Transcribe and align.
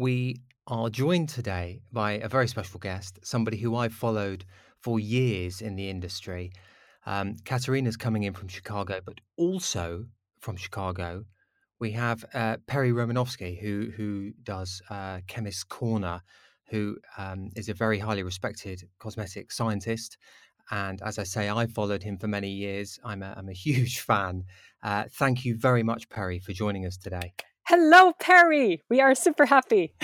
we 0.00 0.34
are 0.66 0.88
joined 0.88 1.28
today 1.28 1.82
by 1.92 2.12
a 2.12 2.28
very 2.28 2.48
special 2.48 2.80
guest, 2.80 3.18
somebody 3.22 3.58
who 3.58 3.76
I've 3.76 3.92
followed 3.92 4.46
for 4.80 4.98
years 4.98 5.60
in 5.60 5.76
the 5.76 5.90
industry. 5.90 6.52
Um, 7.04 7.36
Katarina's 7.44 7.98
coming 7.98 8.22
in 8.22 8.32
from 8.32 8.48
Chicago, 8.48 9.02
but 9.04 9.20
also 9.36 10.06
from 10.40 10.56
Chicago, 10.56 11.26
we 11.80 11.90
have 11.90 12.24
uh, 12.32 12.56
Perry 12.66 12.92
Romanowsky, 12.92 13.60
who 13.60 13.90
who 13.94 14.32
does 14.42 14.80
uh, 14.88 15.20
Chemist 15.26 15.68
Corner, 15.68 16.22
who 16.70 16.96
um, 17.18 17.50
is 17.54 17.68
a 17.68 17.74
very 17.74 17.98
highly 17.98 18.22
respected 18.22 18.88
cosmetic 19.00 19.52
scientist. 19.52 20.16
And 20.70 21.02
as 21.02 21.18
I 21.18 21.24
say, 21.24 21.50
I've 21.50 21.72
followed 21.72 22.02
him 22.02 22.16
for 22.16 22.26
many 22.26 22.48
years. 22.48 22.98
I'm 23.04 23.22
a, 23.22 23.34
I'm 23.36 23.50
a 23.50 23.60
huge 23.66 24.00
fan. 24.00 24.44
Uh, 24.82 25.04
thank 25.12 25.44
you 25.44 25.58
very 25.58 25.82
much, 25.82 26.08
Perry, 26.08 26.38
for 26.38 26.54
joining 26.54 26.86
us 26.86 26.96
today. 26.96 27.34
Hello, 27.70 28.12
Perry. 28.18 28.82
We 28.90 29.00
are 29.00 29.14
super 29.14 29.46
happy. 29.46 29.92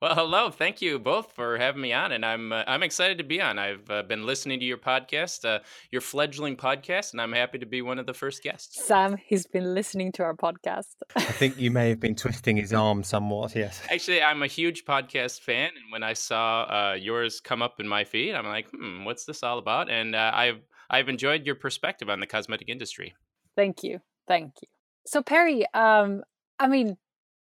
Well, 0.00 0.14
hello. 0.14 0.50
Thank 0.50 0.80
you 0.80 1.00
both 1.00 1.32
for 1.32 1.58
having 1.58 1.82
me 1.82 1.92
on, 1.92 2.12
and 2.12 2.24
I'm 2.24 2.52
uh, 2.52 2.62
I'm 2.68 2.84
excited 2.84 3.18
to 3.18 3.24
be 3.24 3.40
on. 3.40 3.58
I've 3.58 3.90
uh, 3.90 4.04
been 4.04 4.24
listening 4.24 4.60
to 4.60 4.64
your 4.64 4.78
podcast, 4.78 5.44
uh, 5.44 5.58
your 5.90 6.00
fledgling 6.00 6.56
podcast, 6.56 7.10
and 7.10 7.20
I'm 7.20 7.32
happy 7.32 7.58
to 7.58 7.66
be 7.66 7.82
one 7.82 7.98
of 7.98 8.06
the 8.06 8.14
first 8.14 8.44
guests. 8.44 8.86
Sam, 8.86 9.16
he's 9.16 9.44
been 9.48 9.74
listening 9.74 10.12
to 10.12 10.22
our 10.22 10.34
podcast. 10.36 10.94
I 11.16 11.22
think 11.22 11.58
you 11.58 11.72
may 11.72 11.88
have 11.88 11.98
been 11.98 12.14
twisting 12.14 12.58
his 12.58 12.72
arm 12.72 13.02
somewhat. 13.02 13.56
Yes. 13.56 13.82
Actually, 13.90 14.22
I'm 14.22 14.44
a 14.44 14.46
huge 14.46 14.84
podcast 14.84 15.40
fan, 15.40 15.70
and 15.70 15.90
when 15.90 16.04
I 16.04 16.12
saw 16.12 16.62
uh, 16.62 16.94
yours 16.94 17.40
come 17.40 17.60
up 17.60 17.80
in 17.80 17.88
my 17.88 18.04
feed, 18.04 18.36
I'm 18.36 18.46
like, 18.46 18.70
hmm, 18.70 19.04
what's 19.04 19.24
this 19.24 19.42
all 19.42 19.58
about? 19.58 19.90
And 19.90 20.14
uh, 20.14 20.30
I've 20.32 20.62
I've 20.88 21.08
enjoyed 21.08 21.44
your 21.44 21.56
perspective 21.56 22.08
on 22.08 22.20
the 22.20 22.26
cosmetic 22.28 22.68
industry. 22.68 23.16
Thank 23.56 23.82
you, 23.82 23.98
thank 24.28 24.52
you. 24.62 24.68
So 25.08 25.22
Perry, 25.22 25.66
um, 25.74 26.22
I 26.58 26.68
mean, 26.68 26.96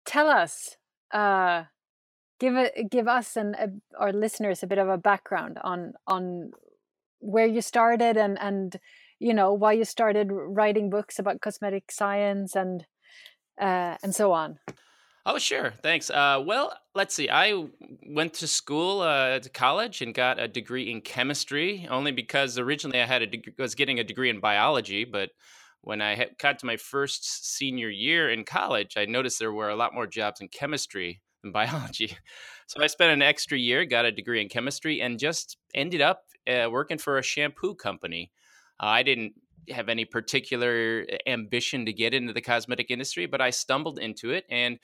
tell 0.05 0.27
us. 0.27 0.77
Uh, 1.11 1.65
give 2.39 2.55
it 2.55 2.89
give 2.89 3.07
us 3.07 3.37
and 3.37 3.55
uh, 3.55 3.67
our 3.97 4.11
listeners 4.11 4.63
a 4.63 4.67
bit 4.67 4.77
of 4.77 4.89
a 4.89 4.97
background 4.97 5.57
on 5.63 5.93
on 6.07 6.51
where 7.19 7.45
you 7.45 7.61
started 7.61 8.17
and 8.17 8.37
and 8.41 8.79
you 9.19 9.33
know 9.33 9.53
why 9.53 9.71
you 9.71 9.85
started 9.85 10.27
writing 10.31 10.89
books 10.89 11.19
about 11.19 11.39
cosmetic 11.39 11.91
science 11.91 12.55
and 12.55 12.85
uh, 13.61 13.95
and 14.03 14.13
so 14.13 14.31
on. 14.31 14.59
Oh, 15.25 15.37
sure. 15.37 15.71
Thanks. 15.81 16.09
Uh, 16.09 16.43
well, 16.45 16.77
let's 16.95 17.15
see. 17.15 17.29
I 17.29 17.67
went 18.09 18.33
to 18.35 18.47
school, 18.47 18.99
uh, 18.99 19.39
to 19.39 19.49
college, 19.49 20.01
and 20.01 20.13
got 20.13 20.37
a 20.37 20.49
degree 20.49 20.91
in 20.91 20.99
chemistry. 20.99 21.87
Only 21.89 22.11
because 22.11 22.57
originally 22.57 22.99
I 22.99 23.05
had 23.05 23.21
a 23.21 23.27
deg- 23.27 23.53
was 23.57 23.73
getting 23.73 23.99
a 23.99 24.03
degree 24.03 24.29
in 24.29 24.41
biology, 24.41 25.05
but 25.05 25.29
when 25.83 26.01
I 26.01 26.29
got 26.39 26.59
to 26.59 26.65
my 26.65 26.77
first 26.77 27.55
senior 27.55 27.89
year 27.89 28.29
in 28.29 28.45
college, 28.45 28.95
I 28.95 29.05
noticed 29.05 29.37
there 29.37 29.51
were 29.51 29.69
a 29.69 29.75
lot 29.75 29.93
more 29.93 30.07
jobs 30.07 30.39
in 30.39 30.47
chemistry 30.47 31.21
than 31.43 31.51
biology. 31.53 32.17
So 32.67 32.81
I 32.81 32.87
spent 32.87 33.11
an 33.11 33.21
extra 33.21 33.57
year, 33.57 33.85
got 33.85 34.05
a 34.05 34.11
degree 34.11 34.41
in 34.41 34.47
chemistry, 34.47 35.01
and 35.01 35.19
just 35.19 35.57
ended 35.75 36.01
up 36.01 36.23
uh, 36.47 36.69
working 36.71 36.97
for 36.97 37.17
a 37.17 37.23
shampoo 37.23 37.75
company. 37.75 38.31
Uh, 38.81 38.87
I 38.87 39.03
didn't 39.03 39.33
have 39.69 39.89
any 39.89 40.05
particular 40.05 41.05
uh, 41.11 41.17
ambition 41.29 41.85
to 41.85 41.93
get 41.93 42.13
into 42.13 42.31
the 42.31 42.41
cosmetic 42.41 42.89
industry, 42.89 43.25
but 43.25 43.41
I 43.41 43.49
stumbled 43.49 43.99
into 43.99 44.31
it. 44.31 44.45
And, 44.49 44.79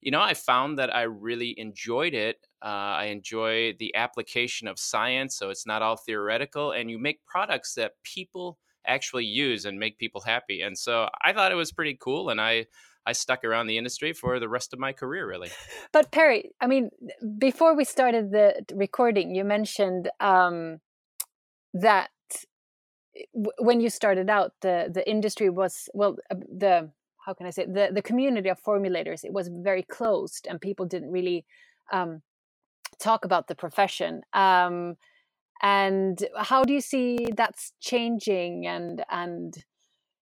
you 0.00 0.12
know, 0.12 0.22
I 0.22 0.34
found 0.34 0.78
that 0.78 0.94
I 0.94 1.02
really 1.02 1.58
enjoyed 1.58 2.14
it. 2.14 2.36
Uh, 2.62 2.94
I 2.98 3.04
enjoy 3.06 3.74
the 3.80 3.92
application 3.96 4.68
of 4.68 4.78
science, 4.78 5.36
so 5.36 5.50
it's 5.50 5.66
not 5.66 5.82
all 5.82 5.96
theoretical, 5.96 6.70
and 6.70 6.88
you 6.88 6.98
make 6.98 7.26
products 7.26 7.74
that 7.74 7.92
people 8.04 8.58
actually 8.86 9.24
use 9.24 9.64
and 9.64 9.78
make 9.78 9.98
people 9.98 10.20
happy. 10.20 10.62
And 10.62 10.76
so 10.76 11.08
I 11.22 11.32
thought 11.32 11.52
it 11.52 11.56
was 11.56 11.72
pretty 11.72 11.96
cool, 12.00 12.30
and 12.30 12.40
I 12.40 12.66
I 13.06 13.12
stuck 13.12 13.44
around 13.44 13.66
the 13.66 13.76
industry 13.76 14.12
for 14.12 14.40
the 14.40 14.48
rest 14.48 14.72
of 14.72 14.78
my 14.78 14.92
career, 14.92 15.26
really. 15.26 15.50
But 15.92 16.10
Perry, 16.10 16.52
I 16.60 16.66
mean, 16.66 16.90
before 17.38 17.76
we 17.76 17.84
started 17.84 18.30
the 18.30 18.64
recording, 18.74 19.34
you 19.34 19.44
mentioned 19.44 20.10
um, 20.20 20.80
that 21.74 22.10
when 23.58 23.80
you 23.80 23.90
started 23.90 24.28
out, 24.30 24.52
the 24.60 24.90
the 24.92 25.08
industry 25.08 25.50
was 25.50 25.88
well, 25.94 26.16
uh, 26.30 26.36
the 26.36 26.90
how 27.24 27.34
can 27.34 27.46
I 27.46 27.50
say 27.50 27.66
the 27.66 27.90
the 27.92 28.02
community 28.02 28.48
of 28.48 28.62
formulators 28.62 29.24
it 29.24 29.32
was 29.32 29.48
very 29.48 29.82
closed, 29.82 30.46
and 30.48 30.60
people 30.60 30.86
didn't 30.86 31.12
really 31.12 31.44
um, 31.92 32.22
talk 32.98 33.24
about 33.24 33.46
the 33.48 33.54
profession. 33.54 34.22
Um, 34.32 34.96
and 35.62 36.18
how 36.36 36.64
do 36.64 36.72
you 36.72 36.80
see 36.80 37.28
that's 37.36 37.72
changing? 37.80 38.66
And 38.66 39.04
and 39.10 39.54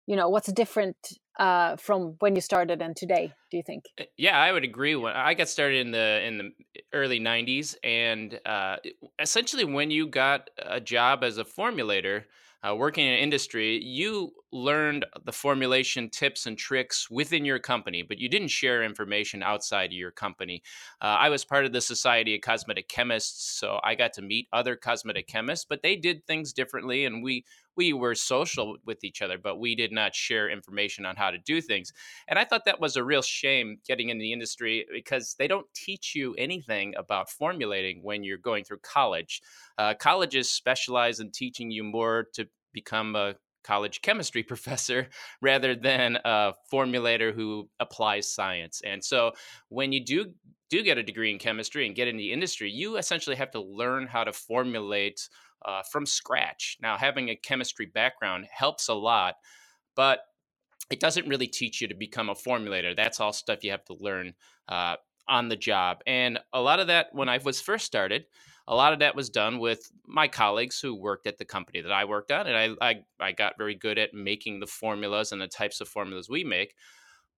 you 0.07 0.17
know 0.17 0.29
what's 0.29 0.53
different 0.53 0.97
uh, 1.39 1.77
from 1.77 2.17
when 2.21 2.35
you 2.35 2.41
started 2.41 2.83
and 2.83 2.95
today? 2.95 3.33
Do 3.51 3.57
you 3.57 3.63
think? 3.63 3.85
Uh, 3.99 4.05
yeah, 4.17 4.39
I 4.39 4.53
would 4.53 4.65
agree. 4.65 4.95
When 4.95 5.13
I 5.13 5.35
got 5.35 5.49
started 5.49 5.79
in 5.87 5.91
the 5.91 6.23
in 6.25 6.39
the 6.39 6.51
early 6.93 7.21
'90s, 7.21 7.77
and 7.83 8.39
uh, 8.45 8.77
essentially 9.19 9.65
when 9.65 9.91
you 9.91 10.07
got 10.07 10.51
a 10.59 10.81
job 10.81 11.25
as 11.25 11.39
a 11.39 11.45
formulator, 11.45 12.25
uh, 12.67 12.75
working 12.75 13.07
in 13.07 13.15
industry, 13.15 13.83
you 13.83 14.33
learned 14.53 15.07
the 15.25 15.33
formulation 15.33 16.11
tips 16.11 16.47
and 16.47 16.59
tricks 16.59 17.11
within 17.11 17.45
your 17.45 17.59
company, 17.59 18.03
but 18.03 18.19
you 18.19 18.29
didn't 18.29 18.49
share 18.49 18.83
information 18.83 19.43
outside 19.43 19.91
of 19.91 19.97
your 19.97 20.11
company. 20.11 20.63
Uh, 21.01 21.17
I 21.19 21.29
was 21.31 21.45
part 21.45 21.65
of 21.65 21.73
the 21.73 21.81
Society 21.81 22.35
of 22.35 22.43
Cosmetic 22.43 22.89
Chemists, 22.89 23.59
so 23.59 23.81
I 23.83 23.95
got 23.95 24.13
to 24.15 24.23
meet 24.23 24.49
other 24.53 24.77
cosmetic 24.77 25.27
chemists, 25.27 25.67
but 25.69 25.83
they 25.83 25.97
did 25.97 26.27
things 26.27 26.53
differently, 26.53 27.05
and 27.05 27.23
we 27.23 27.45
we 27.81 27.95
were 27.95 28.15
social 28.15 28.77
with 28.85 29.03
each 29.05 29.23
other, 29.23 29.39
but 29.39 29.59
we 29.59 29.75
did 29.75 29.91
not 29.91 30.15
share 30.15 30.51
information 30.51 31.07
on 31.07 31.17
how 31.17 31.31
to 31.31 31.39
do 31.39 31.63
things. 31.63 31.95
And 32.29 32.39
I 32.39 32.45
thought 32.45 32.67
that 32.67 32.79
was 32.79 32.97
a 32.97 33.03
real 33.03 33.23
shame 33.23 33.79
getting 33.89 34.11
in 34.11 34.19
the 34.19 34.35
industry 34.35 34.85
because 34.93 35.35
they 35.39 35.49
don't 35.49 35.67
teach 35.75 36.15
you 36.15 36.35
anything 36.35 36.93
about 36.99 37.31
formulating 37.31 38.03
when 38.03 38.23
you're 38.23 38.37
going 38.37 38.65
through 38.65 38.81
college. 38.83 39.41
Uh, 39.79 39.95
colleges 39.95 40.51
specialize 40.51 41.21
in 41.21 41.31
teaching 41.31 41.71
you 41.71 41.83
more 41.83 42.27
to 42.35 42.47
become 42.75 43.17
a 43.17 43.37
college 43.65 44.03
chemistry 44.03 44.43
professor 44.53 45.09
rather 45.41 45.75
than 45.75 46.19
a 46.27 46.53
formulator 46.71 47.33
who 47.33 47.67
applies 47.81 48.31
science. 48.31 48.83
And 48.85 49.03
so 49.03 49.33
when 49.71 49.91
you 49.91 50.05
do 50.05 50.35
do 50.69 50.83
get 50.83 50.99
a 50.99 51.03
degree 51.03 51.33
in 51.33 51.39
chemistry 51.39 51.87
and 51.87 51.97
get 51.97 52.09
in 52.09 52.19
the 52.19 52.31
industry, 52.31 52.71
you 52.71 52.99
essentially 52.99 53.37
have 53.37 53.51
to 53.51 53.61
learn 53.61 54.07
how 54.07 54.23
to 54.23 54.33
formulate 54.35 55.29
uh, 55.65 55.83
from 55.91 56.07
scratch. 56.07 56.79
Now, 56.81 56.97
having 56.97 57.29
a 57.29 57.37
chemistry 57.37 57.87
background 57.87 58.47
helps 58.51 58.89
a 58.89 58.95
lot, 58.95 59.35
but 59.97 60.21
it 60.91 61.01
doesn't 61.01 61.29
really 61.29 61.47
teach 61.47 61.81
you 61.81 61.89
to 61.89 61.95
become 61.95 62.29
a 62.29 62.35
formulator. 62.35 62.97
That's 62.97 63.21
all 63.21 63.33
stuff 63.33 63.63
you 63.63 63.71
have 63.71 63.85
to 63.85 63.97
learn 64.01 64.35
uh, 64.69 64.97
on 65.29 65.49
the 65.49 65.57
job. 65.57 65.99
And 66.07 66.39
a 66.53 66.61
lot 66.61 66.81
of 66.81 66.89
that, 66.89 67.09
when 67.13 67.29
I 67.29 67.39
was 67.39 67.61
first 67.61 67.87
started, 67.87 68.25
a 68.67 68.75
lot 68.75 68.93
of 68.93 68.99
that 69.01 69.17
was 69.17 69.31
done 69.31 69.59
with 69.59 69.91
my 70.07 70.29
colleagues 70.29 70.81
who 70.81 70.95
worked 70.95 71.27
at 71.27 71.39
the 71.39 71.45
company 71.45 71.81
that 71.81 71.93
I 71.93 72.05
worked 72.05 72.31
at, 72.31 72.47
and 72.47 72.57
I, 72.57 72.89
I, 72.89 72.95
I 73.19 73.33
got 73.33 73.59
very 73.59 73.75
good 73.75 73.99
at 73.99 74.15
making 74.15 74.61
the 74.61 74.67
formulas 74.67 75.33
and 75.33 75.41
the 75.41 75.49
types 75.49 75.81
of 75.81 75.89
formulas 75.89 76.29
we 76.29 76.45
make. 76.45 76.75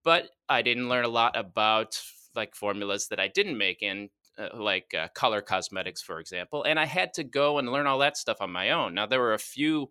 But 0.04 0.28
I 0.48 0.62
didn't 0.62 0.88
learn 0.88 1.04
a 1.04 1.08
lot 1.08 1.36
about 1.36 2.00
like 2.34 2.54
formulas 2.54 3.08
that 3.08 3.20
I 3.20 3.28
didn't 3.28 3.56
make, 3.56 3.82
and 3.82 4.10
uh, 4.38 4.48
like 4.54 4.94
uh, 4.94 5.08
color 5.14 5.40
cosmetics, 5.40 6.02
for 6.02 6.20
example. 6.20 6.64
And 6.64 6.78
I 6.78 6.86
had 6.86 7.14
to 7.14 7.24
go 7.24 7.58
and 7.58 7.70
learn 7.70 7.86
all 7.86 7.98
that 7.98 8.16
stuff 8.16 8.38
on 8.40 8.50
my 8.50 8.70
own. 8.70 8.94
Now 8.94 9.06
there 9.06 9.20
were 9.20 9.34
a 9.34 9.38
few 9.38 9.90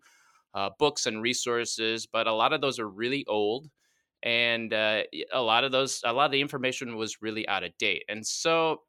uh, 0.54 0.70
books 0.78 1.06
and 1.06 1.22
resources, 1.22 2.06
but 2.06 2.28
a 2.28 2.34
lot 2.34 2.54
of 2.54 2.62
those 2.62 2.80
are 2.80 2.90
really 2.90 3.26
old 3.28 3.70
and 4.24 4.74
uh, 4.74 5.02
a 5.34 5.42
lot 5.42 5.64
of 5.64 5.72
those 5.72 6.02
a 6.06 6.14
lot 6.14 6.26
of 6.26 6.32
the 6.32 6.42
information 6.42 6.96
was 6.96 7.24
really 7.24 7.48
out 7.48 7.64
of 7.64 7.76
date 7.80 8.04
and 8.08 8.24
so 8.26 8.82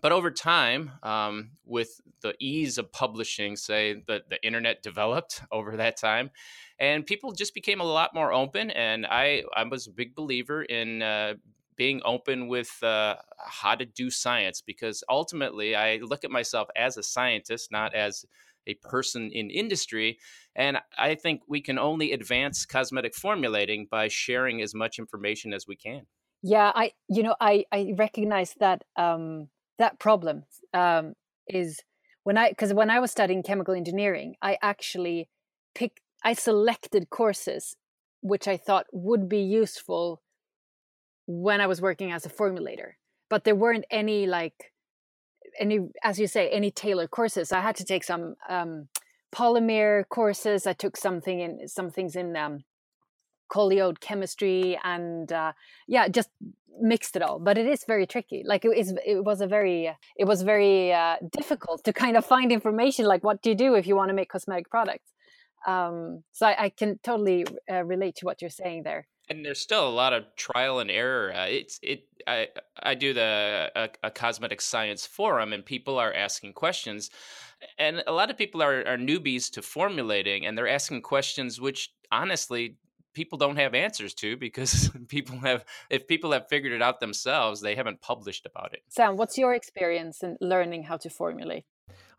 but 0.00 0.12
over 0.12 0.30
time, 0.30 0.92
um, 1.02 1.50
with 1.64 2.00
the 2.22 2.34
ease 2.38 2.78
of 2.78 2.92
publishing, 2.92 3.56
say 3.56 4.02
the, 4.06 4.22
the 4.28 4.42
internet 4.44 4.82
developed 4.82 5.42
over 5.52 5.76
that 5.76 5.96
time, 5.96 6.30
and 6.78 7.04
people 7.04 7.32
just 7.32 7.54
became 7.54 7.80
a 7.80 7.84
lot 7.84 8.14
more 8.14 8.32
open. 8.32 8.70
And 8.70 9.04
I, 9.04 9.42
I 9.54 9.64
was 9.64 9.86
a 9.86 9.92
big 9.92 10.14
believer 10.14 10.62
in 10.62 11.02
uh, 11.02 11.34
being 11.80 12.02
open 12.04 12.46
with 12.46 12.70
uh, 12.82 13.16
how 13.38 13.74
to 13.74 13.86
do 13.86 14.10
science 14.10 14.60
because 14.60 15.02
ultimately 15.08 15.74
I 15.74 15.96
look 16.02 16.24
at 16.24 16.30
myself 16.30 16.68
as 16.76 16.98
a 16.98 17.02
scientist, 17.02 17.72
not 17.72 17.94
as 17.94 18.26
a 18.66 18.74
person 18.74 19.30
in 19.32 19.48
industry. 19.48 20.18
And 20.54 20.76
I 20.98 21.14
think 21.14 21.40
we 21.48 21.62
can 21.62 21.78
only 21.78 22.12
advance 22.12 22.66
cosmetic 22.66 23.14
formulating 23.14 23.86
by 23.90 24.08
sharing 24.08 24.60
as 24.60 24.74
much 24.74 24.98
information 24.98 25.54
as 25.54 25.66
we 25.66 25.76
can. 25.76 26.02
Yeah, 26.42 26.70
I, 26.74 26.92
you 27.08 27.22
know, 27.22 27.36
I, 27.40 27.64
I 27.72 27.94
recognize 27.96 28.54
that. 28.60 28.84
Um 28.96 29.48
that 29.80 29.98
problem 29.98 30.44
um, 30.74 31.14
is 31.48 31.80
when 32.22 32.36
I 32.36 32.50
because 32.50 32.72
when 32.72 32.90
I 32.90 33.00
was 33.00 33.10
studying 33.10 33.42
chemical 33.42 33.74
engineering, 33.74 34.36
I 34.40 34.58
actually 34.62 35.28
picked 35.74 36.00
I 36.22 36.34
selected 36.34 37.10
courses 37.10 37.76
which 38.22 38.46
I 38.46 38.58
thought 38.58 38.86
would 38.92 39.30
be 39.30 39.40
useful 39.40 40.20
when 41.30 41.60
I 41.60 41.66
was 41.66 41.80
working 41.80 42.12
as 42.12 42.26
a 42.26 42.30
formulator, 42.30 42.92
but 43.28 43.44
there 43.44 43.54
weren't 43.54 43.84
any 43.90 44.26
like 44.26 44.72
any 45.58 45.88
as 46.02 46.18
you 46.18 46.26
say 46.26 46.48
any 46.48 46.70
tailored 46.70 47.10
courses. 47.10 47.52
I 47.52 47.60
had 47.60 47.76
to 47.76 47.84
take 47.84 48.04
some 48.04 48.36
um, 48.48 48.88
polymer 49.34 50.08
courses. 50.08 50.66
I 50.66 50.72
took 50.72 50.96
something 50.96 51.40
in 51.40 51.68
some 51.68 51.90
things 51.90 52.16
in 52.16 52.36
um, 52.36 52.64
colloid 53.50 54.00
chemistry 54.00 54.78
and 54.82 55.30
uh, 55.32 55.52
yeah, 55.86 56.08
just 56.08 56.30
mixed 56.80 57.16
it 57.16 57.20
all 57.20 57.38
but 57.38 57.58
it 57.58 57.66
is 57.66 57.84
very 57.84 58.06
tricky 58.06 58.42
like 58.46 58.64
it, 58.64 58.76
is, 58.76 58.94
it 59.04 59.22
was 59.22 59.40
a 59.40 59.46
very 59.46 59.94
it 60.16 60.24
was 60.24 60.40
very 60.42 60.92
uh, 60.92 61.16
difficult 61.30 61.84
to 61.84 61.92
kind 61.92 62.16
of 62.16 62.24
find 62.24 62.52
information 62.52 63.04
like 63.04 63.22
what 63.22 63.42
do 63.42 63.50
you 63.50 63.56
do 63.56 63.74
if 63.74 63.86
you 63.86 63.94
want 63.94 64.08
to 64.08 64.14
make 64.14 64.30
cosmetic 64.30 64.70
products 64.70 65.12
um, 65.66 66.22
so 66.32 66.46
I, 66.46 66.64
I, 66.64 66.68
can 66.70 66.98
totally 67.02 67.44
uh, 67.70 67.84
relate 67.84 68.16
to 68.16 68.24
what 68.24 68.40
you're 68.40 68.48
saying 68.48 68.84
there 68.84 69.06
and 69.30 69.44
there's 69.44 69.60
still 69.60 69.88
a 69.88 69.88
lot 69.88 70.12
of 70.12 70.24
trial 70.36 70.80
and 70.80 70.90
error. 70.90 71.32
Uh, 71.32 71.46
it's 71.46 71.78
it. 71.82 72.04
I 72.26 72.48
I 72.82 72.94
do 72.94 73.14
the 73.14 73.70
a, 73.74 73.88
a, 74.02 74.10
cosmetic 74.10 74.60
science 74.60 75.06
forum, 75.06 75.52
and 75.52 75.64
people 75.64 75.98
are 75.98 76.12
asking 76.12 76.52
questions, 76.52 77.10
and 77.78 78.02
a 78.06 78.12
lot 78.12 78.30
of 78.30 78.36
people 78.36 78.60
are 78.62 78.80
are 78.86 78.98
newbies 78.98 79.50
to 79.52 79.62
formulating, 79.62 80.44
and 80.44 80.58
they're 80.58 80.68
asking 80.68 81.02
questions 81.02 81.60
which 81.60 81.92
honestly 82.10 82.76
people 83.12 83.38
don't 83.38 83.56
have 83.56 83.74
answers 83.74 84.14
to 84.14 84.36
because 84.36 84.90
people 85.08 85.38
have 85.38 85.64
if 85.88 86.06
people 86.08 86.32
have 86.32 86.48
figured 86.48 86.72
it 86.72 86.82
out 86.82 87.00
themselves, 87.00 87.60
they 87.60 87.76
haven't 87.76 88.00
published 88.02 88.44
about 88.44 88.74
it. 88.74 88.82
Sam, 88.88 89.16
what's 89.16 89.38
your 89.38 89.54
experience 89.54 90.22
in 90.22 90.36
learning 90.40 90.82
how 90.82 90.96
to 90.98 91.08
formulate? 91.08 91.64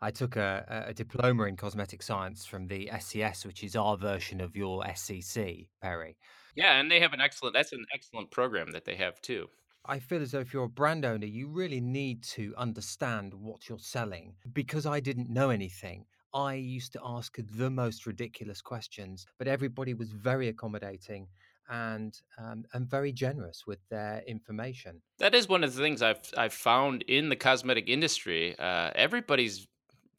I 0.00 0.10
took 0.10 0.34
a, 0.34 0.84
a, 0.88 0.92
diploma 0.92 1.44
in 1.44 1.56
cosmetic 1.56 2.02
science 2.02 2.44
from 2.44 2.66
the 2.66 2.90
SCS, 2.92 3.46
which 3.46 3.62
is 3.62 3.76
our 3.76 3.96
version 3.96 4.40
of 4.40 4.56
your 4.56 4.82
SCC, 4.82 5.68
Perry. 5.80 6.16
Yeah, 6.54 6.78
and 6.78 6.90
they 6.90 7.00
have 7.00 7.12
an 7.12 7.20
excellent 7.20 7.54
that's 7.54 7.72
an 7.72 7.86
excellent 7.92 8.30
program 8.30 8.72
that 8.72 8.84
they 8.84 8.96
have 8.96 9.20
too. 9.20 9.48
I 9.84 9.98
feel 9.98 10.22
as 10.22 10.30
though 10.30 10.40
if 10.40 10.52
you're 10.52 10.64
a 10.64 10.68
brand 10.68 11.04
owner, 11.04 11.26
you 11.26 11.48
really 11.48 11.80
need 11.80 12.22
to 12.24 12.54
understand 12.56 13.34
what 13.34 13.68
you're 13.68 13.78
selling. 13.78 14.34
Because 14.52 14.86
I 14.86 15.00
didn't 15.00 15.28
know 15.28 15.50
anything, 15.50 16.06
I 16.32 16.54
used 16.54 16.92
to 16.92 17.00
ask 17.04 17.36
the 17.36 17.70
most 17.70 18.06
ridiculous 18.06 18.62
questions, 18.62 19.26
but 19.38 19.48
everybody 19.48 19.92
was 19.94 20.12
very 20.12 20.48
accommodating 20.48 21.26
and 21.68 22.18
um, 22.38 22.64
and 22.72 22.88
very 22.88 23.12
generous 23.12 23.64
with 23.66 23.78
their 23.88 24.22
information. 24.26 25.02
That 25.18 25.34
is 25.34 25.48
one 25.48 25.64
of 25.64 25.74
the 25.74 25.82
things 25.82 26.00
I've 26.00 26.22
I've 26.36 26.54
found 26.54 27.02
in 27.02 27.28
the 27.28 27.36
cosmetic 27.36 27.88
industry. 27.88 28.56
Uh, 28.58 28.90
everybody's 28.94 29.66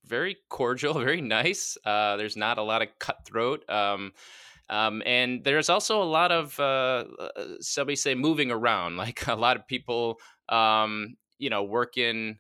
very 0.06 0.38
cordial, 0.50 0.94
very 1.10 1.22
nice. 1.22 1.78
Uh, 1.86 2.18
there's 2.18 2.38
not 2.38 2.58
a 2.58 2.64
lot 2.64 2.82
of 2.82 2.90
cutthroat. 3.00 3.68
Um, 3.70 4.12
um, 4.70 5.04
and 5.06 5.44
there's 5.44 5.70
also 5.70 6.02
a 6.02 6.06
lot 6.06 6.32
of 6.32 6.60
uh, 6.60 7.06
uh 7.20 7.44
somebody 7.60 7.96
say 7.96 8.16
moving 8.16 8.52
around, 8.52 8.98
like 9.06 9.28
a 9.28 9.36
lot 9.36 9.58
of 9.58 9.68
people, 9.68 10.20
um, 10.50 11.16
you 11.38 11.50
know, 11.50 11.64
work 11.64 11.98
in 11.98 12.40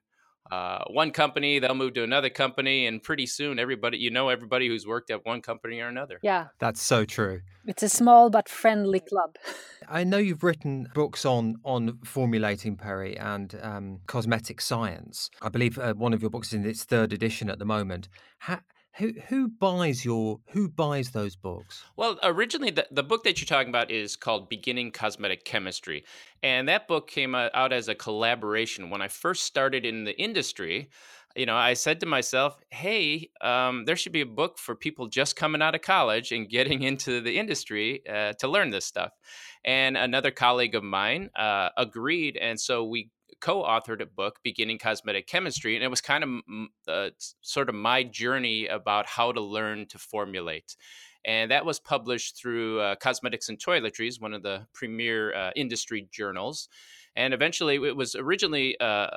uh, 0.51 0.83
one 0.87 1.11
company, 1.11 1.59
they'll 1.59 1.73
move 1.73 1.93
to 1.93 2.03
another 2.03 2.29
company, 2.29 2.85
and 2.85 3.01
pretty 3.01 3.25
soon, 3.25 3.59
everybody 3.59 3.97
you 3.97 4.11
know 4.11 4.29
everybody 4.29 4.67
who's 4.67 4.85
worked 4.85 5.09
at 5.09 5.25
one 5.25 5.41
company 5.41 5.79
or 5.79 5.87
another. 5.87 6.19
Yeah, 6.21 6.47
that's 6.59 6.81
so 6.81 7.05
true. 7.05 7.41
It's 7.65 7.81
a 7.81 7.89
small 7.89 8.29
but 8.29 8.49
friendly 8.49 8.99
club. 8.99 9.35
I 9.89 10.03
know 10.03 10.17
you've 10.17 10.43
written 10.43 10.89
books 10.93 11.25
on 11.25 11.55
on 11.63 11.97
formulating 12.03 12.75
Perry 12.75 13.17
and 13.17 13.57
um, 13.61 13.99
cosmetic 14.05 14.59
science. 14.59 15.29
I 15.41 15.49
believe 15.49 15.79
uh, 15.79 15.93
one 15.93 16.13
of 16.13 16.21
your 16.21 16.29
books 16.29 16.49
is 16.49 16.55
in 16.55 16.65
its 16.65 16.83
third 16.83 17.13
edition 17.13 17.49
at 17.49 17.57
the 17.57 17.65
moment. 17.65 18.09
How, 18.39 18.59
who 18.97 19.13
who 19.27 19.47
buys 19.47 20.05
your 20.05 20.39
who 20.49 20.69
buys 20.69 21.11
those 21.11 21.35
books? 21.35 21.83
Well, 21.95 22.19
originally 22.21 22.71
the, 22.71 22.87
the 22.91 23.03
book 23.03 23.23
that 23.23 23.39
you're 23.39 23.47
talking 23.47 23.69
about 23.69 23.89
is 23.89 24.15
called 24.15 24.49
Beginning 24.49 24.91
Cosmetic 24.91 25.45
Chemistry. 25.45 26.03
And 26.43 26.67
that 26.67 26.87
book 26.87 27.09
came 27.09 27.33
out 27.33 27.73
as 27.73 27.87
a 27.87 27.95
collaboration. 27.95 28.89
When 28.89 29.01
I 29.01 29.07
first 29.07 29.43
started 29.43 29.85
in 29.85 30.03
the 30.03 30.19
industry, 30.19 30.89
you 31.35 31.47
know, 31.47 31.55
I 31.55 31.73
said 31.73 31.99
to 32.01 32.05
myself, 32.05 32.59
hey, 32.69 33.29
um, 33.41 33.85
there 33.85 33.95
should 33.95 34.11
be 34.11 34.21
a 34.21 34.25
book 34.25 34.59
for 34.59 34.75
people 34.75 35.07
just 35.07 35.35
coming 35.35 35.61
out 35.61 35.73
of 35.73 35.81
college 35.81 36.31
and 36.31 36.47
getting 36.47 36.83
into 36.89 37.21
the 37.21 37.37
industry 37.37 38.03
uh, 38.07 38.33
to 38.33 38.47
learn 38.47 38.69
this 38.69 38.85
stuff. 38.85 39.11
And 39.65 39.97
another 39.97 40.29
colleague 40.29 40.75
of 40.75 40.83
mine 40.83 41.29
uh, 41.35 41.69
agreed. 41.77 42.37
And 42.37 42.59
so 42.59 42.83
we 42.83 43.09
co-authored 43.43 44.01
a 44.01 44.05
book 44.05 44.39
beginning 44.41 44.79
cosmetic 44.79 45.27
chemistry 45.27 45.75
and 45.75 45.83
it 45.83 45.89
was 45.89 45.99
kind 45.99 46.23
of 46.23 46.29
uh, 46.87 47.09
sort 47.41 47.67
of 47.67 47.75
my 47.75 48.01
journey 48.01 48.67
about 48.67 49.05
how 49.05 49.33
to 49.33 49.41
learn 49.41 49.85
to 49.85 49.97
formulate 49.97 50.77
and 51.25 51.51
that 51.51 51.65
was 51.65 51.77
published 51.77 52.37
through 52.37 52.79
uh, 52.79 52.95
cosmetics 52.95 53.49
and 53.49 53.59
toiletries 53.59 54.21
one 54.21 54.33
of 54.33 54.43
the 54.43 54.65
premier 54.73 55.35
uh, 55.35 55.51
industry 55.57 56.07
journals 56.09 56.69
and 57.17 57.33
eventually 57.33 57.75
it 57.75 57.97
was 57.97 58.15
originally 58.15 58.79
uh, 58.79 58.83
uh, 58.83 59.09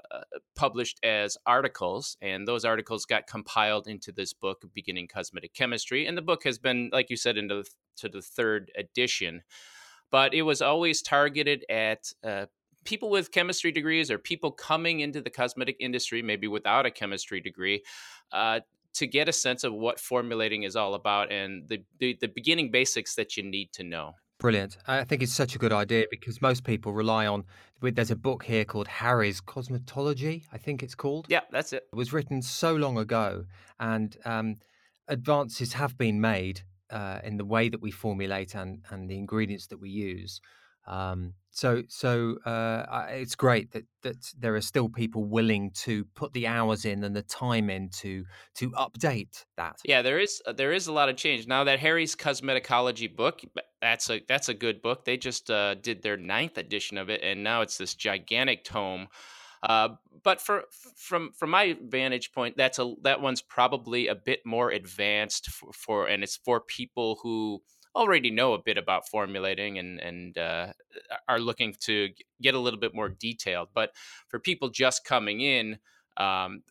published 0.57 0.99
as 1.05 1.39
articles 1.47 2.17
and 2.21 2.49
those 2.49 2.65
articles 2.65 3.05
got 3.05 3.29
compiled 3.29 3.87
into 3.87 4.11
this 4.11 4.33
book 4.33 4.65
beginning 4.75 5.07
cosmetic 5.07 5.55
chemistry 5.55 6.05
and 6.05 6.19
the 6.19 6.23
book 6.23 6.43
has 6.43 6.59
been 6.59 6.91
like 6.93 7.11
you 7.11 7.17
said 7.17 7.37
into 7.39 7.63
the, 7.63 7.71
to 7.97 8.09
the 8.09 8.23
third 8.23 8.73
edition 8.77 9.43
but 10.11 10.35
it 10.35 10.43
was 10.43 10.63
always 10.63 11.01
targeted 11.01 11.65
at 11.71 12.13
uh, 12.25 12.47
people 12.87 13.11
with 13.11 13.33
chemistry 13.33 13.71
degrees 13.73 14.11
or 14.11 14.19
people 14.19 14.51
coming 14.51 15.01
into 15.01 15.21
the 15.21 15.31
cosmetic 15.31 15.77
industry, 15.81 16.23
maybe 16.23 16.49
without 16.49 16.87
a 16.87 16.91
chemistry 16.91 17.41
degree, 17.41 17.83
uh, 18.33 18.61
to 18.95 19.07
get 19.07 19.29
a 19.29 19.33
sense 19.33 19.63
of 19.63 19.75
what 19.75 20.01
formulating 20.01 20.63
is 20.63 20.75
all 20.75 20.95
about 20.95 21.31
and 21.31 21.69
the, 21.69 21.83
the, 21.99 22.17
the 22.21 22.29
beginning 22.29 22.71
basics 22.71 23.15
that 23.17 23.37
you 23.37 23.43
need 23.43 23.73
to 23.73 23.85
know. 23.85 24.15
Brilliant. 24.39 24.77
I 24.87 25.05
think 25.05 25.23
it's 25.23 25.33
such 25.33 25.55
a 25.55 25.59
good 25.59 25.73
idea 25.73 26.07
because 26.11 26.43
most 26.43 26.65
people 26.65 26.93
rely 26.93 27.27
on. 27.27 27.45
There's 27.81 28.11
a 28.11 28.17
book 28.17 28.45
here 28.45 28.65
called 28.65 28.87
Harry's 28.87 29.41
Cosmetology, 29.41 30.45
I 30.53 30.59
think 30.59 30.83
it's 30.83 30.95
called. 30.95 31.27
Yeah, 31.29 31.41
that's 31.51 31.73
it. 31.73 31.85
It 31.93 31.97
was 31.97 32.13
written 32.13 32.43
so 32.43 32.75
long 32.75 32.99
ago, 32.99 33.45
and 33.81 34.17
um, 34.25 34.57
advances 35.09 35.73
have 35.75 35.97
been 35.97 36.21
made 36.21 36.63
uh, 36.91 37.21
in 37.25 37.39
the 37.39 37.45
way 37.45 37.69
that 37.69 37.81
we 37.81 37.91
formulate 37.91 38.55
and, 38.55 38.83
and 38.91 39.09
the 39.09 39.17
ingredients 39.17 39.69
that 39.69 39.81
we 39.81 39.91
use. 39.91 40.41
Um, 40.87 41.35
so, 41.51 41.83
so 41.89 42.37
uh, 42.45 43.07
it's 43.09 43.35
great 43.35 43.73
that 43.73 43.85
that 44.03 44.17
there 44.39 44.55
are 44.55 44.61
still 44.61 44.91
people 44.91 45.25
willing 45.25 45.71
to 45.71 46.05
put 46.15 46.35
the 46.35 46.47
hours 46.47 46.85
in 46.85 47.03
and 47.03 47.17
the 47.17 47.23
time 47.23 47.71
in 47.71 47.89
to 48.01 48.27
to 48.57 48.71
update 48.73 49.45
that. 49.57 49.77
Yeah, 49.83 50.03
there 50.03 50.19
is 50.19 50.43
uh, 50.47 50.53
there 50.53 50.73
is 50.73 50.87
a 50.87 50.93
lot 50.93 51.09
of 51.09 51.17
change 51.17 51.47
now. 51.47 51.65
That 51.65 51.79
Harry's 51.79 52.15
Cosmeticology 52.15 53.17
book, 53.17 53.41
that's 53.81 54.11
a 54.11 54.21
that's 54.29 54.51
a 54.51 54.55
good 54.55 54.83
book. 54.83 55.07
They 55.07 55.17
just 55.17 55.51
uh, 55.51 55.77
did 55.77 56.03
their 56.03 56.19
ninth 56.19 56.59
edition 56.59 56.99
of 56.99 57.09
it, 57.09 57.23
and 57.23 57.43
now 57.43 57.63
it's 57.63 57.79
this 57.79 57.95
gigantic 57.95 58.65
tome. 58.65 59.09
Uh, 59.63 59.89
but 60.23 60.43
for 60.43 60.65
from 60.95 61.33
from 61.33 61.51
my 61.51 61.77
vantage 61.83 62.33
point, 62.33 62.59
that's 62.59 62.79
a 62.79 62.95
that 63.03 63.23
one's 63.23 63.41
probably 63.41 64.09
a 64.09 64.15
bit 64.15 64.41
more 64.45 64.71
advanced 64.71 65.49
for, 65.49 65.73
for 65.73 66.07
and 66.07 66.23
it's 66.23 66.37
for 66.37 66.61
people 66.61 67.19
who 67.23 67.63
already 67.97 68.31
know 68.31 68.53
a 68.53 68.63
bit 68.63 68.79
about 68.79 69.09
formulating 69.09 69.79
and 69.79 69.99
and 70.01 70.39
uh, 70.39 70.73
are 71.29 71.41
looking 71.41 71.75
to 71.81 72.11
get 72.41 72.55
a 72.55 72.59
little 72.59 72.81
bit 72.81 72.95
more 72.95 73.09
detailed. 73.09 73.69
But 73.75 73.91
for 74.29 74.39
people 74.39 74.69
just 74.69 75.05
coming 75.05 75.41
in, 75.41 75.79
um, 76.17 76.63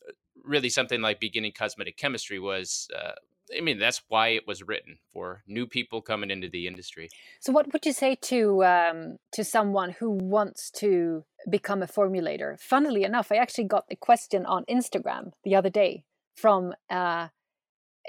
really 0.43 0.69
something 0.69 1.01
like 1.01 1.19
beginning 1.19 1.53
cosmetic 1.57 1.97
chemistry 1.97 2.39
was. 2.39 2.87
Uh, 2.95 3.13
I 3.55 3.61
mean, 3.61 3.77
that's 3.77 4.01
why 4.07 4.29
it 4.29 4.47
was 4.47 4.63
written 4.63 4.97
for 5.13 5.43
new 5.45 5.67
people 5.67 6.01
coming 6.01 6.31
into 6.31 6.49
the 6.49 6.65
industry. 6.65 7.09
So, 7.39 7.53
what 7.53 7.71
would 7.71 7.85
you 7.85 7.93
say 7.93 8.15
to 8.23 8.63
um, 8.65 9.17
to 9.33 9.43
someone 9.43 9.91
who 9.91 10.09
wants 10.09 10.71
to 10.77 11.25
become 11.47 11.83
a 11.83 11.87
formulator? 11.87 12.59
Funnily 12.59 13.03
enough, 13.03 13.31
I 13.31 13.35
actually 13.35 13.65
got 13.65 13.85
a 13.91 13.95
question 13.95 14.47
on 14.47 14.65
Instagram 14.65 15.33
the 15.43 15.55
other 15.55 15.69
day 15.69 16.05
from 16.35 16.73
uh, 16.89 17.27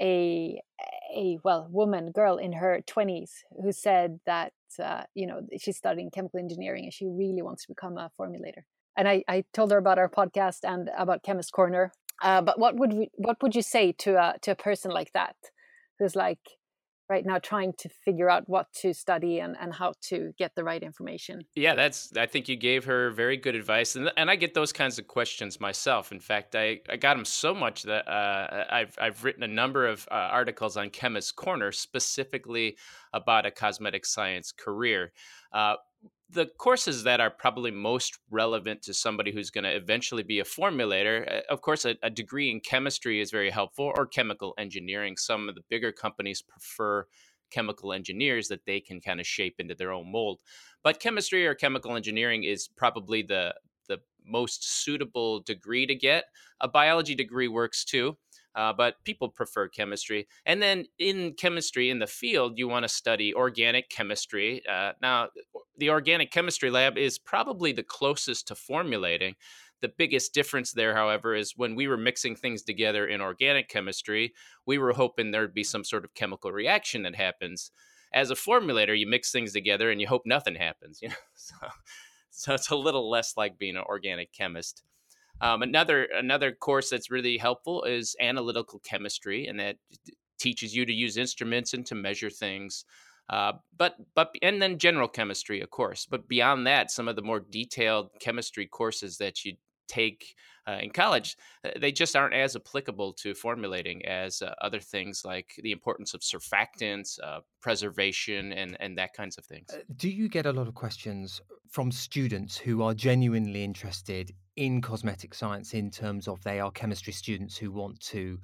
a 0.00 0.60
a 1.14 1.38
well 1.44 1.68
woman 1.70 2.10
girl 2.10 2.36
in 2.36 2.52
her 2.52 2.80
20s 2.86 3.30
who 3.62 3.72
said 3.72 4.20
that 4.26 4.52
uh, 4.82 5.02
you 5.14 5.26
know 5.26 5.40
she's 5.58 5.76
studying 5.76 6.10
chemical 6.10 6.40
engineering 6.40 6.84
and 6.84 6.92
she 6.92 7.06
really 7.06 7.42
wants 7.42 7.62
to 7.64 7.68
become 7.68 7.98
a 7.98 8.10
formulator. 8.18 8.64
And 8.96 9.08
i, 9.08 9.24
I 9.28 9.44
told 9.52 9.70
her 9.72 9.78
about 9.78 9.98
our 9.98 10.08
podcast 10.08 10.60
and 10.64 10.90
about 10.96 11.22
chemist 11.22 11.52
corner 11.52 11.92
uh, 12.22 12.40
but 12.40 12.58
what 12.58 12.76
would 12.76 12.92
we, 12.92 13.10
what 13.14 13.42
would 13.42 13.54
you 13.54 13.62
say 13.62 13.92
to 13.92 14.16
a 14.16 14.34
to 14.42 14.52
a 14.52 14.56
person 14.56 14.90
like 14.90 15.12
that 15.12 15.36
who's 15.98 16.16
like 16.16 16.40
right 17.08 17.24
now 17.24 17.38
trying 17.38 17.72
to 17.78 17.88
figure 17.88 18.28
out 18.28 18.48
what 18.48 18.72
to 18.72 18.92
study 18.92 19.38
and, 19.38 19.56
and 19.60 19.74
how 19.74 19.92
to 20.02 20.32
get 20.38 20.54
the 20.54 20.64
right 20.64 20.82
information. 20.82 21.42
Yeah 21.54 21.74
that's 21.74 22.16
i 22.16 22.26
think 22.26 22.48
you 22.48 22.56
gave 22.56 22.84
her 22.84 23.10
very 23.10 23.36
good 23.36 23.54
advice 23.54 23.96
and, 23.96 24.10
and 24.16 24.30
i 24.30 24.36
get 24.36 24.54
those 24.54 24.72
kinds 24.72 24.98
of 24.98 25.06
questions 25.06 25.60
myself. 25.60 26.12
In 26.12 26.20
fact 26.20 26.54
i, 26.54 26.80
I 26.88 26.96
got 26.96 27.16
them 27.16 27.24
so 27.24 27.54
much 27.54 27.82
that 27.84 28.08
uh, 28.08 28.64
I've, 28.70 28.96
I've 29.00 29.24
written 29.24 29.42
a 29.42 29.48
number 29.48 29.86
of 29.86 30.06
uh, 30.10 30.14
articles 30.14 30.76
on 30.76 30.90
chemist 30.90 31.36
corner 31.36 31.72
specifically 31.72 32.76
about 33.12 33.46
a 33.46 33.50
cosmetic 33.50 34.06
science 34.06 34.52
career. 34.52 35.12
Uh, 35.52 35.76
the 36.30 36.46
courses 36.58 37.04
that 37.04 37.20
are 37.20 37.30
probably 37.30 37.70
most 37.70 38.18
relevant 38.30 38.82
to 38.82 38.94
somebody 38.94 39.32
who's 39.32 39.50
going 39.50 39.64
to 39.64 39.74
eventually 39.74 40.22
be 40.22 40.40
a 40.40 40.44
formulator, 40.44 41.30
uh, 41.30 41.40
of 41.48 41.60
course, 41.60 41.84
a, 41.84 41.96
a, 42.02 42.10
degree 42.10 42.50
in 42.50 42.60
chemistry 42.60 43.20
is 43.20 43.30
very 43.30 43.50
helpful 43.50 43.92
or 43.96 44.06
chemical 44.06 44.52
engineering. 44.58 45.16
Some 45.16 45.48
of 45.48 45.54
the 45.54 45.62
bigger 45.70 45.92
companies 45.92 46.42
prefer 46.42 47.06
chemical 47.50 47.92
engineers 47.92 48.48
that 48.48 48.66
they 48.66 48.80
can 48.80 49.00
kind 49.00 49.20
of 49.20 49.26
shape 49.26 49.56
into 49.58 49.74
their 49.74 49.92
own 49.92 50.10
mold. 50.10 50.40
But 50.82 51.00
chemistry 51.00 51.46
or 51.46 51.54
chemical 51.54 51.94
engineering 51.94 52.42
is 52.42 52.68
probably 52.68 53.22
the 53.22 53.54
the 53.88 53.98
most 54.24 54.82
suitable 54.82 55.40
degree 55.40 55.86
to 55.86 55.94
get. 55.94 56.24
A 56.60 56.66
biology 56.66 57.14
degree 57.14 57.48
works 57.48 57.84
too. 57.84 58.16
Uh, 58.56 58.72
but 58.72 59.04
people 59.04 59.28
prefer 59.28 59.68
chemistry. 59.68 60.26
And 60.46 60.62
then 60.62 60.86
in 60.98 61.34
chemistry, 61.34 61.90
in 61.90 61.98
the 61.98 62.06
field, 62.06 62.54
you 62.56 62.66
want 62.66 62.84
to 62.84 62.88
study 62.88 63.34
organic 63.34 63.90
chemistry. 63.90 64.62
Uh, 64.66 64.92
now, 65.02 65.28
the 65.76 65.90
organic 65.90 66.30
chemistry 66.30 66.70
lab 66.70 66.96
is 66.96 67.18
probably 67.18 67.72
the 67.72 67.82
closest 67.82 68.48
to 68.48 68.54
formulating. 68.54 69.34
The 69.82 69.92
biggest 69.94 70.32
difference 70.32 70.72
there, 70.72 70.96
however, 70.96 71.34
is 71.34 71.52
when 71.54 71.74
we 71.74 71.86
were 71.86 71.98
mixing 71.98 72.34
things 72.34 72.62
together 72.62 73.06
in 73.06 73.20
organic 73.20 73.68
chemistry, 73.68 74.32
we 74.64 74.78
were 74.78 74.94
hoping 74.94 75.30
there'd 75.30 75.52
be 75.52 75.62
some 75.62 75.84
sort 75.84 76.06
of 76.06 76.14
chemical 76.14 76.50
reaction 76.50 77.02
that 77.02 77.14
happens. 77.14 77.70
As 78.10 78.30
a 78.30 78.34
formulator, 78.34 78.98
you 78.98 79.06
mix 79.06 79.30
things 79.30 79.52
together 79.52 79.90
and 79.90 80.00
you 80.00 80.08
hope 80.08 80.22
nothing 80.24 80.54
happens. 80.54 81.00
You 81.02 81.10
know, 81.10 81.14
so, 81.34 81.54
so 82.30 82.54
it's 82.54 82.70
a 82.70 82.76
little 82.76 83.10
less 83.10 83.36
like 83.36 83.58
being 83.58 83.76
an 83.76 83.84
organic 83.86 84.32
chemist. 84.32 84.82
Um, 85.40 85.62
another 85.62 86.04
another 86.04 86.52
course 86.52 86.90
that's 86.90 87.10
really 87.10 87.38
helpful 87.38 87.84
is 87.84 88.16
analytical 88.20 88.78
chemistry, 88.80 89.46
and 89.46 89.60
that 89.60 89.76
teaches 90.38 90.74
you 90.74 90.86
to 90.86 90.92
use 90.92 91.16
instruments 91.16 91.74
and 91.74 91.84
to 91.86 91.94
measure 91.94 92.30
things. 92.30 92.84
Uh, 93.28 93.54
but 93.76 93.96
but 94.14 94.34
and 94.42 94.62
then 94.62 94.78
general 94.78 95.08
chemistry, 95.08 95.60
of 95.60 95.70
course. 95.70 96.06
But 96.06 96.28
beyond 96.28 96.66
that, 96.66 96.90
some 96.90 97.08
of 97.08 97.16
the 97.16 97.22
more 97.22 97.40
detailed 97.40 98.10
chemistry 98.20 98.66
courses 98.66 99.18
that 99.18 99.44
you 99.44 99.56
take 99.88 100.34
uh, 100.68 100.78
in 100.80 100.90
college, 100.90 101.36
uh, 101.64 101.70
they 101.80 101.92
just 101.92 102.16
aren't 102.16 102.34
as 102.34 102.56
applicable 102.56 103.12
to 103.12 103.34
formulating 103.34 104.04
as 104.04 104.42
uh, 104.42 104.52
other 104.60 104.80
things 104.80 105.22
like 105.24 105.54
the 105.62 105.72
importance 105.72 106.12
of 106.14 106.20
surfactants, 106.20 107.18
uh, 107.22 107.40
preservation, 107.60 108.52
and 108.52 108.76
and 108.80 108.96
that 108.98 109.12
kinds 109.12 109.38
of 109.38 109.44
things. 109.44 109.70
Uh, 109.72 109.78
do 109.96 110.08
you 110.08 110.28
get 110.28 110.46
a 110.46 110.52
lot 110.52 110.68
of 110.68 110.74
questions 110.74 111.40
from 111.68 111.90
students 111.90 112.56
who 112.56 112.82
are 112.82 112.94
genuinely 112.94 113.64
interested 113.64 114.32
in 114.56 114.80
cosmetic 114.80 115.34
science 115.34 115.74
in 115.74 115.90
terms 115.90 116.26
of 116.28 116.42
they 116.42 116.60
are 116.60 116.70
chemistry 116.70 117.12
students 117.12 117.56
who 117.56 117.70
want 117.70 118.00
to 118.00 118.38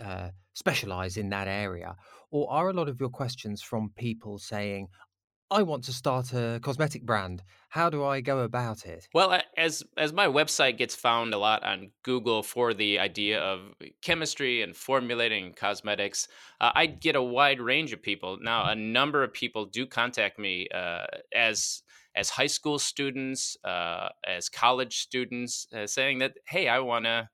uh, 0.00 0.28
specialize 0.54 1.16
in 1.16 1.30
that 1.30 1.48
area? 1.48 1.96
Or 2.30 2.50
are 2.50 2.68
a 2.68 2.72
lot 2.72 2.88
of 2.88 3.00
your 3.00 3.10
questions 3.10 3.62
from 3.62 3.92
people 3.96 4.38
saying, 4.38 4.88
I 5.52 5.62
want 5.62 5.84
to 5.84 5.92
start 5.92 6.32
a 6.32 6.58
cosmetic 6.62 7.04
brand. 7.04 7.42
How 7.68 7.90
do 7.90 8.04
I 8.04 8.22
go 8.22 8.38
about 8.38 8.86
it? 8.86 9.06
Well, 9.12 9.38
as 9.58 9.82
as 9.98 10.10
my 10.10 10.26
website 10.26 10.78
gets 10.78 10.94
found 10.94 11.34
a 11.34 11.38
lot 11.38 11.62
on 11.62 11.90
Google 12.02 12.42
for 12.42 12.72
the 12.72 12.98
idea 12.98 13.38
of 13.38 13.60
chemistry 14.00 14.62
and 14.62 14.74
formulating 14.74 15.52
cosmetics, 15.52 16.26
uh, 16.58 16.72
I 16.74 16.86
get 16.86 17.16
a 17.16 17.22
wide 17.22 17.60
range 17.60 17.92
of 17.92 18.02
people. 18.02 18.38
Now, 18.40 18.70
a 18.70 18.74
number 18.74 19.22
of 19.22 19.34
people 19.34 19.66
do 19.66 19.86
contact 19.86 20.38
me 20.38 20.68
uh, 20.74 21.04
as 21.34 21.82
as 22.14 22.30
high 22.30 22.46
school 22.46 22.78
students, 22.78 23.56
uh, 23.64 24.08
as 24.26 24.48
college 24.48 24.98
students, 24.98 25.66
uh, 25.74 25.86
saying 25.86 26.18
that, 26.18 26.34
hey, 26.46 26.68
I 26.68 26.80
want 26.80 27.04
to. 27.06 27.28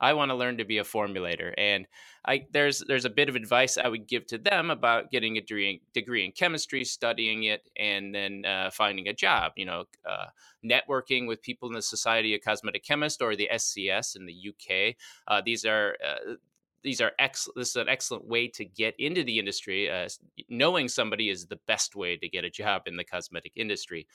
I 0.00 0.12
want 0.14 0.32
to 0.32 0.34
learn 0.34 0.58
to 0.58 0.64
be 0.64 0.78
a 0.78 0.84
formulator, 0.84 1.54
and 1.56 1.86
I, 2.26 2.46
there's 2.52 2.80
there's 2.80 3.04
a 3.04 3.10
bit 3.10 3.28
of 3.28 3.36
advice 3.36 3.78
I 3.78 3.88
would 3.88 4.08
give 4.08 4.26
to 4.26 4.38
them 4.38 4.70
about 4.70 5.10
getting 5.12 5.38
a 5.38 5.40
degree, 5.40 5.82
degree 5.94 6.24
in 6.24 6.32
chemistry, 6.32 6.84
studying 6.84 7.44
it, 7.44 7.70
and 7.76 8.12
then 8.12 8.44
uh, 8.44 8.70
finding 8.70 9.06
a 9.06 9.12
job. 9.14 9.52
You 9.56 9.66
know, 9.66 9.84
uh, 10.04 10.26
networking 10.64 11.28
with 11.28 11.42
people 11.42 11.68
in 11.68 11.74
the 11.74 11.80
Society 11.80 12.34
of 12.34 12.40
Cosmetic 12.42 12.84
Chemists 12.84 13.22
or 13.22 13.36
the 13.36 13.48
SCS 13.52 14.16
in 14.16 14.26
the 14.26 14.34
UK. 14.34 14.96
Uh, 15.28 15.40
these 15.44 15.64
are 15.64 15.96
uh, 16.04 16.34
these 16.84 17.00
are 17.00 17.12
ex- 17.18 17.48
this 17.56 17.70
is 17.70 17.76
an 17.76 17.88
excellent 17.88 18.26
way 18.26 18.46
to 18.48 18.64
get 18.64 18.94
into 18.98 19.24
the 19.24 19.38
industry. 19.38 19.90
Uh, 19.90 20.08
knowing 20.48 20.86
somebody 20.86 21.30
is 21.30 21.46
the 21.46 21.58
best 21.66 21.96
way 21.96 22.16
to 22.16 22.28
get 22.28 22.44
a 22.44 22.50
job 22.50 22.82
in 22.86 22.96
the 22.96 23.04
cosmetic 23.04 23.52
industry. 23.56 24.06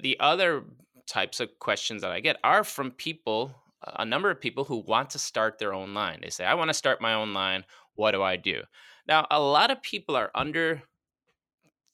The 0.00 0.16
other 0.20 0.64
types 1.06 1.40
of 1.40 1.58
questions 1.58 2.00
that 2.02 2.12
I 2.12 2.20
get 2.20 2.38
are 2.44 2.62
from 2.62 2.92
people, 2.92 3.54
a 3.82 4.04
number 4.04 4.30
of 4.30 4.40
people 4.40 4.64
who 4.64 4.76
want 4.76 5.10
to 5.10 5.18
start 5.18 5.58
their 5.58 5.74
own 5.74 5.92
line. 5.92 6.20
They 6.22 6.30
say, 6.30 6.44
"I 6.44 6.54
want 6.54 6.68
to 6.68 6.74
start 6.74 7.00
my 7.00 7.14
own 7.14 7.34
line. 7.34 7.64
What 7.94 8.12
do 8.12 8.22
I 8.22 8.36
do?" 8.36 8.62
Now, 9.06 9.26
a 9.30 9.40
lot 9.40 9.72
of 9.72 9.82
people 9.82 10.14
are 10.14 10.30
under 10.34 10.84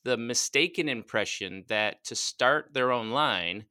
the 0.05 0.19
mistaken 0.19 0.89
impression 0.89 1.65
that 1.69 2.05
to 2.05 2.15
start 2.15 2.75
their 2.75 2.93
own 2.93 3.11
line 3.11 3.65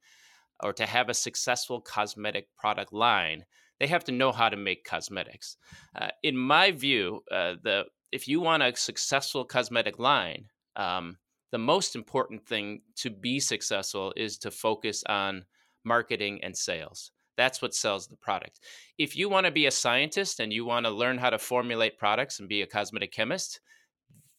or 0.60 0.72
to 0.72 0.86
have 0.86 1.08
a 1.08 1.14
successful 1.14 1.80
cosmetic 1.80 2.48
product 2.56 2.92
line 2.92 3.44
they 3.80 3.86
have 3.86 4.04
to 4.04 4.12
know 4.12 4.32
how 4.32 4.48
to 4.48 4.56
make 4.56 4.84
cosmetics. 4.84 5.56
Uh, 5.94 6.08
in 6.22 6.36
my 6.36 6.70
view, 6.72 7.22
uh, 7.30 7.54
the 7.62 7.84
if 8.10 8.26
you 8.26 8.40
want 8.40 8.62
a 8.62 8.74
successful 8.74 9.44
cosmetic 9.44 9.98
line, 9.98 10.46
um, 10.76 11.18
the 11.52 11.58
most 11.58 11.94
important 11.94 12.46
thing 12.46 12.82
to 12.96 13.10
be 13.10 13.40
successful 13.40 14.12
is 14.16 14.38
to 14.38 14.50
focus 14.50 15.04
on 15.08 15.44
marketing 15.84 16.40
and 16.42 16.56
sales. 16.56 17.12
That's 17.36 17.62
what 17.62 17.74
sells 17.74 18.08
the 18.08 18.16
product. 18.16 18.60
If 18.98 19.16
you 19.16 19.28
want 19.28 19.46
to 19.46 19.52
be 19.52 19.66
a 19.66 19.70
scientist 19.70 20.40
and 20.40 20.52
you 20.52 20.64
want 20.64 20.86
to 20.86 20.90
learn 20.90 21.18
how 21.18 21.30
to 21.30 21.38
formulate 21.38 21.98
products 21.98 22.40
and 22.40 22.48
be 22.48 22.62
a 22.62 22.66
cosmetic 22.66 23.12
chemist, 23.12 23.60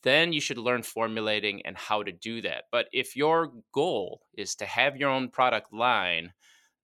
then 0.03 0.33
you 0.33 0.41
should 0.41 0.57
learn 0.57 0.83
formulating 0.83 1.61
and 1.65 1.77
how 1.77 2.03
to 2.03 2.11
do 2.11 2.41
that. 2.41 2.65
But 2.71 2.87
if 2.91 3.15
your 3.15 3.51
goal 3.73 4.21
is 4.37 4.55
to 4.55 4.65
have 4.65 4.97
your 4.97 5.09
own 5.09 5.29
product 5.29 5.73
line, 5.73 6.33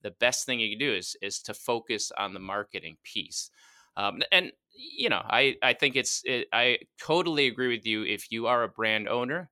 the 0.05 0.12
best 0.12 0.45
thing 0.45 0.59
you 0.59 0.69
can 0.69 0.88
do 0.88 0.93
is 0.93 1.17
is 1.24 1.41
to 1.41 1.53
focus 1.55 2.12
on 2.15 2.35
the 2.35 2.39
marketing 2.39 2.95
piece. 3.03 3.50
Um, 3.97 4.21
and 4.31 4.51
you 4.71 5.09
know, 5.09 5.24
I 5.25 5.55
I 5.63 5.74
think 5.74 5.95
it's 5.95 6.21
it, 6.25 6.47
I 6.53 6.77
totally 7.01 7.47
agree 7.47 7.75
with 7.75 7.88
you. 7.88 8.03
If 8.03 8.31
you 8.31 8.45
are 8.45 8.62
a 8.62 8.69
brand 8.69 9.09
owner, 9.09 9.50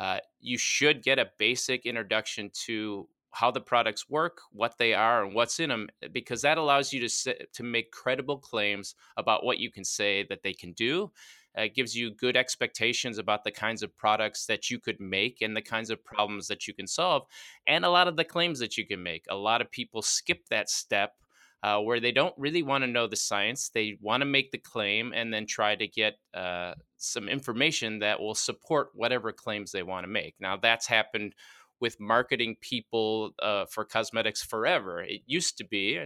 uh, 0.00 0.20
you 0.40 0.56
should 0.56 1.02
get 1.02 1.18
a 1.18 1.30
basic 1.38 1.84
introduction 1.84 2.50
to 2.66 3.08
how 3.32 3.50
the 3.50 3.60
products 3.60 4.08
work, 4.08 4.40
what 4.52 4.78
they 4.78 4.94
are, 4.94 5.22
and 5.22 5.34
what's 5.34 5.60
in 5.60 5.68
them, 5.68 5.88
because 6.12 6.40
that 6.42 6.56
allows 6.56 6.94
you 6.94 7.06
to 7.06 7.46
to 7.52 7.62
make 7.62 7.92
credible 7.92 8.38
claims 8.38 8.94
about 9.18 9.44
what 9.44 9.58
you 9.58 9.70
can 9.70 9.84
say 9.84 10.24
that 10.30 10.42
they 10.42 10.54
can 10.54 10.72
do, 10.72 11.12
uh, 11.56 11.62
it 11.62 11.74
gives 11.74 11.94
you 11.94 12.10
good 12.10 12.36
expectations 12.36 13.18
about 13.18 13.44
the 13.44 13.50
kinds 13.50 13.82
of 13.82 13.96
products 13.96 14.46
that 14.46 14.70
you 14.70 14.78
could 14.78 15.00
make 15.00 15.38
and 15.40 15.56
the 15.56 15.62
kinds 15.62 15.90
of 15.90 16.04
problems 16.04 16.48
that 16.48 16.66
you 16.66 16.74
can 16.74 16.86
solve, 16.86 17.26
and 17.66 17.84
a 17.84 17.90
lot 17.90 18.08
of 18.08 18.16
the 18.16 18.24
claims 18.24 18.58
that 18.58 18.76
you 18.76 18.86
can 18.86 19.02
make. 19.02 19.24
A 19.28 19.36
lot 19.36 19.60
of 19.60 19.70
people 19.70 20.02
skip 20.02 20.46
that 20.48 20.70
step 20.70 21.14
uh, 21.62 21.78
where 21.78 22.00
they 22.00 22.12
don't 22.12 22.34
really 22.38 22.62
want 22.62 22.82
to 22.84 22.90
know 22.90 23.06
the 23.06 23.16
science. 23.16 23.68
They 23.68 23.98
want 24.00 24.22
to 24.22 24.26
make 24.26 24.50
the 24.50 24.58
claim 24.58 25.12
and 25.14 25.32
then 25.32 25.46
try 25.46 25.76
to 25.76 25.86
get 25.86 26.14
uh, 26.32 26.74
some 26.96 27.28
information 27.28 27.98
that 27.98 28.20
will 28.20 28.34
support 28.34 28.90
whatever 28.94 29.32
claims 29.32 29.70
they 29.70 29.82
want 29.82 30.04
to 30.04 30.10
make. 30.10 30.34
Now, 30.40 30.56
that's 30.56 30.86
happened 30.86 31.34
with 31.78 32.00
marketing 32.00 32.56
people 32.60 33.32
uh, 33.42 33.64
for 33.66 33.84
cosmetics 33.84 34.42
forever. 34.42 35.02
It 35.02 35.22
used 35.26 35.58
to 35.58 35.64
be, 35.64 35.98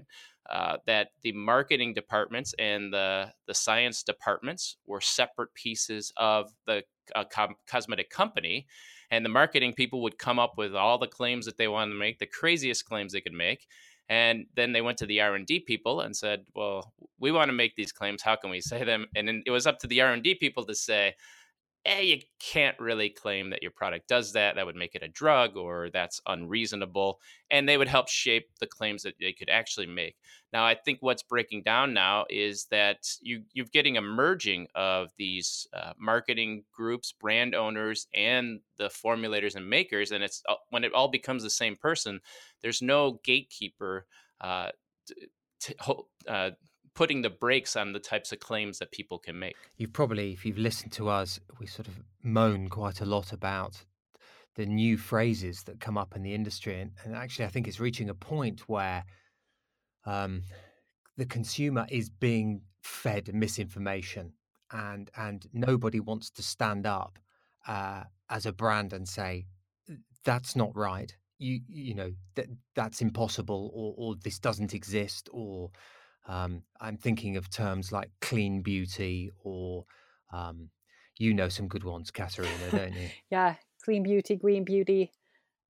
uh, 0.50 0.76
that 0.86 1.08
the 1.22 1.32
marketing 1.32 1.94
departments 1.94 2.54
and 2.58 2.92
the, 2.92 3.32
the 3.46 3.54
science 3.54 4.02
departments 4.02 4.76
were 4.86 5.00
separate 5.00 5.52
pieces 5.54 6.12
of 6.16 6.52
the 6.66 6.82
uh, 7.14 7.24
com- 7.24 7.56
cosmetic 7.66 8.10
company 8.10 8.66
and 9.10 9.24
the 9.24 9.30
marketing 9.30 9.72
people 9.72 10.02
would 10.02 10.18
come 10.18 10.38
up 10.38 10.54
with 10.56 10.74
all 10.74 10.98
the 10.98 11.06
claims 11.06 11.46
that 11.46 11.56
they 11.58 11.68
wanted 11.68 11.92
to 11.92 11.98
make 11.98 12.18
the 12.18 12.26
craziest 12.26 12.84
claims 12.84 13.12
they 13.12 13.20
could 13.20 13.32
make 13.32 13.66
and 14.08 14.46
then 14.54 14.72
they 14.72 14.82
went 14.82 14.98
to 14.98 15.06
the 15.06 15.20
r&d 15.20 15.60
people 15.60 16.00
and 16.00 16.16
said 16.16 16.44
well 16.54 16.92
we 17.18 17.32
want 17.32 17.48
to 17.48 17.54
make 17.54 17.74
these 17.74 17.92
claims. 17.92 18.22
How 18.22 18.36
can 18.36 18.50
we 18.50 18.60
say 18.60 18.84
them? 18.84 19.06
And 19.14 19.26
then 19.26 19.42
it 19.46 19.50
was 19.50 19.66
up 19.66 19.78
to 19.80 19.86
the 19.86 20.02
r&d 20.02 20.34
people 20.36 20.64
to 20.66 20.74
say 20.74 21.14
eh, 21.84 22.00
you 22.00 22.20
can't 22.38 22.78
really 22.78 23.10
claim 23.10 23.50
that 23.50 23.62
your 23.62 23.70
product 23.70 24.08
does 24.08 24.32
that. 24.32 24.56
That 24.56 24.66
would 24.66 24.76
make 24.76 24.94
it 24.94 25.02
a 25.02 25.08
drug 25.08 25.56
or 25.56 25.90
that's 25.90 26.20
unreasonable. 26.26 27.20
And 27.50 27.68
they 27.68 27.76
would 27.76 27.88
help 27.88 28.08
shape 28.08 28.48
the 28.60 28.66
claims 28.66 29.02
that 29.02 29.14
they 29.20 29.32
could 29.32 29.50
actually 29.50 29.86
make. 29.86 30.16
Now, 30.52 30.64
I 30.64 30.74
think 30.74 30.98
what's 31.00 31.22
breaking 31.22 31.62
down 31.62 31.92
now 31.94 32.24
is 32.30 32.66
that 32.70 33.08
you, 33.20 33.42
you're 33.52 33.66
getting 33.66 33.96
a 33.96 34.02
merging 34.02 34.66
of 34.74 35.10
these 35.18 35.66
uh, 35.72 35.92
marketing 35.98 36.64
groups, 36.72 37.12
brand 37.12 37.54
owners, 37.54 38.06
and 38.14 38.60
the 38.76 38.88
formulators 38.88 39.56
and 39.56 39.68
makers. 39.68 40.12
And 40.12 40.22
it's 40.24 40.42
when 40.70 40.84
it 40.84 40.94
all 40.94 41.08
becomes 41.08 41.42
the 41.42 41.50
same 41.50 41.76
person, 41.76 42.20
there's 42.62 42.82
no 42.82 43.20
gatekeeper. 43.24 44.06
Uh, 44.40 44.70
to, 45.60 45.74
uh, 46.28 46.50
putting 46.94 47.22
the 47.22 47.30
brakes 47.30 47.76
on 47.76 47.92
the 47.92 47.98
types 47.98 48.32
of 48.32 48.40
claims 48.40 48.78
that 48.78 48.90
people 48.92 49.18
can 49.18 49.38
make. 49.38 49.56
You've 49.76 49.92
probably, 49.92 50.32
if 50.32 50.44
you've 50.46 50.58
listened 50.58 50.92
to 50.92 51.08
us, 51.08 51.40
we 51.58 51.66
sort 51.66 51.88
of 51.88 51.94
moan 52.22 52.68
quite 52.68 53.00
a 53.00 53.04
lot 53.04 53.32
about 53.32 53.84
the 54.54 54.66
new 54.66 54.96
phrases 54.96 55.64
that 55.64 55.80
come 55.80 55.98
up 55.98 56.14
in 56.14 56.22
the 56.22 56.34
industry. 56.34 56.80
And, 56.80 56.92
and 57.04 57.14
actually, 57.14 57.46
I 57.46 57.48
think 57.48 57.66
it's 57.66 57.80
reaching 57.80 58.08
a 58.08 58.14
point 58.14 58.68
where 58.68 59.04
um, 60.06 60.42
the 61.16 61.26
consumer 61.26 61.86
is 61.90 62.08
being 62.08 62.62
fed 62.82 63.32
misinformation 63.34 64.32
and 64.72 65.10
and 65.16 65.46
nobody 65.52 66.00
wants 66.00 66.30
to 66.30 66.42
stand 66.42 66.86
up 66.86 67.18
uh, 67.66 68.02
as 68.28 68.46
a 68.46 68.52
brand 68.52 68.92
and 68.92 69.08
say 69.08 69.46
that's 70.24 70.54
not 70.54 70.74
right 70.76 71.16
you 71.38 71.60
you 71.68 71.94
know 71.94 72.12
that 72.34 72.46
that's 72.74 73.00
impossible 73.00 73.70
or 73.74 73.94
or 73.96 74.14
this 74.22 74.38
doesn't 74.38 74.74
exist 74.74 75.28
or 75.32 75.70
um, 76.26 76.62
I'm 76.80 76.96
thinking 76.96 77.36
of 77.36 77.50
terms 77.50 77.92
like 77.92 78.10
clean 78.20 78.62
beauty 78.62 79.30
or 79.42 79.84
um, 80.32 80.70
you 81.18 81.34
know 81.34 81.48
some 81.48 81.68
good 81.68 81.84
ones, 81.84 82.10
Katarina, 82.10 82.70
don't 82.70 82.94
you? 82.94 83.08
yeah, 83.30 83.56
clean 83.84 84.02
beauty, 84.02 84.36
green 84.36 84.64
beauty. 84.64 85.12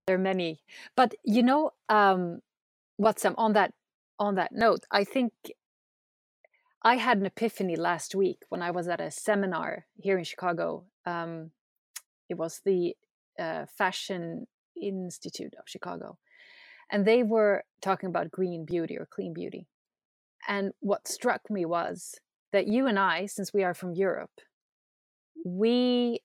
There 0.06 0.16
are 0.16 0.18
many, 0.18 0.60
but 0.96 1.14
you 1.24 1.42
know 1.42 1.70
um, 1.88 2.40
what's 2.96 3.24
um, 3.24 3.34
on 3.38 3.54
that 3.54 3.72
on 4.18 4.34
that 4.36 4.52
note. 4.52 4.84
I 4.90 5.04
think 5.04 5.32
I 6.82 6.96
had 6.96 7.18
an 7.18 7.26
epiphany 7.26 7.76
last 7.76 8.14
week 8.14 8.42
when 8.50 8.62
I 8.62 8.70
was 8.70 8.88
at 8.88 9.00
a 9.00 9.10
seminar 9.10 9.86
here 9.96 10.18
in 10.18 10.24
Chicago. 10.24 10.84
Um, 11.06 11.50
it 12.28 12.36
was 12.36 12.60
the 12.64 12.94
uh, 13.38 13.66
Fashion 13.66 14.46
Institute 14.80 15.54
of 15.58 15.64
Chicago. 15.66 16.18
And 16.90 17.04
they 17.04 17.22
were 17.22 17.64
talking 17.80 18.08
about 18.08 18.30
green 18.30 18.64
beauty 18.64 18.98
or 18.98 19.06
clean 19.10 19.32
beauty. 19.32 19.66
And 20.48 20.72
what 20.80 21.08
struck 21.08 21.50
me 21.50 21.64
was 21.64 22.16
that 22.52 22.66
you 22.66 22.86
and 22.86 22.98
I, 22.98 23.26
since 23.26 23.52
we 23.52 23.64
are 23.64 23.74
from 23.74 23.92
Europe, 23.92 24.40
we, 25.44 26.20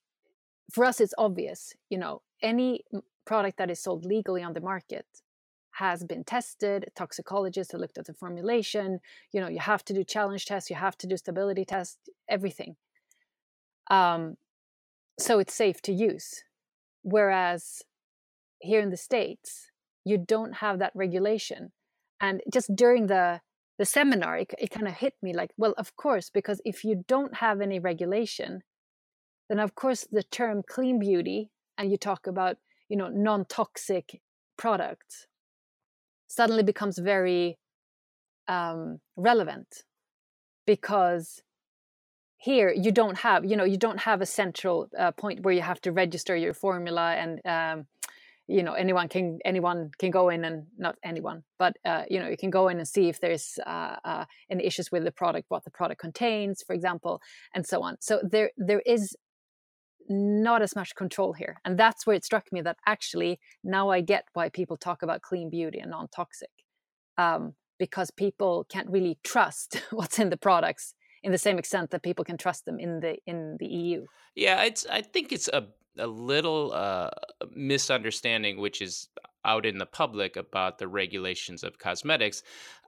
for 0.71 0.85
us, 0.85 0.99
it's 0.99 1.13
obvious, 1.17 1.73
you 1.89 1.97
know, 1.97 2.21
any 2.41 2.83
product 3.25 3.57
that 3.57 3.69
is 3.69 3.79
sold 3.79 4.05
legally 4.05 4.43
on 4.43 4.53
the 4.53 4.61
market 4.61 5.05
has 5.73 6.03
been 6.03 6.23
tested 6.23 6.89
toxicologists 6.95 7.71
have 7.71 7.79
looked 7.79 7.97
at 7.97 8.05
the 8.05 8.13
formulation 8.13 8.99
you 9.31 9.39
know 9.39 9.47
you 9.47 9.59
have 9.59 9.85
to 9.85 9.93
do 9.93 10.03
challenge 10.03 10.45
tests 10.45 10.69
you 10.69 10.75
have 10.75 10.97
to 10.97 11.05
do 11.05 11.15
stability 11.15 11.63
tests 11.63 12.09
everything. 12.29 12.75
Um, 13.89 14.37
so 15.17 15.39
it's 15.39 15.53
safe 15.53 15.81
to 15.81 15.91
use. 15.91 16.43
Whereas 17.01 17.81
here 18.59 18.81
in 18.81 18.91
the 18.91 18.97
states 18.97 19.71
you 20.05 20.17
don't 20.17 20.55
have 20.55 20.79
that 20.79 20.91
regulation. 20.95 21.71
And 22.21 22.41
just 22.51 22.75
during 22.75 23.07
the 23.07 23.41
the 23.79 23.85
seminar 23.85 24.37
it, 24.37 24.53
it 24.59 24.69
kind 24.69 24.87
of 24.87 24.93
hit 24.93 25.15
me 25.23 25.33
like 25.33 25.51
well 25.57 25.73
of 25.77 25.95
course 25.95 26.29
because 26.29 26.61
if 26.65 26.83
you 26.83 27.03
don't 27.07 27.37
have 27.37 27.61
any 27.61 27.79
regulation 27.79 28.61
then 29.47 29.57
of 29.59 29.73
course 29.73 30.05
the 30.11 30.21
term 30.21 30.61
clean 30.67 30.99
beauty 30.99 31.49
and 31.77 31.89
you 31.89 31.97
talk 31.97 32.27
about 32.27 32.57
you 32.89 32.97
know 32.97 33.07
non-toxic 33.07 34.21
products 34.57 35.25
suddenly 36.27 36.61
becomes 36.61 36.99
very 36.99 37.57
um, 38.47 38.99
relevant 39.15 39.83
because 40.67 41.41
here 42.37 42.71
you 42.71 42.91
don't 42.91 43.19
have 43.19 43.45
you 43.45 43.55
know 43.55 43.63
you 43.63 43.77
don't 43.77 44.01
have 44.01 44.21
a 44.21 44.25
central 44.25 44.89
uh, 44.97 45.11
point 45.11 45.41
where 45.41 45.53
you 45.53 45.61
have 45.61 45.81
to 45.81 45.91
register 45.91 46.35
your 46.35 46.53
formula 46.53 47.13
and 47.13 47.39
um, 47.45 47.87
you 48.49 48.63
know 48.63 48.73
anyone 48.73 49.07
can 49.07 49.37
anyone 49.45 49.91
can 49.99 50.09
go 50.09 50.29
in 50.29 50.43
and 50.43 50.65
not 50.77 50.95
anyone 51.03 51.43
but 51.59 51.77
uh, 51.85 52.03
you 52.09 52.19
know 52.19 52.27
you 52.27 52.35
can 52.35 52.49
go 52.49 52.67
in 52.67 52.77
and 52.77 52.87
see 52.87 53.07
if 53.07 53.21
there's 53.21 53.59
uh, 53.65 53.95
uh, 54.03 54.25
any 54.49 54.65
issues 54.65 54.91
with 54.91 55.03
the 55.03 55.11
product 55.11 55.45
what 55.49 55.63
the 55.63 55.69
product 55.69 56.01
contains 56.01 56.63
for 56.65 56.73
example 56.73 57.21
and 57.53 57.65
so 57.65 57.81
on. 57.83 57.95
So 57.99 58.19
there 58.23 58.49
there 58.57 58.81
is 58.85 59.15
not 60.09 60.63
as 60.63 60.75
much 60.75 60.95
control 60.95 61.33
here 61.33 61.61
and 61.63 61.77
that's 61.77 62.07
where 62.07 62.15
it 62.15 62.25
struck 62.25 62.51
me 62.51 62.61
that 62.61 62.77
actually 62.87 63.39
now 63.63 63.89
i 63.89 64.01
get 64.01 64.23
why 64.33 64.49
people 64.49 64.75
talk 64.75 65.03
about 65.03 65.21
clean 65.21 65.51
beauty 65.51 65.77
and 65.77 65.91
non-toxic 65.91 66.49
um, 67.19 67.53
because 67.77 68.09
people 68.09 68.65
can't 68.69 68.89
really 68.89 69.19
trust 69.23 69.83
what's 69.91 70.17
in 70.17 70.31
the 70.31 70.37
products 70.37 70.95
in 71.21 71.31
the 71.31 71.37
same 71.37 71.59
extent 71.59 71.91
that 71.91 72.01
people 72.01 72.25
can 72.25 72.37
trust 72.37 72.65
them 72.65 72.79
in 72.79 73.01
the 73.01 73.17
in 73.27 73.55
the 73.59 73.67
eu 73.67 74.05
yeah 74.33 74.63
it's 74.63 74.83
i 74.87 74.99
think 74.99 75.31
it's 75.31 75.47
a 75.49 75.67
a 75.99 76.07
little 76.07 76.71
uh, 76.73 77.09
misunderstanding, 77.53 78.59
which 78.59 78.81
is 78.81 79.09
out 79.45 79.65
in 79.65 79.77
the 79.77 79.85
public 79.85 80.35
about 80.35 80.77
the 80.77 80.87
regulations 80.87 81.63
of 81.63 81.79
cosmetics. 81.79 82.43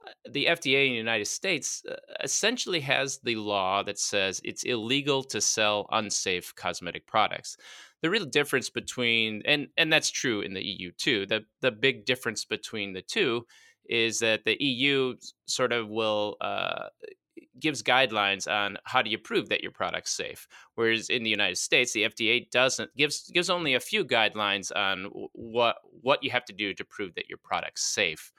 Uh, 0.06 0.10
the 0.30 0.46
FDA 0.46 0.86
in 0.86 0.92
the 0.92 0.98
United 0.98 1.26
States 1.26 1.82
uh, 1.88 1.94
essentially 2.22 2.80
has 2.80 3.18
the 3.18 3.36
law 3.36 3.82
that 3.82 3.98
says 3.98 4.40
it's 4.44 4.64
illegal 4.64 5.22
to 5.24 5.40
sell 5.40 5.86
unsafe 5.90 6.54
cosmetic 6.54 7.06
products. 7.06 7.56
The 8.02 8.10
real 8.10 8.24
difference 8.24 8.68
between 8.68 9.42
and 9.44 9.68
and 9.76 9.92
that's 9.92 10.10
true 10.10 10.40
in 10.40 10.54
the 10.54 10.64
EU 10.64 10.90
too. 10.90 11.24
The 11.26 11.44
the 11.60 11.70
big 11.70 12.04
difference 12.04 12.44
between 12.44 12.92
the 12.94 13.02
two 13.02 13.46
is 13.88 14.18
that 14.20 14.44
the 14.44 14.56
EU 14.62 15.14
sort 15.46 15.72
of 15.72 15.88
will 15.88 16.36
uh, 16.40 16.88
gives 17.58 17.82
guidelines 17.82 18.50
on 18.50 18.76
how 18.84 19.00
do 19.00 19.10
you 19.10 19.18
prove 19.18 19.48
that 19.48 19.62
your 19.62 19.70
product's 19.70 20.12
safe 20.12 20.46
whereas 20.74 21.08
in 21.08 21.22
the 21.22 21.30
united 21.30 21.56
states 21.56 21.92
the 21.92 22.02
fda 22.04 22.50
doesn't 22.50 22.94
gives 22.96 23.30
gives 23.30 23.48
only 23.48 23.74
a 23.74 23.80
few 23.80 24.04
guidelines 24.04 24.70
on 24.76 25.10
what 25.32 25.76
what 26.02 26.22
you 26.22 26.30
have 26.30 26.44
to 26.44 26.52
do 26.52 26.74
to 26.74 26.84
prove 26.84 27.14
that 27.14 27.28
your 27.28 27.38
product's 27.38 27.82
safe. 27.82 28.32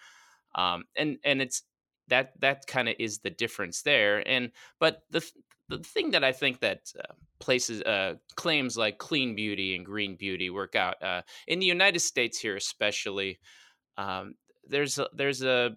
Um, 0.56 0.84
and 0.96 1.18
and 1.24 1.42
it's 1.42 1.64
that 2.10 2.40
that 2.42 2.68
kind 2.68 2.90
of 2.90 2.96
is 3.00 3.20
the 3.20 3.30
difference 3.30 3.82
there 3.82 4.28
and 4.28 4.52
but 4.80 5.04
the 5.10 5.26
the 5.70 5.80
thing 5.80 6.12
that 6.12 6.24
i 6.24 6.34
think 6.34 6.60
that 6.60 6.92
uh, 7.00 7.14
places 7.40 7.82
uh, 7.84 8.16
claims 8.36 8.78
like 8.78 8.98
clean 8.98 9.36
beauty 9.36 9.76
and 9.76 9.86
green 9.86 10.16
beauty 10.16 10.50
work 10.50 10.76
out 10.76 11.02
uh, 11.02 11.22
in 11.48 11.60
the 11.60 11.66
united 11.66 12.00
states 12.00 12.38
here 12.38 12.58
especially 12.58 13.40
um, 13.98 14.36
there's 14.68 15.00
a, 15.00 15.08
there's 15.14 15.44
a 15.44 15.72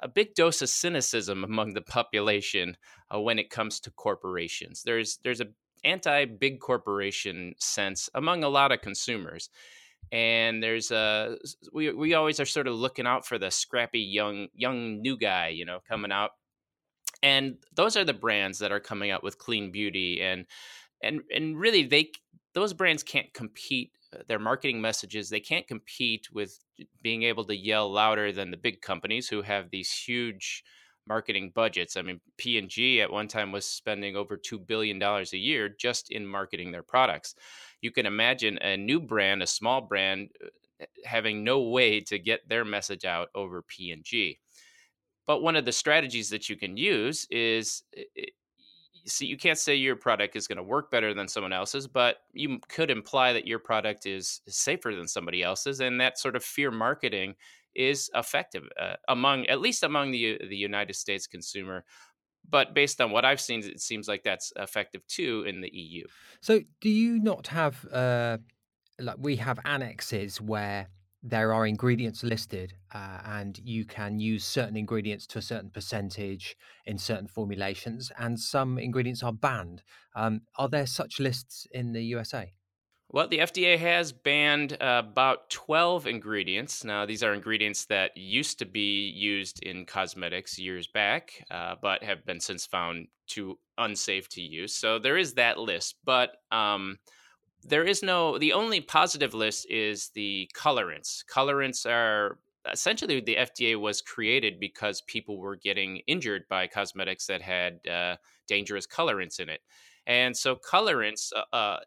a 0.00 0.08
big 0.08 0.34
dose 0.34 0.62
of 0.62 0.68
cynicism 0.68 1.44
among 1.44 1.74
the 1.74 1.80
population 1.80 2.76
uh, 3.12 3.20
when 3.20 3.38
it 3.38 3.50
comes 3.50 3.80
to 3.80 3.90
corporations. 3.90 4.82
There's 4.82 5.18
there's 5.24 5.40
a 5.40 5.48
anti 5.84 6.24
big 6.24 6.60
corporation 6.60 7.54
sense 7.58 8.08
among 8.14 8.44
a 8.44 8.48
lot 8.48 8.72
of 8.72 8.80
consumers. 8.80 9.50
And 10.10 10.62
there's 10.62 10.90
a 10.90 11.36
we 11.72 11.92
we 11.92 12.14
always 12.14 12.40
are 12.40 12.46
sort 12.46 12.68
of 12.68 12.74
looking 12.74 13.06
out 13.06 13.26
for 13.26 13.38
the 13.38 13.50
scrappy 13.50 14.00
young 14.00 14.48
young 14.54 15.02
new 15.02 15.18
guy, 15.18 15.48
you 15.48 15.64
know, 15.64 15.80
coming 15.86 16.12
out. 16.12 16.30
And 17.22 17.56
those 17.74 17.96
are 17.96 18.04
the 18.04 18.14
brands 18.14 18.60
that 18.60 18.72
are 18.72 18.80
coming 18.80 19.10
out 19.10 19.22
with 19.22 19.38
clean 19.38 19.70
beauty 19.70 20.22
and 20.22 20.46
and 21.02 21.20
and 21.34 21.58
really 21.58 21.84
they 21.84 22.12
those 22.54 22.72
brands 22.72 23.02
can't 23.02 23.32
compete 23.34 23.92
uh, 23.92 23.97
their 24.26 24.38
marketing 24.38 24.80
messages 24.80 25.28
they 25.28 25.40
can't 25.40 25.66
compete 25.66 26.28
with 26.32 26.58
being 27.02 27.22
able 27.24 27.44
to 27.44 27.56
yell 27.56 27.90
louder 27.90 28.32
than 28.32 28.50
the 28.50 28.56
big 28.56 28.80
companies 28.80 29.28
who 29.28 29.42
have 29.42 29.70
these 29.70 29.92
huge 29.92 30.64
marketing 31.06 31.52
budgets. 31.54 31.96
I 31.96 32.02
mean 32.02 32.20
p&g 32.36 33.00
at 33.00 33.12
one 33.12 33.28
time 33.28 33.52
was 33.52 33.64
spending 33.64 34.16
over 34.16 34.36
$2 34.36 34.66
billion 34.66 35.02
a 35.02 35.24
year 35.36 35.68
just 35.68 36.10
in 36.10 36.26
marketing 36.26 36.72
their 36.72 36.82
products. 36.82 37.34
You 37.80 37.90
can 37.90 38.06
imagine 38.06 38.58
a 38.58 38.76
new 38.76 39.00
brand 39.00 39.42
a 39.42 39.46
small 39.46 39.80
brand 39.80 40.30
uh, 40.42 40.84
having 41.04 41.44
no 41.44 41.62
way 41.62 42.00
to 42.00 42.18
get 42.18 42.48
their 42.48 42.64
message 42.64 43.04
out 43.04 43.28
over 43.34 43.62
p&g 43.62 44.38
but 45.26 45.42
one 45.42 45.56
of 45.56 45.66
the 45.66 45.72
strategies 45.72 46.30
that 46.30 46.48
you 46.48 46.56
can 46.56 46.76
use 46.76 47.26
is 47.30 47.82
see 49.08 49.26
you 49.26 49.36
can't 49.36 49.58
say 49.58 49.74
your 49.74 49.96
product 49.96 50.36
is 50.36 50.46
going 50.46 50.56
to 50.56 50.62
work 50.62 50.90
better 50.90 51.14
than 51.14 51.28
someone 51.28 51.52
else's 51.52 51.86
but 51.86 52.18
you 52.32 52.60
could 52.68 52.90
imply 52.90 53.32
that 53.32 53.46
your 53.46 53.58
product 53.58 54.06
is 54.06 54.40
safer 54.48 54.94
than 54.94 55.08
somebody 55.08 55.42
else's 55.42 55.80
and 55.80 56.00
that 56.00 56.18
sort 56.18 56.36
of 56.36 56.44
fear 56.44 56.70
marketing 56.70 57.34
is 57.74 58.10
effective 58.14 58.64
uh, 58.80 58.94
among 59.08 59.46
at 59.46 59.60
least 59.60 59.82
among 59.82 60.10
the 60.10 60.38
the 60.48 60.56
United 60.56 60.94
States 60.94 61.26
consumer 61.26 61.84
but 62.48 62.74
based 62.74 63.00
on 63.00 63.10
what 63.10 63.24
I've 63.24 63.40
seen 63.40 63.60
it 63.60 63.80
seems 63.80 64.08
like 64.08 64.22
that's 64.22 64.52
effective 64.56 65.06
too 65.06 65.44
in 65.46 65.60
the 65.60 65.70
EU 65.72 66.04
so 66.40 66.60
do 66.80 66.88
you 66.88 67.18
not 67.18 67.48
have 67.48 67.84
uh 67.92 68.38
like 69.00 69.16
we 69.18 69.36
have 69.36 69.58
annexes 69.64 70.40
where 70.40 70.88
there 71.22 71.52
are 71.52 71.66
ingredients 71.66 72.22
listed 72.22 72.74
uh, 72.94 73.18
and 73.24 73.58
you 73.64 73.84
can 73.84 74.18
use 74.20 74.44
certain 74.44 74.76
ingredients 74.76 75.26
to 75.26 75.38
a 75.38 75.42
certain 75.42 75.70
percentage 75.70 76.56
in 76.86 76.96
certain 76.98 77.26
formulations 77.26 78.12
and 78.18 78.38
some 78.38 78.78
ingredients 78.78 79.22
are 79.22 79.32
banned 79.32 79.82
um, 80.14 80.40
are 80.56 80.68
there 80.68 80.86
such 80.86 81.18
lists 81.18 81.66
in 81.72 81.92
the 81.92 82.02
usa 82.02 82.52
well, 83.10 83.26
the 83.26 83.38
FDA 83.38 83.78
has 83.78 84.12
banned 84.12 84.74
uh, 84.74 85.02
about 85.02 85.48
12 85.48 86.06
ingredients. 86.06 86.84
Now, 86.84 87.06
these 87.06 87.22
are 87.22 87.32
ingredients 87.32 87.86
that 87.86 88.14
used 88.14 88.58
to 88.58 88.66
be 88.66 89.08
used 89.08 89.62
in 89.62 89.86
cosmetics 89.86 90.58
years 90.58 90.86
back, 90.86 91.32
uh, 91.50 91.76
but 91.80 92.02
have 92.02 92.26
been 92.26 92.38
since 92.38 92.66
found 92.66 93.08
too 93.26 93.58
unsafe 93.78 94.28
to 94.30 94.42
use. 94.42 94.74
So 94.74 94.98
there 94.98 95.16
is 95.16 95.34
that 95.34 95.58
list. 95.58 95.96
But 96.04 96.32
um, 96.52 96.98
there 97.64 97.84
is 97.84 98.02
no 98.02 98.38
the 98.38 98.52
only 98.52 98.80
positive 98.80 99.34
list 99.34 99.66
is 99.70 100.10
the 100.14 100.50
colorants. 100.54 101.24
Colorants 101.24 101.86
are 101.86 102.38
essentially 102.70 103.20
the 103.20 103.36
fda 103.36 103.80
was 103.80 104.02
created 104.02 104.60
because 104.60 105.00
people 105.02 105.38
were 105.38 105.56
getting 105.56 105.98
injured 106.06 106.42
by 106.48 106.66
cosmetics 106.66 107.26
that 107.26 107.40
had 107.40 107.80
uh, 107.88 108.16
dangerous 108.46 108.86
colorants 108.86 109.40
in 109.40 109.48
it. 109.48 109.60
And 110.06 110.36
so 110.36 110.56
colorants 110.56 111.32
uh, 111.34 111.54
uh, 111.54 111.78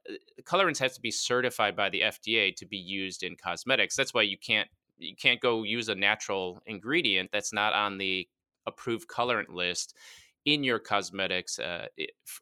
colorants 0.43 0.79
have 0.79 0.93
to 0.93 1.01
be 1.01 1.11
certified 1.11 1.75
by 1.75 1.89
the 1.89 2.01
fda 2.01 2.55
to 2.55 2.65
be 2.65 2.77
used 2.77 3.23
in 3.23 3.35
cosmetics. 3.35 3.95
That's 3.95 4.13
why 4.13 4.23
you 4.23 4.37
can't 4.37 4.69
you 4.97 5.15
can't 5.15 5.39
go 5.39 5.63
use 5.63 5.89
a 5.89 5.95
natural 5.95 6.61
ingredient 6.65 7.31
that's 7.31 7.53
not 7.53 7.73
on 7.73 7.97
the 7.97 8.27
approved 8.67 9.07
colorant 9.07 9.49
list 9.49 9.95
in 10.45 10.63
your 10.63 10.79
cosmetics 10.79 11.59
uh, 11.59 11.87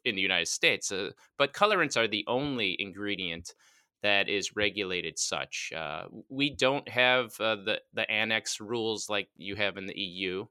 in 0.04 0.14
the 0.14 0.20
United 0.20 0.48
States. 0.48 0.90
Uh, 0.90 1.10
but 1.38 1.52
colorants 1.52 1.96
are 1.96 2.08
the 2.08 2.24
only 2.26 2.76
ingredient 2.78 3.54
that 4.02 4.28
is 4.28 4.56
regulated 4.56 5.18
such. 5.18 5.72
Uh, 5.76 6.04
we 6.28 6.54
don't 6.54 6.88
have 6.88 7.38
uh, 7.40 7.56
the 7.56 7.80
the 7.92 8.10
annex 8.10 8.60
rules 8.60 9.08
like 9.10 9.28
you 9.36 9.56
have 9.56 9.76
in 9.76 9.86
the 9.86 9.98
EU. 9.98 10.46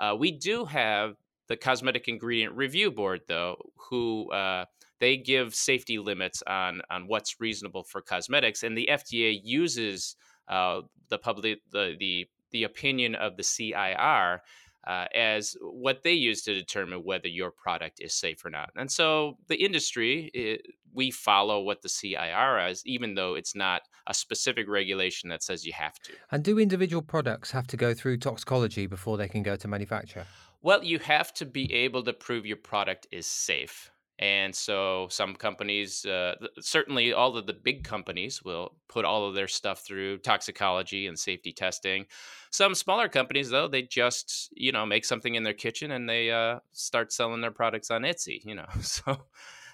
Uh, 0.00 0.16
we 0.18 0.32
do 0.32 0.64
have 0.64 1.16
the 1.48 1.56
Cosmetic 1.56 2.08
Ingredient 2.08 2.54
Review 2.54 2.90
Board, 2.90 3.22
though, 3.26 3.56
who 3.76 4.30
uh, 4.32 4.64
they 5.00 5.16
give 5.16 5.54
safety 5.54 5.98
limits 5.98 6.42
on 6.46 6.80
on 6.90 7.06
what's 7.06 7.40
reasonable 7.40 7.84
for 7.84 8.00
cosmetics, 8.00 8.62
and 8.62 8.76
the 8.76 8.88
FDA 8.90 9.38
uses 9.42 10.16
the 10.48 11.18
public 11.20 11.60
the 11.70 11.94
the 11.98 12.26
the 12.50 12.64
opinion 12.64 13.14
of 13.14 13.36
the 13.36 13.42
CIR 13.42 14.40
uh, 14.86 15.06
as 15.14 15.56
what 15.60 16.02
they 16.02 16.12
use 16.12 16.42
to 16.42 16.54
determine 16.54 17.04
whether 17.04 17.28
your 17.28 17.50
product 17.50 18.00
is 18.00 18.14
safe 18.14 18.44
or 18.44 18.50
not. 18.50 18.70
And 18.76 18.90
so 18.90 19.36
the 19.48 19.56
industry, 19.56 20.30
it, 20.34 20.62
we 20.94 21.10
follow 21.10 21.60
what 21.60 21.82
the 21.82 21.88
CIR 21.88 22.66
is, 22.68 22.82
even 22.86 23.14
though 23.14 23.34
it's 23.34 23.54
not 23.54 23.82
a 24.06 24.14
specific 24.14 24.68
regulation 24.68 25.28
that 25.30 25.42
says 25.42 25.66
you 25.66 25.72
have 25.72 25.98
to. 26.00 26.12
And 26.30 26.42
do 26.42 26.58
individual 26.58 27.02
products 27.02 27.50
have 27.50 27.66
to 27.68 27.76
go 27.76 27.92
through 27.94 28.18
toxicology 28.18 28.86
before 28.86 29.16
they 29.16 29.28
can 29.28 29.42
go 29.42 29.56
to 29.56 29.68
manufacture? 29.68 30.26
Well, 30.62 30.82
you 30.82 30.98
have 31.00 31.32
to 31.34 31.46
be 31.46 31.72
able 31.72 32.02
to 32.04 32.12
prove 32.12 32.46
your 32.46 32.56
product 32.56 33.06
is 33.12 33.26
safe. 33.26 33.90
And 34.18 34.52
so 34.52 35.06
some 35.10 35.36
companies, 35.36 36.04
uh, 36.04 36.34
certainly 36.58 37.12
all 37.12 37.36
of 37.36 37.46
the 37.46 37.52
big 37.52 37.84
companies, 37.84 38.42
will 38.42 38.74
put 38.88 39.04
all 39.04 39.26
of 39.26 39.34
their 39.34 39.46
stuff 39.46 39.84
through 39.84 40.18
toxicology 40.18 41.06
and 41.06 41.16
safety 41.16 41.52
testing. 41.52 42.06
Some 42.50 42.74
smaller 42.74 43.08
companies, 43.08 43.50
though, 43.50 43.68
they 43.68 43.82
just 43.82 44.48
you 44.52 44.72
know 44.72 44.84
make 44.84 45.04
something 45.04 45.36
in 45.36 45.44
their 45.44 45.54
kitchen 45.54 45.92
and 45.92 46.08
they 46.08 46.30
uh, 46.32 46.58
start 46.72 47.12
selling 47.12 47.40
their 47.40 47.52
products 47.52 47.90
on 47.92 48.02
Etsy. 48.02 48.44
You 48.44 48.56
know, 48.56 48.66
so 48.80 49.18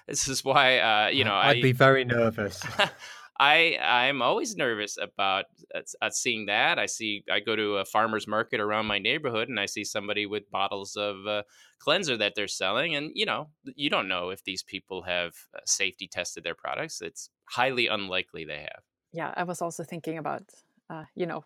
this 0.07 0.27
is 0.27 0.43
why 0.43 0.77
uh, 0.77 1.07
you 1.07 1.23
know 1.23 1.33
I'd 1.33 1.57
I, 1.57 1.61
be 1.61 1.71
very 1.71 2.05
nervous. 2.05 2.63
I 3.39 3.77
I'm 3.81 4.21
always 4.21 4.55
nervous 4.55 4.97
about 5.01 5.45
uh, 5.73 6.09
seeing 6.09 6.45
that. 6.45 6.79
I 6.79 6.85
see 6.85 7.23
I 7.31 7.39
go 7.39 7.55
to 7.55 7.77
a 7.77 7.85
farmer's 7.85 8.27
market 8.27 8.59
around 8.59 8.85
my 8.85 8.99
neighborhood 8.99 9.49
and 9.49 9.59
I 9.59 9.65
see 9.65 9.83
somebody 9.83 10.25
with 10.25 10.49
bottles 10.51 10.95
of 10.95 11.27
uh, 11.27 11.43
cleanser 11.79 12.15
that 12.17 12.33
they're 12.35 12.47
selling, 12.47 12.95
and 12.95 13.11
you 13.13 13.25
know 13.25 13.49
you 13.63 13.89
don't 13.89 14.07
know 14.07 14.29
if 14.29 14.43
these 14.43 14.63
people 14.63 15.03
have 15.03 15.33
uh, 15.53 15.59
safety 15.65 16.07
tested 16.07 16.43
their 16.43 16.55
products. 16.55 17.01
It's 17.01 17.29
highly 17.45 17.87
unlikely 17.87 18.45
they 18.45 18.59
have. 18.59 18.83
Yeah, 19.11 19.33
I 19.35 19.43
was 19.43 19.61
also 19.61 19.83
thinking 19.83 20.17
about 20.17 20.43
uh, 20.89 21.03
you 21.15 21.25
know 21.25 21.43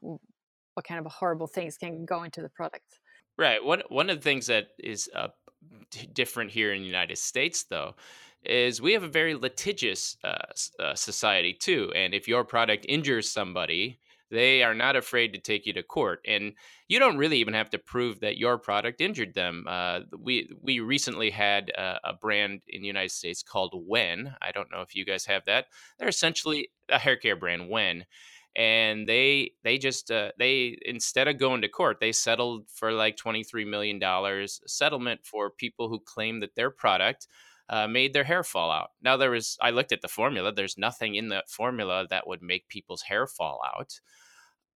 what 0.73 0.85
kind 0.85 1.03
of 1.03 1.11
horrible 1.11 1.47
things 1.47 1.77
can 1.77 2.05
go 2.05 2.23
into 2.23 2.41
the 2.41 2.49
product. 2.49 2.99
Right. 3.37 3.63
One 3.63 3.81
one 3.89 4.09
of 4.09 4.17
the 4.17 4.23
things 4.23 4.47
that 4.47 4.67
is 4.77 5.09
uh, 5.15 5.29
different 6.13 6.51
here 6.51 6.73
in 6.73 6.81
the 6.81 6.87
United 6.87 7.17
States, 7.17 7.63
though, 7.63 7.95
is 8.43 8.81
we 8.81 8.93
have 8.93 9.03
a 9.03 9.09
very 9.09 9.35
litigious 9.35 10.17
uh, 10.23 10.37
uh, 10.79 10.95
society 10.95 11.53
too. 11.53 11.91
And 11.95 12.13
if 12.13 12.27
your 12.27 12.43
product 12.43 12.85
injures 12.87 13.29
somebody, 13.29 13.99
they 14.31 14.63
are 14.63 14.75
not 14.75 14.95
afraid 14.95 15.33
to 15.33 15.39
take 15.39 15.65
you 15.65 15.73
to 15.73 15.83
court. 15.83 16.19
And 16.27 16.53
you 16.87 16.99
don't 16.99 17.17
really 17.17 17.37
even 17.37 17.53
have 17.53 17.69
to 17.71 17.79
prove 17.79 18.19
that 18.19 18.37
your 18.37 18.57
product 18.57 19.01
injured 19.01 19.33
them. 19.33 19.65
Uh, 19.67 20.01
we 20.17 20.49
we 20.61 20.79
recently 20.79 21.31
had 21.31 21.69
a, 21.71 21.99
a, 22.03 22.13
brand 22.13 22.61
in 22.67 22.81
the 22.81 22.87
United 22.87 23.11
States 23.11 23.43
called 23.43 23.73
WEN. 23.73 24.35
I 24.41 24.51
don't 24.51 24.71
know 24.71 24.81
if 24.81 24.95
you 24.95 25.05
guys 25.05 25.25
have 25.25 25.45
that. 25.45 25.65
They're 25.97 26.07
essentially 26.07 26.69
a 26.89 26.99
hair 26.99 27.15
care 27.15 27.35
brand, 27.35 27.69
WEN. 27.69 28.05
And 28.55 29.07
they 29.07 29.53
they 29.63 29.77
just 29.77 30.11
uh, 30.11 30.31
they 30.37 30.77
instead 30.83 31.27
of 31.27 31.39
going 31.39 31.61
to 31.61 31.67
court, 31.67 31.97
they 31.99 32.11
settled 32.11 32.69
for 32.69 32.91
like 32.91 33.17
twenty 33.17 33.43
three 33.43 33.65
million 33.65 33.99
dollars 33.99 34.61
settlement 34.67 35.21
for 35.23 35.49
people 35.49 35.89
who 35.89 35.99
claim 35.99 36.39
that 36.41 36.55
their 36.55 36.71
product 36.71 37.27
uh, 37.69 37.87
made 37.87 38.13
their 38.13 38.23
hair 38.23 38.43
fall 38.43 38.71
out. 38.71 38.91
Now 39.01 39.17
there 39.17 39.31
was 39.31 39.57
I 39.61 39.69
looked 39.69 39.91
at 39.91 40.01
the 40.01 40.07
formula. 40.07 40.51
There's 40.51 40.77
nothing 40.77 41.15
in 41.15 41.29
that 41.29 41.49
formula 41.49 42.07
that 42.09 42.27
would 42.27 42.41
make 42.41 42.67
people's 42.67 43.03
hair 43.03 43.27
fall 43.27 43.61
out. 43.75 43.99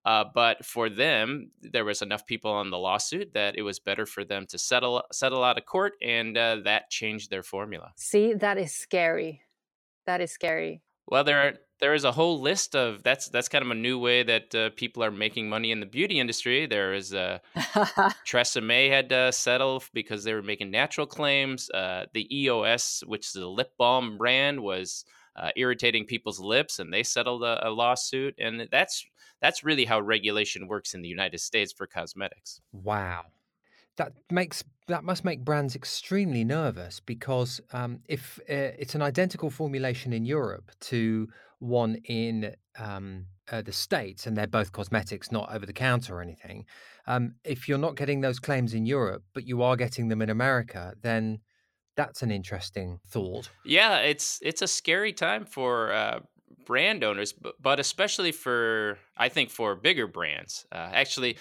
Uh, 0.06 0.26
but 0.34 0.66
for 0.66 0.90
them, 0.90 1.52
there 1.62 1.86
was 1.86 2.02
enough 2.02 2.26
people 2.26 2.52
on 2.52 2.70
the 2.70 2.78
lawsuit 2.78 3.34
that 3.34 3.58
it 3.58 3.62
was 3.62 3.80
better 3.80 4.06
for 4.06 4.26
them 4.26 4.46
to 4.48 4.58
settle 4.58 5.02
settle 5.12 5.44
out 5.44 5.58
of 5.58 5.66
court, 5.66 5.94
and 6.02 6.38
uh, 6.38 6.58
that 6.64 6.90
changed 6.90 7.30
their 7.30 7.44
formula. 7.44 7.94
See, 7.96 8.34
that 8.34 8.58
is 8.58 8.74
scary. 8.76 9.42
That 10.06 10.20
is 10.20 10.32
scary. 10.32 10.82
Well, 11.08 11.24
there 11.24 11.39
are 11.39 11.54
there 11.80 11.94
is 11.94 12.06
a 12.06 12.12
whole 12.13 12.39
list 12.39 12.76
of 12.76 13.04
that's 13.04 13.28
that's 13.28 13.50
kind 13.50 13.63
of 13.63 13.70
a 13.70 13.76
new 13.76 14.00
way 14.00 14.24
that 14.24 14.56
uh, 14.56 14.70
people 14.76 15.04
are 15.04 15.12
making 15.12 15.50
money 15.50 15.72
in 15.72 15.80
the 15.80 15.86
beauty 15.86 16.20
industry. 16.20 16.66
There 16.66 16.94
is 16.94 17.13
uh, 17.13 17.39
TRESemmé 17.56 18.89
had 18.89 19.10
to 19.10 19.32
settle 19.32 19.84
because 19.94 20.24
they 20.24 20.34
were 20.34 20.42
making 20.42 20.72
natural 20.72 21.06
claims. 21.06 21.70
Uh, 21.70 22.06
the 22.13 22.28
EOS, 22.36 23.04
which 23.06 23.28
is 23.28 23.36
a 23.36 23.48
lip 23.48 23.74
balm 23.78 24.18
brand, 24.18 24.62
was 24.62 25.04
uh, 25.36 25.50
irritating 25.58 26.06
people's 26.06 26.39
lips, 26.39 26.80
and 26.80 26.94
they 26.94 27.04
settled 27.04 27.44
a, 27.44 27.68
a 27.68 27.70
lawsuit. 27.70 28.36
And 28.39 28.68
that's 28.72 29.06
that's 29.42 29.63
really 29.63 29.86
how 29.86 30.00
regulation 30.00 30.68
works 30.68 30.94
in 30.94 31.02
the 31.02 31.10
United 31.10 31.39
States 31.39 31.74
for 31.74 31.86
cosmetics. 31.86 32.62
Wow 32.72 33.26
that 33.98 34.14
makes 34.32 34.64
that 34.88 35.04
must 35.04 35.24
make 35.24 35.46
brands 35.46 35.76
extremely 35.76 36.44
nervous 36.44 37.00
because 37.00 37.62
um, 37.72 38.00
if 38.10 38.38
uh, 38.50 38.76
it's 38.78 38.96
an 38.96 39.02
identical 39.02 39.50
formulation 39.50 40.12
in 40.12 40.26
Europe 40.26 40.72
to 40.82 41.30
one 41.60 41.96
in 42.06 42.54
um, 42.78 43.28
uh, 43.52 43.62
the 43.62 43.72
states, 43.72 44.28
and 44.28 44.36
they're 44.36 44.48
both 44.48 44.72
cosmetics, 44.72 45.32
not 45.32 45.54
over 45.54 45.66
the 45.66 45.74
counter 45.74 46.18
or 46.18 46.22
anything. 46.22 46.66
Um, 47.08 47.36
if 47.44 47.68
you're 47.68 47.78
not 47.78 47.96
getting 47.96 48.22
those 48.22 48.40
claims 48.40 48.74
in 48.74 48.86
Europe, 48.86 49.24
but 49.34 49.48
you 49.48 49.62
are 49.62 49.76
getting 49.76 50.10
them 50.10 50.22
in 50.22 50.30
America, 50.30 50.94
then 51.02 51.40
that's 51.96 52.22
an 52.24 52.32
interesting 52.32 53.00
thought. 53.08 53.50
Yeah, 53.64 54.00
it's 54.00 54.40
it's 54.42 54.62
a 54.62 54.68
scary 54.68 55.14
time 55.14 55.46
for 55.46 55.94
uh, 55.94 56.20
brand 56.66 57.04
owners, 57.04 57.34
but, 57.60 57.80
especially 57.80 58.32
for 58.32 58.98
I 59.18 59.30
think 59.30 59.50
for 59.50 59.76
bigger 59.76 60.08
brands. 60.08 60.66
Uh, 60.72 60.90
actually, 60.92 61.38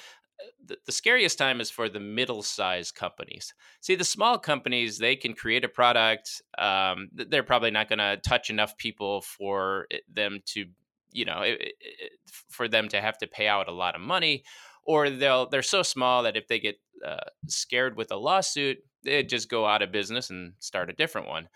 the, 0.65 0.77
the 0.87 0.93
scariest 0.93 1.39
time 1.39 1.61
is 1.61 1.71
for 1.71 1.89
the 1.89 2.01
middle-sized 2.01 2.95
companies. 2.95 3.55
See, 3.81 3.95
the 3.95 4.05
small 4.05 4.39
companies 4.39 4.99
they 4.99 5.17
can 5.17 5.35
create 5.35 5.65
a 5.65 5.69
product. 5.69 6.43
Um, 6.59 7.09
they're 7.13 7.43
probably 7.43 7.71
not 7.71 7.89
going 7.89 7.99
to 7.99 8.17
touch 8.17 8.51
enough 8.51 8.77
people 8.77 9.23
for 9.23 9.87
them 10.13 10.41
to, 10.47 10.67
you 11.11 11.25
know, 11.25 11.43
it, 11.43 11.61
it, 11.61 12.13
for 12.49 12.69
them 12.69 12.89
to 12.89 13.01
have 13.01 13.19
to 13.19 13.27
pay 13.27 13.49
out 13.49 13.69
a 13.69 13.73
lot 13.73 13.95
of 13.95 14.01
money, 14.01 14.45
or 14.85 15.11
they'll 15.11 15.49
they're 15.49 15.63
so 15.63 15.83
small 15.83 16.23
that 16.23 16.37
if 16.37 16.49
they 16.49 16.59
get 16.59 16.77
uh, 17.07 17.29
scared 17.49 17.97
with 17.97 18.11
a 18.13 18.17
lawsuit, 18.17 18.79
they 19.05 19.23
just 19.23 19.49
go 19.49 19.67
out 19.67 19.83
of 19.83 19.93
business 19.93 20.31
and 20.31 20.55
start 20.59 20.91
a 20.91 20.95
different 20.95 21.29
one. 21.29 21.49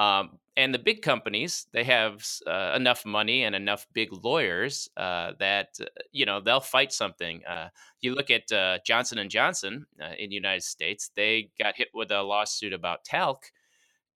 Um, 0.00 0.38
and 0.56 0.72
the 0.72 0.78
big 0.78 1.02
companies, 1.02 1.66
they 1.72 1.84
have 1.84 2.26
uh, 2.46 2.72
enough 2.74 3.04
money 3.04 3.44
and 3.44 3.54
enough 3.54 3.86
big 3.92 4.08
lawyers 4.24 4.88
uh, 4.96 5.32
that 5.38 5.68
uh, 5.78 5.84
you 6.10 6.24
know 6.24 6.40
they'll 6.40 6.60
fight 6.60 6.90
something. 6.92 7.42
Uh, 7.44 7.68
you 8.00 8.14
look 8.14 8.30
at 8.30 8.50
uh, 8.50 8.78
Johnson 8.86 9.18
and 9.18 9.30
Johnson 9.30 9.86
in 10.18 10.30
the 10.30 10.34
United 10.34 10.62
States; 10.62 11.10
they 11.16 11.50
got 11.58 11.76
hit 11.76 11.88
with 11.92 12.10
a 12.10 12.22
lawsuit 12.22 12.72
about 12.72 13.04
talc, 13.04 13.44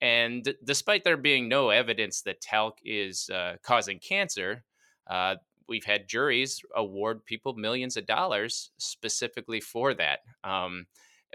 and 0.01 0.45
d- 0.45 0.55
despite 0.65 1.05
there 1.05 1.19
being 1.19 1.49
no 1.49 1.69
evidence 1.69 2.23
that 2.23 2.41
talc 2.41 2.79
is 2.83 3.31
causing 3.63 3.99
cancer, 3.99 4.65
we've 5.69 5.85
had 5.85 6.09
juries 6.09 6.63
award 6.75 7.25
people 7.27 7.55
millions 7.55 7.97
of 7.97 8.07
dollars 8.07 8.71
specifically 8.79 9.61
for 9.61 9.93
that. 9.95 10.21
Um, 10.43 10.87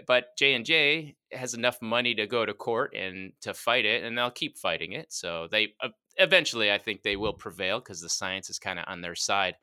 but 0.06 0.36
J 0.36 0.54
and 0.54 0.64
J 0.64 1.16
has 1.32 1.54
enough 1.54 1.80
money 1.80 2.14
to 2.14 2.26
go 2.26 2.44
to 2.44 2.54
court 2.54 2.94
and 2.94 3.32
to 3.42 3.54
fight 3.54 3.84
it, 3.84 4.04
and 4.04 4.16
they'll 4.16 4.30
keep 4.30 4.58
fighting 4.58 4.92
it. 4.92 5.12
So 5.12 5.48
they 5.50 5.74
uh, 5.82 5.88
eventually, 6.16 6.72
I 6.72 6.78
think 6.78 7.02
they 7.02 7.16
will 7.16 7.32
prevail 7.32 7.80
because 7.80 8.00
the 8.00 8.08
science 8.08 8.50
is 8.50 8.58
kind 8.58 8.78
of 8.78 8.84
on 8.88 9.00
their 9.00 9.14
side. 9.14 9.56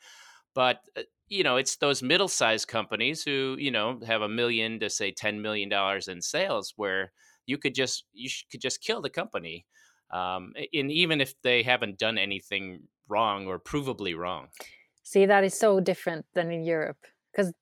But 0.53 0.81
uh, 0.95 1.03
you 1.27 1.43
know, 1.43 1.57
it's 1.57 1.75
those 1.77 2.01
middle-sized 2.01 2.67
companies 2.67 3.23
who 3.23 3.55
you 3.59 3.71
know 3.71 3.99
have 4.05 4.21
a 4.21 4.29
million 4.29 4.79
to 4.79 4.89
say 4.89 5.11
ten 5.11 5.41
million 5.41 5.69
dollars 5.69 6.07
in 6.07 6.21
sales, 6.21 6.73
where 6.75 7.11
you 7.45 7.57
could 7.57 7.75
just 7.75 8.05
you 8.13 8.29
could 8.51 8.61
just 8.61 8.81
kill 8.81 9.01
the 9.01 9.09
company, 9.09 9.65
um, 10.11 10.53
and 10.73 10.91
even 10.91 11.21
if 11.21 11.33
they 11.41 11.63
haven't 11.63 11.99
done 11.99 12.17
anything 12.17 12.81
wrong 13.07 13.47
or 13.47 13.59
provably 13.59 14.17
wrong. 14.17 14.47
See, 15.03 15.25
that 15.25 15.43
is 15.45 15.57
so 15.57 15.79
different 15.79 16.25
than 16.33 16.51
in 16.51 16.65
Europe 16.65 16.97
because 17.31 17.53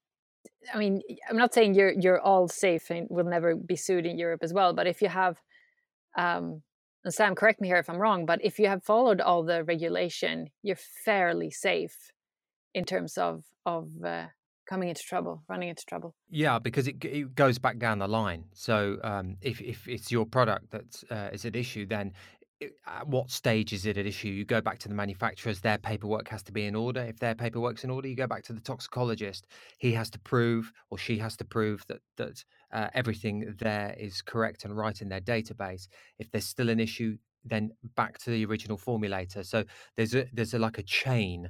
I 0.73 0.77
mean, 0.77 1.01
I'm 1.29 1.37
not 1.37 1.53
saying 1.53 1.75
you're 1.75 1.91
you're 1.91 2.19
all 2.19 2.47
safe 2.47 2.89
and 2.89 3.07
will 3.09 3.25
never 3.25 3.55
be 3.55 3.75
sued 3.75 4.05
in 4.05 4.17
Europe 4.17 4.43
as 4.43 4.53
well, 4.53 4.73
but 4.73 4.87
if 4.87 5.01
you 5.01 5.09
have, 5.09 5.37
um, 6.17 6.61
and 7.03 7.13
Sam, 7.13 7.35
correct 7.35 7.61
me 7.61 7.67
here 7.67 7.77
if 7.77 7.89
I'm 7.89 7.97
wrong, 7.97 8.25
but 8.25 8.43
if 8.43 8.59
you 8.59 8.67
have 8.67 8.83
followed 8.83 9.21
all 9.21 9.43
the 9.43 9.63
regulation, 9.63 10.49
you're 10.63 10.75
fairly 11.05 11.51
safe 11.51 12.11
in 12.73 12.85
terms 12.85 13.17
of 13.17 13.43
of 13.65 13.89
uh, 14.03 14.25
coming 14.65 14.89
into 14.89 15.03
trouble, 15.03 15.43
running 15.47 15.69
into 15.69 15.85
trouble. 15.85 16.15
Yeah, 16.29 16.59
because 16.59 16.87
it, 16.87 17.03
it 17.05 17.35
goes 17.35 17.57
back 17.59 17.77
down 17.77 17.99
the 17.99 18.07
line. 18.07 18.45
So 18.53 18.97
um, 19.03 19.37
if 19.41 19.61
if 19.61 19.87
it's 19.87 20.11
your 20.11 20.25
product 20.25 20.71
that 20.71 21.03
uh, 21.09 21.29
is 21.33 21.45
at 21.45 21.55
issue, 21.55 21.85
then 21.85 22.13
at 22.61 23.07
what 23.07 23.29
stage 23.29 23.73
is 23.73 23.85
it 23.85 23.97
at 23.97 24.05
issue? 24.05 24.29
You 24.29 24.45
go 24.45 24.61
back 24.61 24.79
to 24.79 24.87
the 24.87 24.93
manufacturers, 24.93 25.59
their 25.59 25.77
paperwork 25.77 26.29
has 26.29 26.43
to 26.43 26.51
be 26.51 26.65
in 26.65 26.75
order. 26.75 27.01
If 27.01 27.19
their 27.19 27.35
paperwork's 27.35 27.83
in 27.83 27.89
order, 27.89 28.07
you 28.07 28.15
go 28.15 28.27
back 28.27 28.43
to 28.43 28.53
the 28.53 28.61
toxicologist. 28.61 29.47
He 29.77 29.91
has 29.93 30.09
to 30.11 30.19
prove, 30.19 30.71
or 30.89 30.97
she 30.97 31.17
has 31.19 31.35
to 31.37 31.45
prove 31.45 31.85
that 31.87 32.01
that 32.17 32.43
uh, 32.71 32.87
everything 32.93 33.55
there 33.59 33.95
is 33.97 34.21
correct 34.21 34.65
and 34.65 34.75
right 34.75 35.01
in 35.01 35.09
their 35.09 35.21
database. 35.21 35.87
If 36.19 36.31
there's 36.31 36.45
still 36.45 36.69
an 36.69 36.79
issue, 36.79 37.17
then 37.43 37.71
back 37.95 38.17
to 38.19 38.29
the 38.31 38.45
original 38.45 38.77
formulator. 38.77 39.45
So 39.45 39.65
there's 39.97 40.15
a 40.15 40.27
there's 40.33 40.53
a, 40.53 40.59
like 40.59 40.77
a 40.77 40.83
chain 40.83 41.49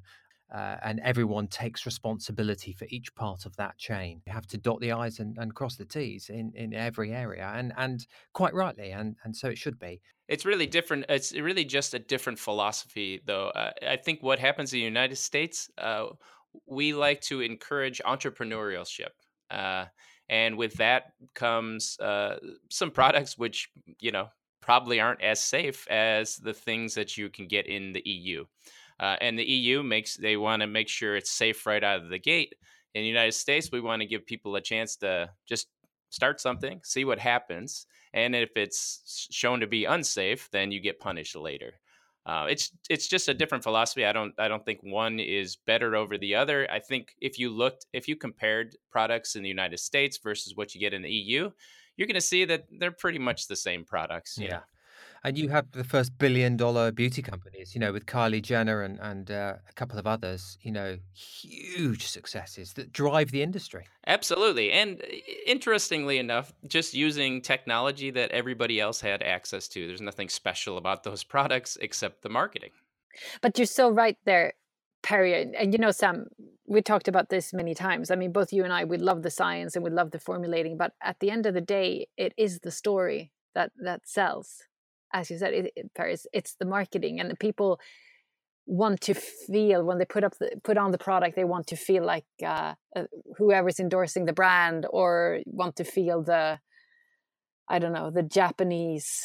uh, 0.53 0.77
and 0.83 0.99
everyone 0.99 1.47
takes 1.47 1.85
responsibility 1.85 2.71
for 2.71 2.85
each 2.89 3.13
part 3.15 3.45
of 3.45 3.55
that 3.57 3.77
chain. 3.77 4.21
You 4.27 4.33
have 4.33 4.47
to 4.47 4.57
dot 4.57 4.79
the 4.79 4.91
i's 4.91 5.19
and, 5.19 5.37
and 5.37 5.53
cross 5.55 5.75
the 5.75 5.85
t's 5.85 6.29
in, 6.29 6.51
in 6.55 6.73
every 6.73 7.11
area, 7.11 7.51
and 7.55 7.73
and 7.77 8.05
quite 8.33 8.53
rightly, 8.53 8.91
and 8.91 9.15
and 9.23 9.35
so 9.35 9.49
it 9.49 9.57
should 9.57 9.79
be. 9.79 10.01
It's 10.27 10.45
really 10.45 10.65
different. 10.65 11.05
It's 11.09 11.33
really 11.33 11.65
just 11.65 11.93
a 11.93 11.99
different 11.99 12.39
philosophy, 12.39 13.21
though. 13.25 13.49
Uh, 13.49 13.71
I 13.88 13.97
think 13.97 14.23
what 14.23 14.39
happens 14.39 14.73
in 14.73 14.79
the 14.79 14.85
United 14.85 15.17
States, 15.17 15.69
uh, 15.77 16.07
we 16.65 16.93
like 16.93 17.21
to 17.21 17.41
encourage 17.41 18.01
entrepreneurship. 18.05 19.11
Uh, 19.51 19.85
and 20.29 20.57
with 20.57 20.73
that 20.75 21.13
comes 21.35 21.99
uh, 21.99 22.38
some 22.69 22.89
products 22.89 23.38
which, 23.38 23.69
you 23.99 24.11
know, 24.11 24.29
probably 24.61 24.99
aren't 24.99 25.21
as 25.21 25.39
safe 25.39 25.88
as 25.89 26.38
the 26.38 26.53
things 26.53 26.95
that 26.95 27.17
you 27.17 27.29
can 27.29 27.47
get 27.47 27.67
in 27.67 27.93
the 27.93 28.01
EU. 28.05 28.43
Uh, 28.99 29.15
and 29.21 29.38
the 29.38 29.43
EU 29.43 29.83
makes 29.83 30.17
they 30.17 30.38
want 30.38 30.61
to 30.61 30.67
make 30.67 30.88
sure 30.88 31.15
it's 31.15 31.31
safe 31.31 31.65
right 31.65 31.83
out 31.83 32.01
of 32.01 32.09
the 32.09 32.17
gate. 32.17 32.55
In 32.95 33.01
the 33.01 33.07
United 33.07 33.33
States, 33.33 33.69
we 33.71 33.81
want 33.81 34.01
to 34.01 34.07
give 34.07 34.25
people 34.25 34.55
a 34.55 34.61
chance 34.61 34.95
to 34.97 35.29
just 35.47 35.67
start 36.15 36.39
something, 36.39 36.80
see 36.84 37.04
what 37.04 37.19
happens, 37.19 37.86
and 38.13 38.34
if 38.34 38.51
it's 38.56 39.28
shown 39.30 39.60
to 39.60 39.67
be 39.67 39.84
unsafe, 39.84 40.49
then 40.51 40.71
you 40.71 40.80
get 40.80 40.99
punished 40.99 41.36
later. 41.36 41.73
Uh, 42.25 42.47
it's 42.49 42.71
it's 42.89 43.08
just 43.08 43.28
a 43.28 43.34
different 43.34 43.63
philosophy. 43.63 44.06
I 44.06 44.13
don't 44.13 44.34
I 44.39 44.47
don't 44.47 44.65
think 44.65 44.80
one 44.82 45.19
is 45.19 45.58
better 45.58 45.95
over 45.95 46.17
the 46.17 46.36
other. 46.36 46.67
I 46.71 46.80
think 46.80 47.13
if 47.21 47.38
you 47.38 47.51
looked 47.51 47.86
if 47.93 48.08
you 48.08 48.15
compared 48.15 48.78
products 48.89 49.36
in 49.36 49.43
the 49.43 49.49
United 49.49 49.80
States 49.80 50.17
versus 50.17 50.56
what 50.56 50.73
you 50.73 50.82
get 50.82 50.93
in 50.93 51.04
the 51.04 51.12
EU, 51.12 51.51
you're 51.97 52.08
going 52.08 52.15
to 52.15 52.21
see 52.21 52.45
that 52.45 52.65
they're 52.80 52.91
pretty 52.91 53.19
much 53.19 53.47
the 53.47 53.56
same 53.56 53.84
products. 53.86 54.39
Yeah. 54.39 54.62
And 55.25 55.39
you 55.39 55.49
have 55.49 55.71
the 55.71 55.83
first 55.83 56.15
billion 56.19 56.55
dollar 56.55 56.91
beauty 56.91 57.23
companies, 57.23 57.73
you 57.73 57.81
know, 57.81 57.91
with 57.91 58.05
Kylie 58.05 58.43
Jenner 58.43 58.83
and, 58.83 58.99
and 58.99 59.31
uh, 59.31 59.55
a 59.67 59.73
couple 59.73 59.97
of 59.97 60.05
others, 60.05 60.59
you 60.61 60.71
know, 60.71 60.99
huge 61.15 62.05
successes 62.05 62.73
that 62.73 62.93
drive 62.93 63.31
the 63.31 63.41
industry. 63.41 63.85
Absolutely. 64.05 64.71
And 64.71 65.01
interestingly 65.47 66.19
enough, 66.19 66.53
just 66.67 66.93
using 66.93 67.41
technology 67.41 68.11
that 68.11 68.29
everybody 68.29 68.79
else 68.79 69.01
had 69.01 69.23
access 69.23 69.67
to. 69.69 69.88
There's 69.88 69.99
nothing 69.99 70.29
special 70.29 70.77
about 70.77 71.01
those 71.01 71.23
products 71.33 71.75
except 71.81 72.21
the 72.21 72.29
marketing. 72.29 72.69
But 73.41 73.57
you're 73.57 73.65
so 73.65 73.89
right 73.89 74.19
there, 74.25 74.53
Perry. 75.01 75.51
And 75.57 75.73
you 75.73 75.79
know, 75.79 75.89
Sam, 75.89 76.27
we 76.67 76.83
talked 76.83 77.07
about 77.07 77.29
this 77.29 77.51
many 77.51 77.73
times. 77.73 78.11
I 78.11 78.15
mean, 78.15 78.31
both 78.31 78.53
you 78.53 78.63
and 78.63 78.71
I, 78.71 78.83
we 78.83 78.99
love 78.99 79.23
the 79.23 79.31
science 79.31 79.75
and 79.75 79.83
we 79.83 79.89
love 79.89 80.11
the 80.11 80.19
formulating, 80.19 80.77
but 80.77 80.93
at 81.01 81.19
the 81.19 81.31
end 81.31 81.47
of 81.47 81.55
the 81.55 81.61
day, 81.61 82.09
it 82.15 82.33
is 82.38 82.59
the 82.59 82.69
story 82.69 83.31
that 83.55 83.71
that 83.81 84.07
sells 84.07 84.61
as 85.13 85.29
you 85.29 85.37
said, 85.37 85.53
it, 85.53 85.71
it, 85.75 85.93
Perry, 85.93 86.17
it's 86.33 86.55
the 86.55 86.65
marketing 86.65 87.19
and 87.19 87.29
the 87.29 87.35
people 87.35 87.79
want 88.65 89.01
to 89.01 89.13
feel 89.13 89.83
when 89.83 89.99
they 89.99 90.05
put 90.05 90.23
up 90.23 90.37
the, 90.39 90.49
put 90.63 90.77
on 90.77 90.91
the 90.91 90.97
product 90.97 91.35
they 91.35 91.43
want 91.43 91.67
to 91.67 91.75
feel 91.75 92.03
like 92.03 92.25
uh, 92.43 92.73
uh, 92.95 93.03
whoever's 93.37 93.79
endorsing 93.79 94.25
the 94.25 94.33
brand 94.33 94.87
or 94.89 95.39
want 95.45 95.75
to 95.75 95.83
feel 95.83 96.23
the 96.23 96.59
i 97.69 97.77
don't 97.77 97.93
know 97.93 98.09
the 98.09 98.23
japanese 98.23 99.23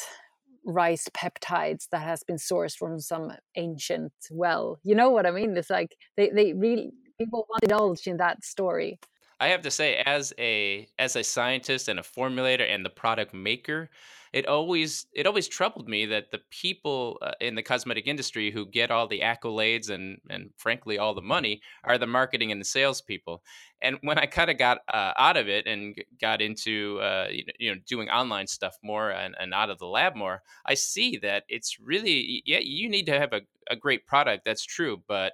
rice 0.63 1.07
peptides 1.11 1.87
that 1.91 2.03
has 2.03 2.21
been 2.23 2.35
sourced 2.35 2.75
from 2.77 2.99
some 2.99 3.31
ancient 3.55 4.13
well 4.29 4.79
you 4.83 4.93
know 4.93 5.09
what 5.09 5.25
i 5.25 5.31
mean? 5.31 5.57
It's 5.57 5.71
like 5.71 5.95
they, 6.15 6.29
they 6.29 6.53
really 6.53 6.91
people 7.17 7.47
want 7.49 7.61
to 7.61 7.65
indulge 7.65 8.05
in 8.05 8.17
that 8.17 8.43
story 8.45 8.99
i 9.41 9.47
have 9.47 9.61
to 9.61 9.71
say 9.71 9.95
as 10.05 10.33
a 10.39 10.87
as 10.97 11.15
a 11.15 11.23
scientist 11.23 11.87
and 11.87 11.99
a 11.99 12.03
formulator 12.03 12.67
and 12.73 12.85
the 12.85 12.89
product 12.89 13.33
maker 13.33 13.89
it 14.33 14.47
always 14.47 15.07
it 15.13 15.27
always 15.27 15.47
troubled 15.47 15.89
me 15.89 16.05
that 16.05 16.31
the 16.31 16.39
people 16.49 17.17
uh, 17.21 17.31
in 17.41 17.55
the 17.55 17.61
cosmetic 17.61 18.07
industry 18.07 18.49
who 18.49 18.65
get 18.65 18.89
all 18.89 19.07
the 19.07 19.19
accolades 19.19 19.89
and 19.89 20.19
and 20.29 20.51
frankly 20.57 20.97
all 20.97 21.13
the 21.13 21.21
money 21.21 21.61
are 21.83 21.97
the 21.97 22.07
marketing 22.07 22.51
and 22.51 22.61
the 22.61 22.65
salespeople. 22.65 23.43
And 23.81 23.97
when 24.03 24.17
I 24.17 24.27
kind 24.27 24.49
of 24.49 24.57
got 24.57 24.79
uh, 24.93 25.13
out 25.17 25.35
of 25.35 25.49
it 25.49 25.67
and 25.67 25.95
got 26.21 26.41
into 26.41 26.99
uh, 27.01 27.27
you 27.59 27.73
know 27.73 27.81
doing 27.85 28.09
online 28.09 28.47
stuff 28.47 28.77
more 28.81 29.09
and, 29.09 29.35
and 29.39 29.53
out 29.53 29.69
of 29.69 29.79
the 29.79 29.87
lab 29.87 30.15
more, 30.15 30.43
I 30.65 30.75
see 30.75 31.17
that 31.17 31.43
it's 31.49 31.77
really 31.79 32.41
yeah 32.45 32.59
you 32.61 32.89
need 32.89 33.07
to 33.07 33.19
have 33.19 33.33
a, 33.33 33.41
a 33.69 33.75
great 33.75 34.07
product 34.07 34.45
that's 34.45 34.63
true, 34.63 35.03
but 35.07 35.33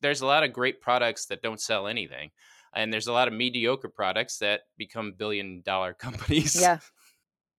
there's 0.00 0.20
a 0.20 0.26
lot 0.26 0.44
of 0.44 0.52
great 0.52 0.80
products 0.80 1.26
that 1.26 1.42
don't 1.42 1.60
sell 1.60 1.86
anything 1.86 2.30
and 2.74 2.92
there's 2.92 3.06
a 3.06 3.12
lot 3.12 3.28
of 3.28 3.34
mediocre 3.34 3.88
products 3.88 4.38
that 4.38 4.62
become 4.76 5.14
billion 5.16 5.62
dollar 5.62 5.92
companies. 5.98 6.60
Yeah. 6.60 6.78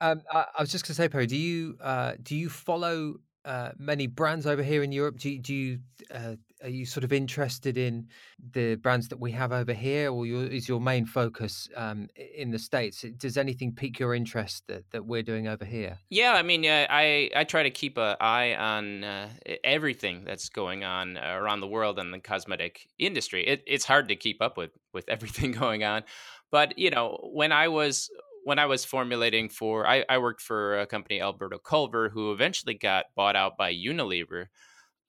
Um, 0.02 0.22
I, 0.32 0.46
I 0.58 0.62
was 0.62 0.72
just 0.72 0.86
going 0.86 0.96
to 0.96 1.02
say, 1.02 1.10
Perry, 1.10 1.28
do 1.28 1.38
you 1.38 1.78
uh, 1.82 2.14
do 2.22 2.36
you 2.36 2.50
follow 2.50 3.16
uh, 3.46 3.72
many 3.78 4.08
brands 4.08 4.46
over 4.46 4.64
here 4.64 4.84
in 4.84 4.92
Europe? 4.92 5.18
Do 5.18 5.30
you, 5.30 5.40
do 5.40 5.54
you 5.54 5.80
uh, 6.14 6.36
are 6.64 6.70
you 6.70 6.86
sort 6.86 7.04
of 7.04 7.12
interested 7.12 7.78
in 7.78 8.08
the 8.54 8.76
brands 8.76 9.10
that 9.10 9.20
we 9.20 9.32
have 9.34 9.52
over 9.52 9.74
here, 9.74 10.12
or 10.12 10.26
your, 10.26 10.46
is 10.46 10.68
your 10.68 10.80
main 10.80 11.06
focus 11.06 11.70
um, 11.76 12.08
in 12.16 12.52
the 12.52 12.58
states? 12.58 13.06
Does 13.18 13.38
anything 13.38 13.74
pique 13.74 14.00
your 14.00 14.16
interest 14.16 14.64
that, 14.68 14.90
that 14.92 15.06
we're 15.06 15.24
doing 15.24 15.48
over 15.48 15.66
here? 15.66 15.98
Yeah, 16.10 16.34
I 16.34 16.42
mean, 16.42 16.66
I 16.66 17.30
I 17.36 17.44
try 17.44 17.64
to 17.64 17.72
keep 17.72 17.98
an 17.98 18.16
eye 18.20 18.56
on 18.56 19.04
uh, 19.04 19.30
everything 19.64 20.24
that's 20.24 20.50
going 20.50 20.84
on 20.84 21.18
around 21.18 21.60
the 21.60 21.68
world 21.68 22.00
in 22.00 22.12
the 22.12 22.20
cosmetic 22.20 22.88
industry. 22.98 23.46
It, 23.46 23.64
it's 23.68 23.86
hard 23.86 24.08
to 24.08 24.16
keep 24.16 24.42
up 24.42 24.58
with 24.58 24.72
with 24.94 25.06
everything 25.10 25.52
going 25.52 25.84
on, 25.84 26.04
but 26.52 26.78
you 26.78 26.90
know, 26.90 27.20
when 27.34 27.52
I 27.52 27.68
was 27.68 28.10
when 28.46 28.60
I 28.60 28.66
was 28.66 28.84
formulating 28.84 29.50
for, 29.50 29.88
I, 29.88 30.04
I, 30.10 30.18
worked 30.18 30.42
for 30.42 30.80
a 30.82 30.86
company, 30.86 31.22
Alberto 31.22 31.58
Culver, 31.58 32.10
who 32.10 32.34
eventually 32.34 32.74
got 32.74 33.06
bought 33.16 33.38
out 33.38 33.58
by 33.58 33.74
Unilever. 33.74 34.48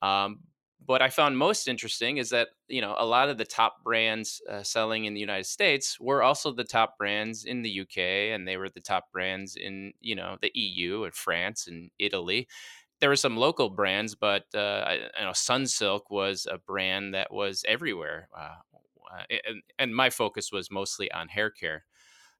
Um, 0.02 0.38
what 0.86 1.02
I 1.02 1.08
found 1.08 1.38
most 1.38 1.68
interesting 1.68 2.18
is 2.18 2.30
that 2.30 2.48
you 2.68 2.80
know 2.80 2.94
a 2.98 3.06
lot 3.06 3.28
of 3.28 3.38
the 3.38 3.44
top 3.44 3.82
brands 3.82 4.42
uh, 4.50 4.62
selling 4.62 5.04
in 5.04 5.14
the 5.14 5.20
United 5.20 5.46
States 5.46 5.98
were 6.00 6.22
also 6.22 6.52
the 6.52 6.64
top 6.64 6.98
brands 6.98 7.44
in 7.44 7.62
the 7.62 7.80
UK, 7.80 7.98
and 8.34 8.46
they 8.46 8.56
were 8.56 8.68
the 8.68 8.80
top 8.80 9.10
brands 9.12 9.56
in 9.56 9.92
you 10.00 10.14
know 10.14 10.36
the 10.40 10.50
EU 10.54 11.04
and 11.04 11.14
France 11.14 11.66
and 11.66 11.90
Italy. 11.98 12.48
There 13.00 13.08
were 13.08 13.16
some 13.16 13.36
local 13.36 13.70
brands, 13.70 14.14
but 14.14 14.44
uh, 14.54 14.84
I, 14.86 14.94
you 14.94 15.24
know 15.24 15.32
Sunsilk 15.32 16.10
was 16.10 16.46
a 16.50 16.58
brand 16.58 17.14
that 17.14 17.32
was 17.32 17.64
everywhere, 17.66 18.28
uh, 18.36 19.24
and, 19.46 19.62
and 19.78 19.94
my 19.94 20.10
focus 20.10 20.52
was 20.52 20.70
mostly 20.70 21.10
on 21.12 21.28
hair 21.28 21.50
care. 21.50 21.84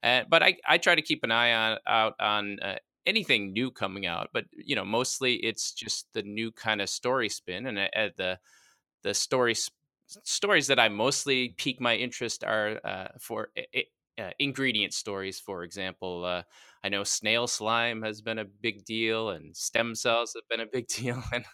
Uh, 0.03 0.23
but 0.29 0.43
I, 0.43 0.57
I 0.67 0.77
try 0.77 0.93
to 0.93 1.01
keep 1.01 1.23
an 1.23 1.31
eye 1.31 1.53
on 1.53 1.77
out 1.87 2.13
on 2.19 2.59
uh, 2.61 2.75
anything 3.05 3.53
new 3.53 3.71
coming 3.71 4.05
out. 4.05 4.29
But 4.33 4.45
you 4.53 4.75
know, 4.75 4.85
mostly 4.85 5.35
it's 5.35 5.73
just 5.73 6.07
the 6.13 6.23
new 6.23 6.51
kind 6.51 6.81
of 6.81 6.89
story 6.89 7.29
spin, 7.29 7.65
and 7.67 7.79
uh, 7.79 8.09
the 8.17 8.39
the 9.03 9.13
story 9.13 9.55
stories 10.23 10.67
that 10.67 10.79
I 10.79 10.89
mostly 10.89 11.49
pique 11.57 11.81
my 11.81 11.95
interest 11.95 12.43
are 12.43 12.79
uh, 12.83 13.07
for 13.19 13.49
uh, 14.17 14.31
ingredient 14.39 14.93
stories. 14.93 15.39
For 15.39 15.63
example, 15.63 16.25
uh, 16.25 16.43
I 16.83 16.89
know 16.89 17.03
snail 17.03 17.47
slime 17.47 18.01
has 18.03 18.21
been 18.21 18.39
a 18.39 18.45
big 18.45 18.85
deal, 18.85 19.29
and 19.31 19.55
stem 19.55 19.95
cells 19.95 20.33
have 20.35 20.47
been 20.49 20.65
a 20.65 20.69
big 20.71 20.87
deal, 20.89 21.21
and 21.33 21.45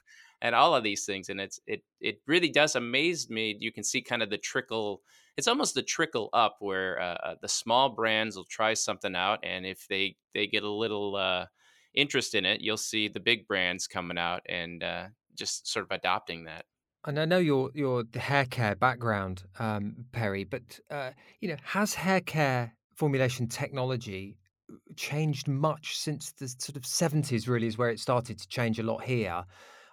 and 0.42 0.56
all 0.56 0.76
of 0.76 0.84
these 0.84 1.06
things. 1.06 1.30
And 1.30 1.40
it's 1.40 1.60
it 1.68 1.84
it 2.00 2.22
really 2.28 2.50
does 2.50 2.76
amaze 2.76 3.30
me. 3.30 3.56
You 3.60 3.72
can 3.72 3.84
see 3.84 4.02
kind 4.02 4.24
of 4.24 4.30
the 4.30 4.38
trickle 4.38 5.02
it's 5.38 5.48
almost 5.48 5.76
the 5.76 5.84
trickle 5.84 6.30
up 6.34 6.58
where 6.60 7.00
uh, 7.00 7.18
uh, 7.24 7.36
the 7.42 7.48
small 7.48 7.90
brands 7.90 8.36
will 8.36 8.46
try 8.46 8.74
something 8.74 9.16
out, 9.16 9.40
and 9.44 9.66
if 9.66 9.88
they 9.88 10.16
they 10.34 10.48
get 10.48 10.64
a 10.64 10.70
little 10.70 11.16
uh, 11.16 11.46
interest 11.94 12.36
in 12.36 12.46
it, 12.46 12.62
you'll 12.62 12.78
see 12.78 13.08
the 13.08 13.20
big 13.20 13.48
brands 13.48 13.88
coming 13.88 14.18
out 14.18 14.42
and 14.48 14.84
uh, 14.84 15.08
just 15.36 15.68
sort 15.68 15.86
of 15.86 15.92
adopting 15.92 16.44
that. 16.46 16.66
And 17.06 17.20
I 17.20 17.26
know 17.26 17.40
your 17.40 17.72
your 17.74 18.04
hair 18.14 18.46
care 18.46 18.76
background, 18.76 19.44
um, 19.60 20.06
Perry, 20.12 20.44
but 20.44 20.80
uh, 20.90 21.12
you 21.40 21.50
know, 21.50 21.58
has 21.64 21.94
hair 21.94 22.22
care 22.22 22.76
formulation 22.96 23.48
technology 23.48 24.38
uh, 24.72 24.76
changed 24.96 25.48
much 25.48 25.98
since 25.98 26.34
the 26.34 26.48
sort 26.48 26.76
of 26.76 26.86
seventies? 26.86 27.48
Really, 27.48 27.68
is 27.68 27.78
where 27.78 27.90
it 27.90 28.00
started 28.00 28.38
to 28.38 28.48
change 28.48 28.80
a 28.80 28.84
lot 28.84 29.04
here. 29.04 29.44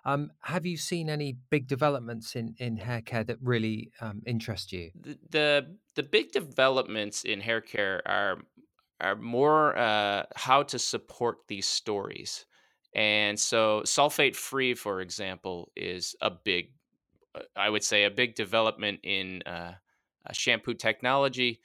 Um, 0.08 0.30
have 0.40 0.64
you 0.64 0.78
seen 0.78 1.10
any 1.10 1.36
big 1.50 1.68
developments 1.68 2.34
in, 2.34 2.54
in 2.58 2.78
hair 2.78 3.02
care 3.02 3.24
that 3.24 3.36
really 3.42 3.92
um, 4.00 4.22
interest 4.24 4.72
you? 4.72 4.90
The, 4.98 5.18
the, 5.30 5.76
the 5.96 6.02
big 6.02 6.32
developments 6.32 7.24
in 7.24 7.40
hair 7.40 7.60
care 7.60 8.00
are 8.06 8.38
are 9.00 9.14
more 9.14 9.78
uh, 9.78 10.24
how 10.34 10.62
to 10.64 10.78
support 10.78 11.38
these 11.46 11.66
stories. 11.66 12.46
And 12.94 13.38
so, 13.38 13.82
sulfate 13.84 14.34
free, 14.34 14.74
for 14.74 15.00
example, 15.00 15.70
is 15.76 16.16
a 16.20 16.30
big, 16.30 16.72
uh, 17.34 17.42
I 17.54 17.70
would 17.70 17.84
say, 17.84 18.04
a 18.04 18.10
big 18.10 18.34
development 18.34 19.00
in 19.04 19.42
uh, 19.46 19.74
shampoo 20.32 20.74
technology 20.74 21.60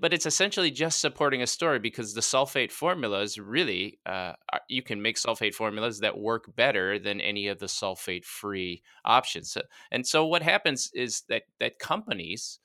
but 0.00 0.12
it's 0.12 0.26
essentially 0.26 0.70
just 0.70 1.00
supporting 1.00 1.42
a 1.42 1.46
story 1.46 1.78
because 1.78 2.14
the 2.14 2.20
sulfate 2.20 2.70
formulas 2.70 3.38
really 3.38 3.98
uh, 4.06 4.32
you 4.68 4.82
can 4.82 5.00
make 5.00 5.16
sulfate 5.16 5.54
formulas 5.54 6.00
that 6.00 6.18
work 6.18 6.54
better 6.56 6.98
than 6.98 7.20
any 7.20 7.48
of 7.48 7.58
the 7.58 7.66
sulfate 7.66 8.24
free 8.24 8.82
options 9.04 9.56
and 9.90 10.06
so 10.06 10.26
what 10.26 10.42
happens 10.42 10.90
is 10.94 11.22
that 11.28 11.42
that 11.60 11.78
companies 11.78 12.58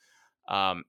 um, 0.47 0.83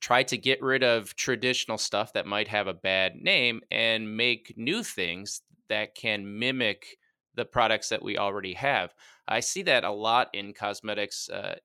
try 0.00 0.22
to 0.24 0.36
get 0.36 0.62
rid 0.62 0.82
of 0.82 1.14
traditional 1.14 1.78
stuff 1.78 2.12
that 2.12 2.26
might 2.26 2.48
have 2.48 2.66
a 2.66 2.74
bad 2.74 3.16
name 3.16 3.60
and 3.70 4.16
make 4.16 4.54
new 4.56 4.82
things 4.82 5.42
that 5.68 5.94
can 5.94 6.38
mimic 6.38 6.98
the 7.34 7.44
products 7.44 7.88
that 7.88 8.02
we 8.02 8.18
already 8.18 8.54
have. 8.54 8.94
I 9.26 9.40
see 9.40 9.62
that 9.62 9.84
a 9.84 9.90
lot 9.90 10.28
in 10.32 10.52
cosmetics 10.52 11.28
uh, 11.28 11.56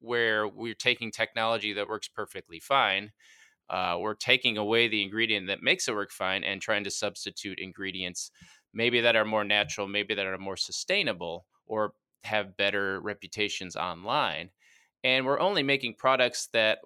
where 0.00 0.48
we're 0.48 0.74
taking 0.74 1.10
technology 1.10 1.72
that 1.74 1.88
works 1.88 2.08
perfectly 2.08 2.60
fine. 2.60 3.12
Uh, 3.68 3.96
we're 3.98 4.14
taking 4.14 4.56
away 4.56 4.88
the 4.88 5.02
ingredient 5.02 5.48
that 5.48 5.62
makes 5.62 5.88
it 5.88 5.94
work 5.94 6.12
fine 6.12 6.44
and 6.44 6.62
trying 6.62 6.84
to 6.84 6.90
substitute 6.90 7.58
ingredients 7.58 8.30
maybe 8.72 9.00
that 9.00 9.16
are 9.16 9.24
more 9.24 9.42
natural, 9.42 9.88
maybe 9.88 10.14
that 10.14 10.26
are 10.26 10.38
more 10.38 10.56
sustainable, 10.56 11.46
or 11.66 11.94
have 12.24 12.56
better 12.56 13.00
reputations 13.00 13.74
online. 13.74 14.50
And 15.02 15.24
we're 15.24 15.40
only 15.40 15.62
making 15.62 15.94
products 15.94 16.48
that 16.52 16.78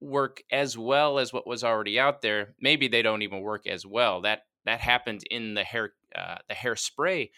work 0.00 0.42
as 0.52 0.76
well 0.76 1.18
as 1.18 1.32
what 1.32 1.46
was 1.46 1.64
already 1.64 1.98
out 1.98 2.20
there. 2.22 2.54
Maybe 2.60 2.88
they 2.88 3.02
don't 3.02 3.22
even 3.22 3.40
work 3.40 3.66
as 3.66 3.86
well. 3.86 4.20
That 4.20 4.42
that 4.64 4.80
happened 4.80 5.22
in 5.30 5.54
the 5.54 5.64
hair 5.64 5.92
uh, 6.14 6.36
the 6.48 6.54
hairspray 6.54 7.30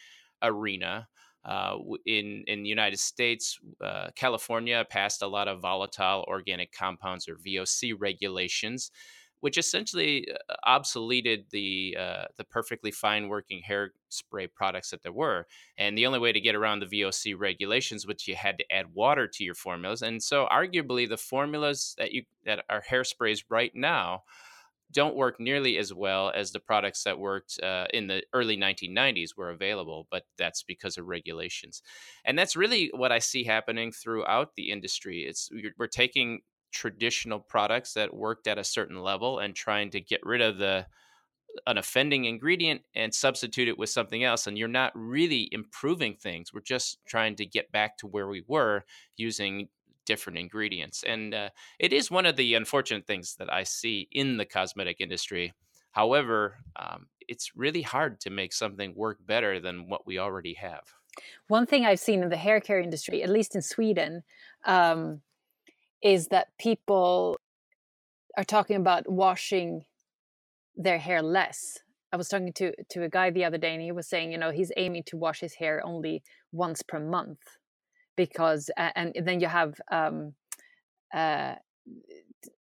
arena. 0.42 1.08
Uh, 1.44 1.76
in 2.06 2.44
in 2.46 2.62
the 2.62 2.68
United 2.68 2.98
States, 2.98 3.58
uh, 3.82 4.08
California 4.14 4.84
passed 4.88 5.22
a 5.22 5.26
lot 5.26 5.48
of 5.48 5.60
volatile 5.60 6.24
organic 6.28 6.70
compounds 6.72 7.28
or 7.28 7.36
VOC 7.36 7.94
regulations, 7.98 8.90
which 9.40 9.56
essentially 9.56 10.28
uh, 10.30 10.54
obsoleted 10.66 11.48
the 11.50 11.96
uh, 11.98 12.24
the 12.36 12.44
perfectly 12.44 12.90
fine 12.90 13.28
working 13.28 13.62
hairspray 13.66 14.52
products 14.52 14.90
that 14.90 15.02
there 15.02 15.12
were. 15.12 15.46
And 15.78 15.96
the 15.96 16.06
only 16.06 16.18
way 16.18 16.32
to 16.32 16.40
get 16.40 16.54
around 16.54 16.80
the 16.80 17.00
VOC 17.02 17.34
regulations, 17.38 18.06
which 18.06 18.28
you 18.28 18.36
had 18.36 18.58
to 18.58 18.72
add 18.72 18.94
water 18.94 19.26
to 19.26 19.44
your 19.44 19.54
formulas, 19.54 20.02
and 20.02 20.22
so 20.22 20.46
arguably 20.52 21.08
the 21.08 21.16
formulas 21.16 21.94
that 21.96 22.12
you 22.12 22.24
that 22.44 22.64
are 22.68 22.82
hairsprays 22.82 23.44
right 23.48 23.72
now 23.74 24.24
don't 24.92 25.16
work 25.16 25.38
nearly 25.38 25.78
as 25.78 25.92
well 25.94 26.32
as 26.34 26.52
the 26.52 26.60
products 26.60 27.04
that 27.04 27.18
worked 27.18 27.60
uh, 27.62 27.86
in 27.92 28.06
the 28.06 28.22
early 28.32 28.56
1990s 28.56 29.36
were 29.36 29.50
available, 29.50 30.06
but 30.10 30.24
that's 30.36 30.62
because 30.62 30.98
of 30.98 31.06
regulations. 31.06 31.82
And 32.24 32.38
that's 32.38 32.56
really 32.56 32.90
what 32.94 33.12
I 33.12 33.18
see 33.18 33.44
happening 33.44 33.92
throughout 33.92 34.54
the 34.56 34.70
industry. 34.70 35.20
It's 35.20 35.50
we're 35.78 35.86
taking 35.86 36.40
traditional 36.72 37.40
products 37.40 37.94
that 37.94 38.14
worked 38.14 38.46
at 38.46 38.58
a 38.58 38.64
certain 38.64 39.00
level 39.02 39.38
and 39.38 39.54
trying 39.54 39.90
to 39.90 40.00
get 40.00 40.20
rid 40.24 40.40
of 40.40 40.58
the 40.58 40.86
an 41.66 41.78
offending 41.78 42.26
ingredient 42.26 42.82
and 42.94 43.12
substitute 43.12 43.66
it 43.66 43.76
with 43.76 43.90
something 43.90 44.22
else 44.22 44.46
and 44.46 44.56
you're 44.56 44.68
not 44.68 44.92
really 44.94 45.48
improving 45.50 46.14
things 46.14 46.52
we're 46.52 46.60
just 46.60 46.98
trying 47.08 47.34
to 47.34 47.44
get 47.44 47.72
back 47.72 47.98
to 47.98 48.06
where 48.06 48.28
we 48.28 48.44
were 48.46 48.84
using 49.16 49.68
different 50.10 50.38
ingredients 50.38 50.98
and 51.12 51.34
uh, 51.34 51.50
it 51.78 51.92
is 51.92 52.10
one 52.10 52.26
of 52.26 52.36
the 52.36 52.54
unfortunate 52.60 53.06
things 53.06 53.36
that 53.38 53.50
i 53.60 53.62
see 53.62 53.96
in 54.12 54.28
the 54.36 54.48
cosmetic 54.56 54.98
industry. 55.00 55.52
However 56.00 56.38
um, 56.84 57.00
it's 57.32 57.46
really 57.64 57.82
hard 57.82 58.12
to 58.24 58.30
make 58.40 58.52
something 58.52 58.90
work 59.04 59.18
better 59.34 59.52
than 59.66 59.88
what 59.90 60.02
we 60.08 60.18
already 60.18 60.54
have. 60.54 60.84
One 61.56 61.66
thing 61.70 61.82
i've 61.84 62.04
seen 62.08 62.22
in 62.24 62.30
the 62.34 62.44
hair 62.46 62.60
care 62.60 62.80
industry 62.80 63.22
at 63.22 63.30
least 63.36 63.54
in 63.56 63.62
sweden 63.62 64.12
um, 64.76 65.00
is 66.02 66.28
that 66.28 66.46
people 66.58 67.36
are 68.36 68.44
talking 68.56 68.76
about 68.76 69.10
washing 69.24 69.84
their 70.76 70.98
hair 70.98 71.22
less. 71.22 71.78
I 72.12 72.16
was 72.16 72.28
talking 72.28 72.52
to 72.54 72.72
to 72.92 73.04
a 73.04 73.08
guy 73.08 73.30
the 73.30 73.44
other 73.44 73.58
day, 73.58 73.72
and 73.72 73.82
he 73.82 73.92
was 73.92 74.08
saying, 74.08 74.32
you 74.32 74.38
know, 74.38 74.50
he's 74.50 74.72
aiming 74.76 75.04
to 75.06 75.16
wash 75.16 75.40
his 75.40 75.54
hair 75.54 75.80
only 75.84 76.22
once 76.52 76.82
per 76.82 76.98
month, 76.98 77.38
because 78.26 78.70
uh, 78.76 78.90
and 78.96 79.14
then 79.26 79.40
you 79.40 79.48
have, 79.48 79.72
um, 79.90 80.34
uh, 81.14 81.54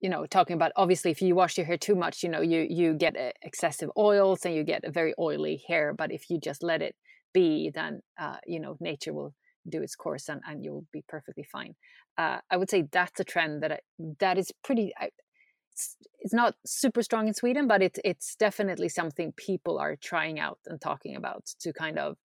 you 0.04 0.10
know, 0.14 0.28
talking 0.28 0.56
about 0.60 0.72
obviously 0.76 1.10
if 1.10 1.22
you 1.24 1.34
wash 1.34 1.58
your 1.58 1.66
hair 1.66 1.78
too 1.78 1.96
much, 1.96 2.22
you 2.24 2.30
know, 2.30 2.42
you 2.42 2.62
you 2.80 2.94
get 2.94 3.18
uh, 3.18 3.32
excessive 3.42 3.90
oils 3.98 4.46
and 4.46 4.54
you 4.54 4.64
get 4.64 4.84
a 4.84 4.92
very 5.00 5.14
oily 5.18 5.56
hair. 5.68 5.86
But 6.02 6.12
if 6.12 6.30
you 6.30 6.40
just 6.40 6.62
let 6.62 6.82
it 6.88 6.96
be, 7.34 7.72
then 7.74 8.02
uh, 8.24 8.40
you 8.46 8.60
know, 8.60 8.78
nature 8.80 9.14
will 9.18 9.34
do 9.68 9.82
its 9.82 9.96
course 9.96 10.30
and, 10.30 10.42
and 10.48 10.64
you'll 10.64 10.86
be 10.94 11.04
perfectly 11.08 11.46
fine. 11.56 11.74
Uh, 12.18 12.40
I 12.52 12.58
would 12.58 12.70
say 12.70 12.82
that's 12.92 13.20
a 13.20 13.24
trend 13.24 13.64
that 13.64 13.72
I, 13.72 13.80
that 14.20 14.38
is 14.38 14.52
pretty. 14.64 14.94
I, 15.00 15.10
it's, 15.74 15.96
it's 16.20 16.34
not 16.34 16.54
super 16.66 17.02
strong 17.02 17.28
in 17.28 17.34
Sweden, 17.34 17.68
but 17.68 17.82
it's 17.82 18.00
it's 18.12 18.36
definitely 18.36 18.90
something 18.90 19.34
people 19.50 19.80
are 19.80 19.96
trying 20.12 20.38
out 20.40 20.60
and 20.68 20.80
talking 20.80 21.16
about 21.16 21.46
to 21.62 21.74
kind 21.74 21.98
of 21.98 22.18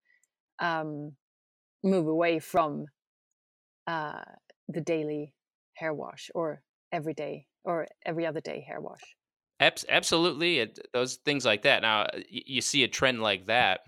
um, 0.59 1.13
move 1.83 2.07
away 2.07 2.41
from 2.41 2.87
uh, 3.87 4.23
the 4.69 4.81
daily 4.81 5.35
hair 5.75 5.93
wash 5.93 6.31
or 6.35 6.63
every 6.93 7.15
day 7.15 7.47
or 7.65 7.87
every 8.05 8.27
other 8.27 8.41
day 8.41 8.65
hair 8.67 8.81
wash. 8.81 9.01
Absolutely, 9.61 10.59
it, 10.59 10.79
those 10.93 11.17
things 11.25 11.45
like 11.45 11.63
that. 11.63 11.83
Now 11.83 12.07
you 12.29 12.61
see 12.61 12.83
a 12.83 12.89
trend 12.89 13.23
like 13.23 13.47
that, 13.47 13.81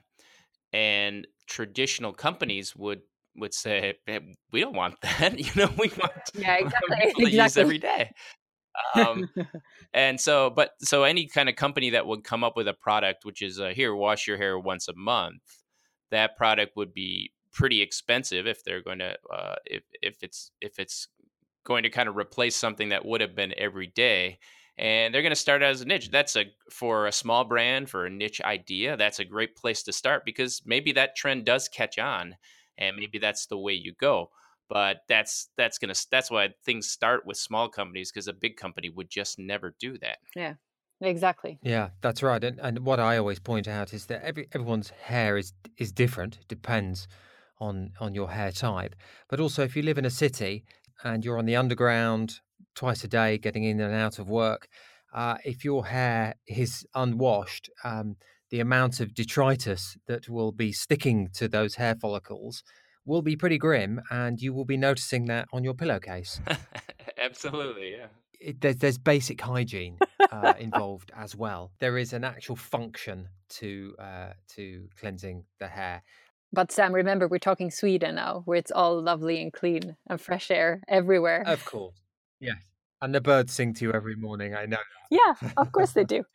and 0.73 1.27
traditional 1.47 2.13
companies 2.13 2.75
would 2.77 3.03
would 3.37 3.53
say, 3.53 3.95
"We 4.53 4.61
don't 4.61 4.77
want 4.77 4.95
that. 5.03 5.39
you 5.39 5.51
know, 5.55 5.71
we 5.77 5.91
want 5.99 6.13
yeah, 6.35 6.55
exactly. 6.61 6.97
people 7.03 7.23
to 7.23 7.31
use 7.31 7.57
every 7.57 7.79
day." 7.79 8.11
Um, 8.95 9.29
and 9.93 10.21
so, 10.21 10.51
but 10.51 10.73
so 10.81 11.03
any 11.03 11.27
kind 11.27 11.49
of 11.49 11.57
company 11.57 11.91
that 11.91 12.07
would 12.07 12.25
come 12.25 12.45
up 12.45 12.57
with 12.57 12.69
a 12.69 12.75
product 12.75 13.25
which 13.25 13.43
is 13.43 13.61
uh, 13.61 13.73
here, 13.75 13.95
wash 13.95 14.27
your 14.27 14.37
hair 14.37 14.59
once 14.59 14.89
a 14.89 14.95
month, 14.95 15.43
that 16.11 16.37
product 16.37 16.77
would 16.77 16.93
be 16.93 17.33
pretty 17.57 17.81
expensive 17.81 18.47
if 18.47 18.63
they're 18.63 18.83
going 18.83 18.99
to 18.99 19.17
uh, 19.33 19.57
if 19.65 19.83
if 20.03 20.23
it's 20.23 20.53
if 20.61 20.79
it's 20.79 21.09
going 21.65 21.83
to 21.83 21.91
kind 21.91 22.09
of 22.09 22.17
replace 22.17 22.55
something 22.55 22.91
that 22.91 23.05
would 23.05 23.21
have 23.21 23.35
been 23.35 23.55
every 23.57 23.87
day 23.87 24.39
and 24.79 25.13
they're 25.13 25.23
going 25.23 25.31
to 25.31 25.37
start 25.37 25.63
as 25.63 25.81
a 25.81 25.87
niche. 25.87 26.11
That's 26.11 26.37
a 26.37 26.45
for 26.71 27.07
a 27.07 27.13
small 27.13 27.45
brand 27.45 27.89
for 27.89 28.05
a 28.05 28.11
niche 28.11 28.43
idea 28.43 28.97
that's 28.97 29.19
a 29.19 29.25
great 29.25 29.57
place 29.57 29.83
to 29.85 29.93
start 29.93 30.25
because 30.25 30.63
maybe 30.67 30.93
that 30.93 31.17
trend 31.17 31.47
does 31.47 31.67
catch 31.67 31.99
on 31.99 32.37
and 32.77 32.95
maybe 32.95 33.19
that's 33.19 33.47
the 33.47 33.59
way 33.59 33.73
you 33.73 33.95
go 33.99 34.31
but 34.69 34.99
that's 35.09 35.49
that's 35.57 35.79
gonna 35.79 35.95
that's 36.11 36.31
why 36.31 36.51
things 36.63 36.89
start 36.89 37.25
with 37.25 37.39
small 37.39 37.71
companies 37.71 38.13
because 38.13 38.29
a 38.29 38.35
big 38.35 38.57
company 38.57 38.91
would 38.91 39.09
just 39.09 39.39
never 39.39 39.75
do 39.81 39.97
that. 39.99 40.19
Yeah 40.35 40.55
exactly. 41.01 41.59
Yeah 41.63 41.91
that's 42.03 42.23
right 42.23 42.43
and, 42.45 42.61
and 42.61 42.81
what 42.81 43.01
i 43.01 43.17
always 43.17 43.39
point 43.39 43.67
out 43.67 43.95
is 43.95 44.07
that 44.07 44.23
every 44.23 44.47
everyone's 44.53 44.91
hair 44.91 45.39
is 45.39 45.55
is 45.79 45.91
different 45.91 46.39
it 46.41 46.49
depends 46.49 47.09
on 47.59 47.93
on 48.01 48.15
your 48.15 48.31
hair 48.31 48.53
type 48.53 48.95
but 49.29 49.41
also 49.41 49.63
if 49.63 49.77
you 49.77 49.83
live 49.83 49.99
in 49.99 50.05
a 50.05 50.11
city 50.11 50.65
and 51.05 51.25
you're 51.25 51.39
on 51.39 51.47
the 51.47 51.57
underground 51.57 52.41
twice 52.75 53.05
a 53.05 53.09
day 53.09 53.39
getting 53.39 53.65
in 53.65 53.81
and 53.81 53.95
out 53.95 54.19
of 54.19 54.29
work 54.29 54.69
uh, 55.15 55.37
if 55.45 55.65
your 55.65 55.87
hair 55.87 56.35
is 56.47 56.87
unwashed 56.95 57.71
um, 57.85 58.17
the 58.51 58.61
amount 58.61 59.01
of 59.01 59.15
detritus 59.15 59.97
that 60.07 60.29
will 60.29 60.53
be 60.53 60.73
sticking 60.73 61.29
to 61.35 61.49
those 61.49 61.77
hair 61.77 61.95
follicles 61.95 62.63
will 63.07 63.23
be 63.23 63.37
pretty 63.37 63.57
grim, 63.57 64.01
and 64.11 64.41
you 64.41 64.53
will 64.53 64.65
be 64.65 64.77
noticing 64.77 65.27
that 65.27 65.47
on 65.53 65.65
your 65.65 65.75
pillowcase. 65.75 66.41
Absolutely, 67.19 67.93
yeah. 67.93 68.07
It, 68.39 68.61
there's, 68.61 68.77
there's 68.77 68.99
basic 68.99 69.41
hygiene 69.41 69.99
uh, 70.31 70.55
involved 70.59 71.11
as 71.17 71.35
well. 71.35 71.71
There 71.79 71.97
is 71.97 72.13
an 72.13 72.25
actual 72.25 72.57
function 72.57 73.29
to 73.49 73.95
uh, 73.99 74.33
to 74.57 74.89
cleansing 75.01 75.45
the 75.59 75.69
hair. 75.69 76.03
But 76.57 76.73
Sam, 76.73 76.95
remember 76.95 77.29
we're 77.29 77.39
talking 77.39 77.71
Sweden 77.71 78.15
now, 78.15 78.41
where 78.47 78.57
it's 78.57 78.71
all 78.73 79.03
lovely 79.03 79.43
and 79.43 79.53
clean 79.53 79.95
and 80.09 80.19
fresh 80.19 80.51
air 80.51 80.83
everywhere. 80.89 81.45
Of 81.47 81.67
course, 81.67 82.01
yes. 82.41 82.57
And 83.03 83.15
the 83.15 83.21
birds 83.21 83.53
sing 83.53 83.75
to 83.75 83.85
you 83.85 83.93
every 83.93 84.17
morning. 84.17 84.55
I 84.55 84.65
know. 84.65 84.79
Yeah, 85.11 85.35
of 85.59 85.71
course 85.71 85.93
they 85.93 86.05
do. 86.05 86.25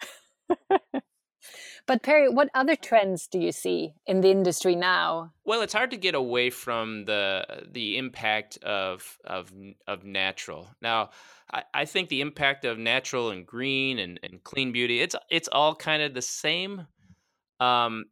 But 1.88 2.04
Perry, 2.04 2.30
what 2.30 2.50
other 2.54 2.76
trends 2.76 3.28
do 3.28 3.40
you 3.40 3.52
see 3.52 3.94
in 4.06 4.22
the 4.22 4.30
industry 4.30 4.76
now? 4.76 5.34
Well, 5.44 5.64
it's 5.64 5.74
hard 5.74 5.90
to 5.90 5.98
get 5.98 6.14
away 6.14 6.52
from 6.52 7.06
the 7.06 7.64
the 7.72 7.98
impact 7.98 8.60
of 8.64 9.18
of 9.26 9.52
of 9.88 10.06
natural. 10.06 10.70
Now, 10.82 11.10
I, 11.52 11.64
I 11.74 11.86
think 11.86 12.10
the 12.10 12.22
impact 12.22 12.66
of 12.66 12.78
natural 12.78 13.32
and 13.32 13.46
green 13.46 13.98
and, 13.98 14.20
and 14.22 14.44
clean 14.44 14.72
beauty, 14.72 15.02
it's 15.02 15.16
it's 15.32 15.50
all 15.52 15.74
kind 15.74 16.04
of 16.04 16.14
the 16.14 16.22
same. 16.22 16.86
Um, 17.60 18.06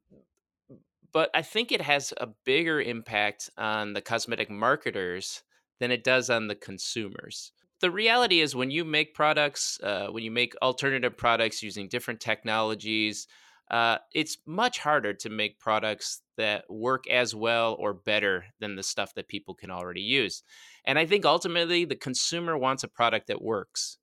but 1.12 1.30
I 1.34 1.42
think 1.42 1.72
it 1.72 1.82
has 1.82 2.14
a 2.18 2.28
bigger 2.46 2.82
impact 2.82 3.50
on 3.58 3.94
the 3.94 4.02
cosmetic 4.02 4.50
marketers 4.50 5.44
than 5.80 5.92
it 5.92 6.04
does 6.04 6.30
on 6.30 6.48
the 6.48 6.56
consumers 6.56 7.52
the 7.80 7.92
reality 7.92 8.42
is 8.42 8.56
when 8.56 8.72
you 8.72 8.84
make 8.84 9.14
products 9.14 9.80
uh, 9.82 10.08
when 10.08 10.24
you 10.24 10.32
make 10.32 10.54
alternative 10.62 11.18
products 11.18 11.64
using 11.64 11.88
different 11.88 12.20
technologies 12.20 13.28
uh, 13.72 14.00
it's 14.14 14.38
much 14.48 14.80
harder 14.80 15.14
to 15.14 15.30
make 15.30 15.60
products 15.60 16.22
that 16.38 16.66
work 16.70 17.08
as 17.08 17.36
well 17.36 17.76
or 17.80 17.94
better 17.94 18.46
than 18.60 18.76
the 18.76 18.82
stuff 18.82 19.14
that 19.14 19.28
people 19.28 19.54
can 19.54 19.70
already 19.70 20.02
use. 20.02 20.42
And 20.86 20.98
I 20.98 21.06
think 21.06 21.24
ultimately 21.24 21.86
the 21.86 21.96
consumer 21.96 22.58
wants 22.58 22.84
a 22.84 22.88
product 22.88 23.28
that 23.28 23.44
works. 23.44 23.99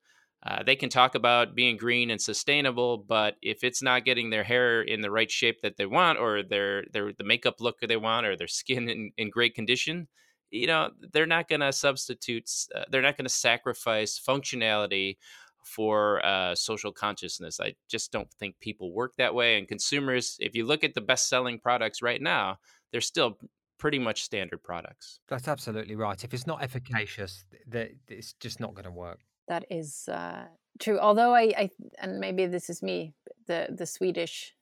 Uh, 0.46 0.62
they 0.62 0.76
can 0.76 0.88
talk 0.88 1.16
about 1.16 1.56
being 1.56 1.76
green 1.76 2.10
and 2.10 2.20
sustainable, 2.20 2.98
but 2.98 3.34
if 3.42 3.64
it's 3.64 3.82
not 3.82 4.04
getting 4.04 4.30
their 4.30 4.44
hair 4.44 4.80
in 4.80 5.00
the 5.00 5.10
right 5.10 5.30
shape 5.30 5.60
that 5.62 5.76
they 5.76 5.86
want, 5.86 6.18
or 6.18 6.42
their 6.42 6.84
their 6.92 7.12
the 7.12 7.24
makeup 7.24 7.56
look 7.60 7.80
they 7.80 7.96
want, 7.96 8.26
or 8.26 8.36
their 8.36 8.46
skin 8.46 8.88
in, 8.88 9.10
in 9.16 9.30
great 9.30 9.54
condition, 9.54 10.06
you 10.50 10.68
know 10.68 10.90
they're 11.12 11.26
not 11.26 11.48
going 11.48 11.62
to 11.62 11.72
substitute. 11.72 12.48
Uh, 12.74 12.84
they're 12.90 13.02
not 13.02 13.16
going 13.16 13.24
to 13.24 13.30
sacrifice 13.30 14.20
functionality 14.24 15.16
for 15.64 16.24
uh, 16.24 16.54
social 16.54 16.92
consciousness. 16.92 17.58
I 17.60 17.74
just 17.88 18.12
don't 18.12 18.32
think 18.38 18.60
people 18.60 18.92
work 18.92 19.14
that 19.16 19.34
way. 19.34 19.58
And 19.58 19.66
consumers, 19.66 20.36
if 20.38 20.54
you 20.54 20.64
look 20.64 20.84
at 20.84 20.94
the 20.94 21.00
best 21.00 21.28
selling 21.28 21.58
products 21.58 22.02
right 22.02 22.22
now, 22.22 22.58
they're 22.92 23.00
still 23.00 23.36
pretty 23.78 23.98
much 23.98 24.22
standard 24.22 24.62
products. 24.62 25.18
That's 25.28 25.48
absolutely 25.48 25.96
right. 25.96 26.22
If 26.22 26.32
it's 26.32 26.46
not 26.46 26.62
efficacious, 26.62 27.44
that 27.66 27.90
it's 28.08 28.34
just 28.34 28.60
not 28.60 28.74
going 28.74 28.84
to 28.84 28.92
work. 28.92 29.18
That 29.48 29.64
is 29.70 30.08
uh, 30.08 30.44
true. 30.80 30.98
Although 30.98 31.34
I, 31.34 31.52
I, 31.56 31.70
and 31.98 32.18
maybe 32.18 32.46
this 32.46 32.68
is 32.68 32.82
me, 32.82 33.14
the 33.46 33.68
the 33.70 33.86
Swedish 33.86 34.54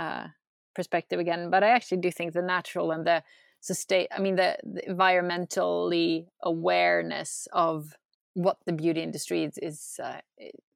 uh, 0.00 0.28
perspective 0.74 1.20
again, 1.20 1.50
but 1.50 1.62
I 1.62 1.68
actually 1.68 1.98
do 1.98 2.10
think 2.10 2.32
the 2.32 2.42
natural 2.42 2.92
and 2.92 3.06
the 3.06 3.22
sustain. 3.60 4.06
I 4.10 4.20
mean, 4.20 4.36
the, 4.36 4.56
the 4.64 4.82
environmentally 4.82 6.26
awareness 6.42 7.46
of 7.52 7.96
what 8.34 8.56
the 8.64 8.72
beauty 8.72 9.02
industry 9.02 9.44
is, 9.44 9.58
is 9.58 10.00
uh, 10.02 10.20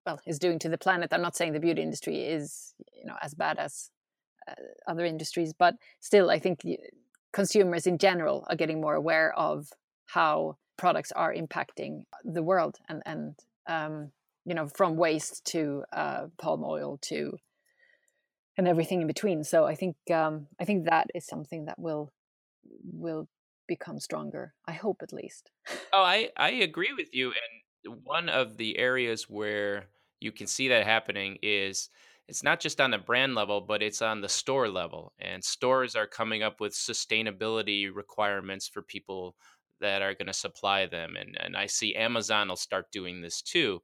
well 0.04 0.20
is 0.26 0.38
doing 0.38 0.59
to 0.61 0.68
the 0.68 0.78
planet. 0.78 1.12
I'm 1.12 1.22
not 1.22 1.36
saying 1.36 1.52
the 1.52 1.61
beauty 1.61 1.82
industry 1.82 2.24
is 2.24 2.74
you 2.94 3.07
know 3.07 3.16
as 3.22 3.34
bad 3.34 3.59
as 3.59 3.90
uh, 4.48 4.52
other 4.86 5.04
industries, 5.04 5.52
but 5.52 5.74
still, 6.00 6.30
I 6.30 6.38
think 6.38 6.61
consumers 7.32 7.86
in 7.86 7.98
general 7.98 8.46
are 8.48 8.57
getting 8.57 8.80
more 8.80 8.94
aware 8.94 9.32
of 9.34 9.72
how 10.07 10.57
products 10.77 11.12
are 11.12 11.35
impacting 11.35 12.05
the 12.24 12.43
world 12.43 12.79
and 12.89 13.03
and 13.07 13.39
um, 13.66 14.11
you 14.45 14.55
know 14.55 14.68
from 14.68 14.97
waste 14.97 15.45
to 15.47 15.85
uh, 15.93 16.27
palm 16.39 16.64
oil 16.64 16.99
to 17.03 17.39
and 18.59 18.66
everything 18.66 19.03
in 19.03 19.07
between. 19.07 19.45
So 19.45 19.64
I 19.64 19.74
think 19.74 19.97
um, 20.12 20.47
I 20.61 20.64
think 20.64 20.87
that 20.87 21.09
is 21.14 21.27
something 21.27 21.66
that 21.66 21.79
will 21.79 22.12
will 22.93 23.29
become 23.68 23.99
stronger. 23.99 24.55
I 24.66 24.72
hope 24.72 25.03
at 25.03 25.12
least. 25.12 25.51
Oh, 25.93 26.03
I 26.03 26.31
I 26.37 26.51
agree 26.51 26.93
with 26.97 27.09
you. 27.12 27.33
And 27.85 28.03
one 28.05 28.29
of 28.29 28.57
the 28.57 28.79
areas 28.79 29.29
where 29.29 29.87
you 30.20 30.33
can 30.33 30.47
see 30.47 30.68
that 30.68 30.85
happening 30.85 31.39
is 31.43 31.91
it's 32.29 32.43
not 32.43 32.59
just 32.59 32.81
on 32.81 32.91
the 32.91 32.99
brand 32.99 33.35
level, 33.35 33.61
but 33.61 33.83
it's 33.83 34.03
on 34.03 34.20
the 34.20 34.29
store 34.29 34.68
level. 34.68 35.12
And 35.20 35.45
stores 35.45 35.95
are 35.95 36.09
coming 36.09 36.43
up 36.43 36.61
with 36.61 36.72
sustainability 36.72 37.89
requirements 37.95 38.66
for 38.66 38.83
people 38.83 39.37
that 39.81 40.03
are 40.03 40.14
going 40.14 40.27
to 40.27 40.33
supply 40.33 40.87
them. 40.87 41.16
And, 41.16 41.37
and 41.39 41.57
I 41.57 41.66
see 41.66 41.95
Amazon 41.95 42.49
will 42.49 42.57
start 42.57 42.93
doing 42.93 43.20
this 43.20 43.43
too. 43.43 43.83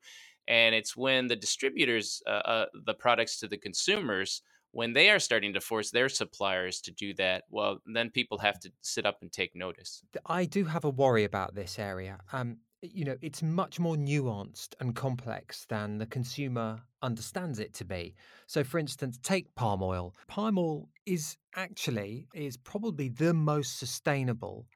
And 0.48 0.74
it's 0.74 0.96
when 0.96 1.28
the 1.28 1.36
distributors, 1.36 2.22
uh, 2.26 2.30
uh, 2.30 2.66
the 2.86 2.94
products 2.94 3.38
to 3.40 3.48
the 3.48 3.56
consumers, 3.56 4.42
when 4.72 4.94
they 4.94 5.10
are 5.10 5.18
starting 5.18 5.52
to 5.52 5.60
force 5.60 5.90
their 5.90 6.08
suppliers 6.08 6.80
to 6.80 6.90
do 6.90 7.14
that, 7.14 7.44
well, 7.50 7.78
then 7.86 8.10
people 8.10 8.38
have 8.38 8.58
to 8.60 8.72
sit 8.80 9.06
up 9.06 9.18
and 9.20 9.30
take 9.30 9.54
notice. 9.54 10.02
I 10.26 10.46
do 10.46 10.64
have 10.64 10.84
a 10.84 10.90
worry 10.90 11.24
about 11.24 11.54
this 11.54 11.78
area. 11.78 12.18
Um, 12.32 12.56
you 12.80 13.04
know, 13.04 13.16
it's 13.22 13.42
much 13.42 13.78
more 13.78 13.94
nuanced 13.96 14.74
and 14.80 14.94
complex 14.96 15.66
than 15.68 15.98
the 15.98 16.06
consumer 16.06 16.80
understands 17.00 17.60
it 17.60 17.74
to 17.74 17.84
be. 17.84 18.14
So, 18.46 18.64
for 18.64 18.78
instance, 18.78 19.18
take 19.22 19.54
palm 19.54 19.82
oil. 19.82 20.14
Palm 20.26 20.58
oil 20.58 20.88
is 21.06 21.36
actually 21.54 22.26
is 22.34 22.56
probably 22.56 23.08
the 23.08 23.34
most 23.34 23.78
sustainable 23.78 24.66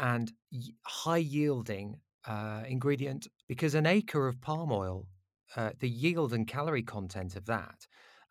and 0.00 0.32
high 0.82 1.18
yielding 1.18 2.00
uh, 2.26 2.62
ingredient 2.66 3.28
because 3.46 3.74
an 3.74 3.86
acre 3.86 4.26
of 4.26 4.40
palm 4.40 4.72
oil, 4.72 5.06
uh, 5.56 5.70
the 5.78 5.88
yield 5.88 6.32
and 6.32 6.48
calorie 6.48 6.82
content 6.82 7.36
of 7.36 7.46
that, 7.46 7.86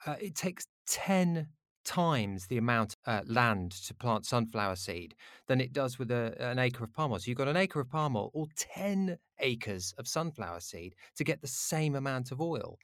uh, 0.05 0.15
it 0.19 0.35
takes 0.35 0.67
10 0.87 1.47
times 1.85 2.47
the 2.47 2.57
amount 2.57 2.95
of 3.05 3.13
uh, 3.13 3.21
land 3.25 3.71
to 3.71 3.93
plant 3.93 4.25
sunflower 4.25 4.75
seed 4.75 5.15
than 5.47 5.61
it 5.61 5.73
does 5.73 5.97
with 5.97 6.11
a, 6.11 6.35
an 6.39 6.59
acre 6.59 6.83
of 6.83 6.93
palm 6.93 7.11
oil. 7.11 7.19
So 7.19 7.29
you've 7.29 7.37
got 7.37 7.47
an 7.47 7.57
acre 7.57 7.79
of 7.79 7.89
palm 7.89 8.15
oil 8.15 8.31
or 8.33 8.47
10 8.57 9.17
acres 9.39 9.93
of 9.97 10.07
sunflower 10.07 10.59
seed 10.59 10.95
to 11.15 11.23
get 11.23 11.41
the 11.41 11.47
same 11.47 11.95
amount 11.95 12.31
of 12.31 12.41
oil. 12.41 12.77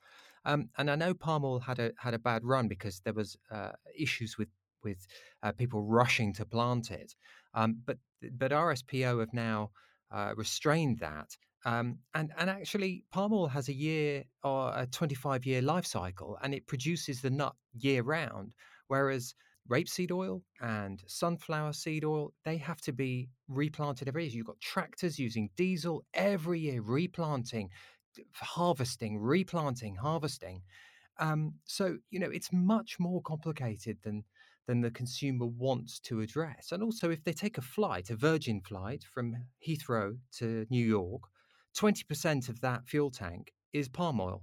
Um, 0.45 0.69
and 0.77 0.91
I 0.91 0.95
know 0.95 1.13
palm 1.13 1.43
oil 1.43 1.59
had 1.59 1.79
a 1.79 1.91
had 1.97 2.13
a 2.13 2.19
bad 2.19 2.43
run 2.43 2.67
because 2.67 3.01
there 3.03 3.13
was 3.13 3.35
uh, 3.51 3.71
issues 3.97 4.37
with 4.37 4.47
with 4.85 5.05
uh, 5.43 5.51
people 5.51 5.83
rushing 5.83 6.33
to 6.35 6.45
plant 6.45 6.91
it. 6.91 7.13
Um, 7.53 7.81
but 7.85 7.97
but 8.31 8.51
RSPO 8.51 9.19
have 9.19 9.33
now 9.33 9.71
uh, 10.11 10.33
restrained 10.37 10.99
that. 10.99 11.35
Um, 11.65 11.97
and 12.13 12.31
and 12.37 12.49
actually, 12.49 13.03
palm 13.11 13.33
oil 13.33 13.47
has 13.47 13.67
a 13.67 13.73
year 13.73 14.23
or 14.43 14.71
a 14.75 14.85
25 14.85 15.45
year 15.45 15.61
life 15.61 15.85
cycle, 15.85 16.37
and 16.41 16.53
it 16.53 16.67
produces 16.67 17.21
the 17.21 17.31
nut 17.31 17.55
year 17.73 18.03
round. 18.03 18.53
Whereas 18.87 19.33
rapeseed 19.69 20.11
oil 20.11 20.43
and 20.61 21.03
sunflower 21.07 21.73
seed 21.73 22.05
oil, 22.05 22.33
they 22.43 22.57
have 22.57 22.81
to 22.81 22.93
be 22.93 23.29
replanted 23.47 24.07
every 24.07 24.25
year. 24.25 24.37
You've 24.37 24.45
got 24.45 24.61
tractors 24.61 25.17
using 25.17 25.49
diesel 25.57 26.05
every 26.13 26.59
year, 26.59 26.81
replanting, 26.81 27.69
harvesting, 28.33 29.17
replanting, 29.17 29.95
harvesting. 29.95 30.61
Um, 31.17 31.55
so 31.63 31.97
you 32.11 32.19
know 32.19 32.29
it's 32.29 32.51
much 32.51 32.99
more 32.99 33.21
complicated 33.21 33.97
than 34.03 34.23
than 34.67 34.81
the 34.81 34.91
consumer 34.91 35.45
wants 35.45 35.99
to 35.99 36.21
address. 36.21 36.71
And 36.71 36.81
also, 36.81 37.09
if 37.09 37.23
they 37.23 37.33
take 37.33 37.57
a 37.57 37.61
flight, 37.61 38.09
a 38.09 38.15
Virgin 38.15 38.61
flight 38.61 39.03
from 39.03 39.35
Heathrow 39.65 40.17
to 40.37 40.65
New 40.69 40.85
York, 40.85 41.23
20% 41.77 42.49
of 42.49 42.61
that 42.61 42.87
fuel 42.87 43.11
tank 43.11 43.51
is 43.73 43.87
palm 43.89 44.19
oil. 44.19 44.41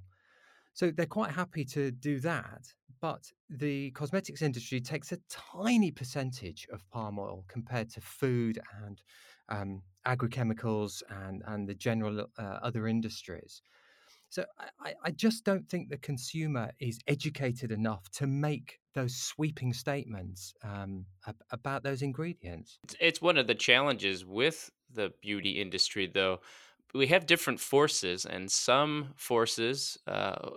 So 0.75 0.91
they're 0.91 1.07
quite 1.07 1.33
happy 1.33 1.65
to 1.67 1.91
do 1.91 2.21
that. 2.21 2.63
But 3.01 3.25
the 3.51 3.91
cosmetics 3.91 4.43
industry 4.43 4.81
takes 4.81 5.11
a 5.11 5.19
tiny 5.29 5.91
percentage 5.91 6.69
of 6.73 6.89
palm 6.91 7.19
oil 7.19 7.45
compared 7.49 7.91
to 7.91 8.01
food 8.01 8.61
and 8.85 9.03
um, 9.49 9.83
agrochemicals 10.07 11.03
and, 11.11 11.43
and 11.47 11.69
the 11.69 11.75
general 11.75 12.27
uh, 12.39 12.43
other 12.43 12.87
industries. 12.87 13.61
So 14.33 14.47
I, 14.83 14.95
I 15.05 15.11
just 15.11 15.45
don't 15.45 15.69
think 15.69 15.91
the 15.91 15.99
consumer 15.99 16.73
is 16.81 16.99
educated 17.07 17.71
enough 17.71 18.09
to 18.13 18.27
make 18.27 18.79
those 18.95 19.15
sweeping 19.15 19.75
statements 19.75 20.55
um, 20.65 21.05
about 21.51 21.83
those 21.83 22.01
ingredients. 22.01 22.79
It's 22.99 23.21
one 23.21 23.37
of 23.37 23.47
the 23.47 23.55
challenges 23.55 24.25
with 24.25 24.71
the 24.91 25.13
beauty 25.21 25.61
industry, 25.61 26.11
though. 26.13 26.41
We 26.95 27.09
have 27.09 27.27
different 27.27 27.61
forces, 27.61 28.25
and 28.25 28.51
some 28.51 29.09
forces 29.17 29.99
uh, 30.07 30.53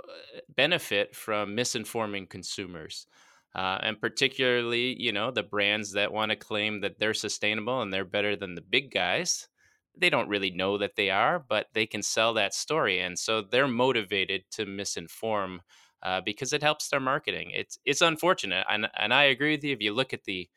benefit 0.55 1.13
from 1.13 1.53
misinforming 1.53 2.29
consumers. 2.29 3.07
Uh, 3.53 3.79
and 3.81 3.99
particularly, 3.99 4.95
you 4.97 5.11
know, 5.11 5.31
the 5.31 5.43
brands 5.43 5.91
that 5.93 6.13
want 6.13 6.29
to 6.29 6.37
claim 6.37 6.79
that 6.79 6.97
they're 6.97 7.13
sustainable 7.13 7.81
and 7.81 7.91
they're 7.91 8.05
better 8.05 8.37
than 8.37 8.55
the 8.55 8.61
big 8.61 8.89
guys 8.89 9.49
they 9.97 10.09
don't 10.09 10.29
really 10.29 10.51
know 10.51 10.77
that 10.77 10.95
they 10.95 11.09
are, 11.09 11.39
but 11.39 11.67
they 11.73 11.85
can 11.85 12.03
sell 12.03 12.33
that 12.33 12.53
story, 12.53 12.99
and 12.99 13.17
so 13.19 13.41
they're 13.41 13.67
motivated 13.67 14.43
to 14.51 14.65
misinform 14.65 15.59
uh, 16.03 16.21
because 16.21 16.53
it 16.53 16.63
helps 16.63 16.89
their 16.89 16.99
marketing. 16.99 17.51
It's 17.53 17.77
it's 17.85 18.01
unfortunate, 18.01 18.65
and 18.69 18.87
and 18.97 19.13
I 19.13 19.23
agree 19.23 19.51
with 19.51 19.63
you. 19.63 19.73
If 19.73 19.81
you 19.81 19.93
look 19.93 20.13
at 20.13 20.25
the 20.25 20.49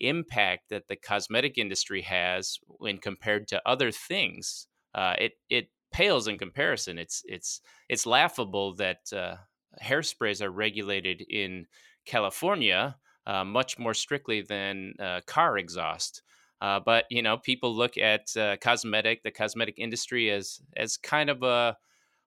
impact 0.00 0.68
that 0.70 0.88
the 0.88 0.96
cosmetic 0.96 1.58
industry 1.58 2.02
has 2.02 2.58
when 2.66 2.98
compared 2.98 3.48
to 3.48 3.62
other 3.66 3.90
things, 3.90 4.66
uh, 4.94 5.14
it 5.18 5.32
it 5.48 5.68
pales 5.92 6.26
in 6.28 6.38
comparison. 6.38 6.98
It's 6.98 7.22
it's 7.26 7.60
it's 7.88 8.06
laughable 8.06 8.74
that 8.76 9.12
uh, 9.12 9.36
hairsprays 9.82 10.42
are 10.42 10.50
regulated 10.50 11.22
in 11.22 11.66
California 12.04 12.96
uh, 13.26 13.44
much 13.44 13.78
more 13.78 13.94
strictly 13.94 14.42
than 14.42 14.94
uh, 15.00 15.20
car 15.26 15.56
exhaust. 15.58 16.22
Uh, 16.60 16.80
but 16.84 17.04
you 17.10 17.22
know, 17.22 17.36
people 17.36 17.74
look 17.74 17.98
at 17.98 18.36
uh, 18.36 18.56
cosmetic, 18.60 19.22
the 19.22 19.30
cosmetic 19.30 19.78
industry, 19.78 20.30
as 20.30 20.60
as 20.76 20.96
kind 20.96 21.30
of 21.30 21.42
a 21.42 21.76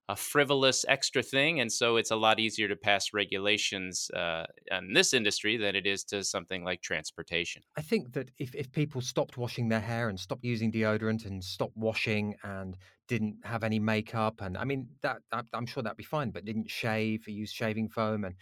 a 0.09 0.15
frivolous 0.15 0.85
extra 0.87 1.21
thing, 1.21 1.59
and 1.59 1.71
so 1.71 1.97
it's 1.97 2.11
a 2.11 2.15
lot 2.15 2.39
easier 2.39 2.67
to 2.69 2.77
pass 2.77 3.11
regulations 3.13 4.09
uh, 4.11 4.45
in 4.71 4.93
this 4.93 5.13
industry 5.13 5.57
than 5.57 5.75
it 5.75 5.85
is 5.85 6.05
to 6.05 6.23
something 6.23 6.63
like 6.63 6.81
transportation. 6.81 7.61
I 7.75 7.81
think 7.81 8.13
that 8.13 8.31
if, 8.37 8.55
if 8.55 8.71
people 8.71 9.01
stopped 9.01 9.37
washing 9.37 9.67
their 9.67 9.81
hair 9.81 10.07
and 10.07 10.17
stopped 10.17 10.45
using 10.45 10.71
deodorant 10.71 11.25
and 11.25 11.43
stopped 11.43 11.75
washing 11.75 12.35
and 12.43 12.77
didn't 13.09 13.35
have 13.43 13.63
any 13.63 13.79
makeup, 13.79 14.39
and 14.39 14.57
I 14.57 14.63
mean 14.63 14.87
that, 15.01 15.17
that 15.31 15.45
I'm 15.53 15.65
sure 15.65 15.83
that'd 15.83 15.97
be 15.97 16.05
fine, 16.05 16.31
but 16.31 16.45
didn't 16.45 16.69
shave, 16.69 17.27
or 17.27 17.31
use 17.31 17.51
shaving 17.51 17.89
foam, 17.89 18.23
and 18.23 18.35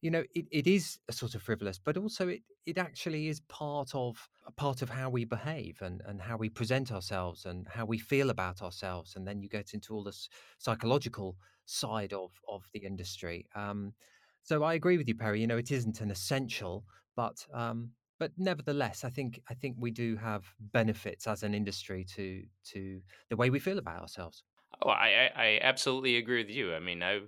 you 0.00 0.10
know 0.10 0.24
it, 0.34 0.46
it 0.50 0.66
is 0.66 0.98
a 1.08 1.12
sort 1.12 1.34
of 1.34 1.42
frivolous 1.42 1.78
but 1.78 1.96
also 1.96 2.28
it 2.28 2.42
it 2.66 2.78
actually 2.78 3.28
is 3.28 3.40
part 3.40 3.94
of 3.94 4.28
part 4.56 4.82
of 4.82 4.88
how 4.90 5.10
we 5.10 5.24
behave 5.24 5.80
and 5.82 6.00
and 6.06 6.20
how 6.22 6.36
we 6.36 6.48
present 6.48 6.90
ourselves 6.92 7.44
and 7.46 7.68
how 7.68 7.84
we 7.84 7.98
feel 7.98 8.30
about 8.30 8.62
ourselves 8.62 9.16
and 9.16 9.26
then 9.26 9.40
you 9.40 9.48
get 9.48 9.74
into 9.74 9.94
all 9.94 10.02
this 10.04 10.28
psychological 10.58 11.36
side 11.66 12.12
of 12.12 12.40
of 12.48 12.68
the 12.72 12.80
industry. 12.80 13.46
Um, 13.54 13.94
so 14.42 14.62
i 14.62 14.74
agree 14.74 14.96
with 14.96 15.08
you 15.08 15.14
perry 15.14 15.40
you 15.40 15.46
know 15.46 15.58
it 15.58 15.70
isn't 15.70 16.00
an 16.00 16.10
essential 16.10 16.84
but 17.14 17.46
um, 17.52 17.92
but 18.18 18.32
nevertheless 18.38 19.04
i 19.04 19.10
think 19.10 19.40
i 19.48 19.54
think 19.54 19.76
we 19.78 19.90
do 19.90 20.16
have 20.16 20.54
benefits 20.58 21.26
as 21.26 21.42
an 21.42 21.54
industry 21.54 22.04
to 22.04 22.46
to 22.64 23.02
the 23.28 23.36
way 23.36 23.50
we 23.50 23.58
feel 23.58 23.78
about 23.78 24.00
ourselves. 24.00 24.42
Oh 24.82 24.88
i 24.90 25.30
i 25.34 25.58
absolutely 25.62 26.16
agree 26.16 26.42
with 26.42 26.50
you. 26.50 26.74
I 26.74 26.80
mean 26.80 27.02
i 27.02 27.20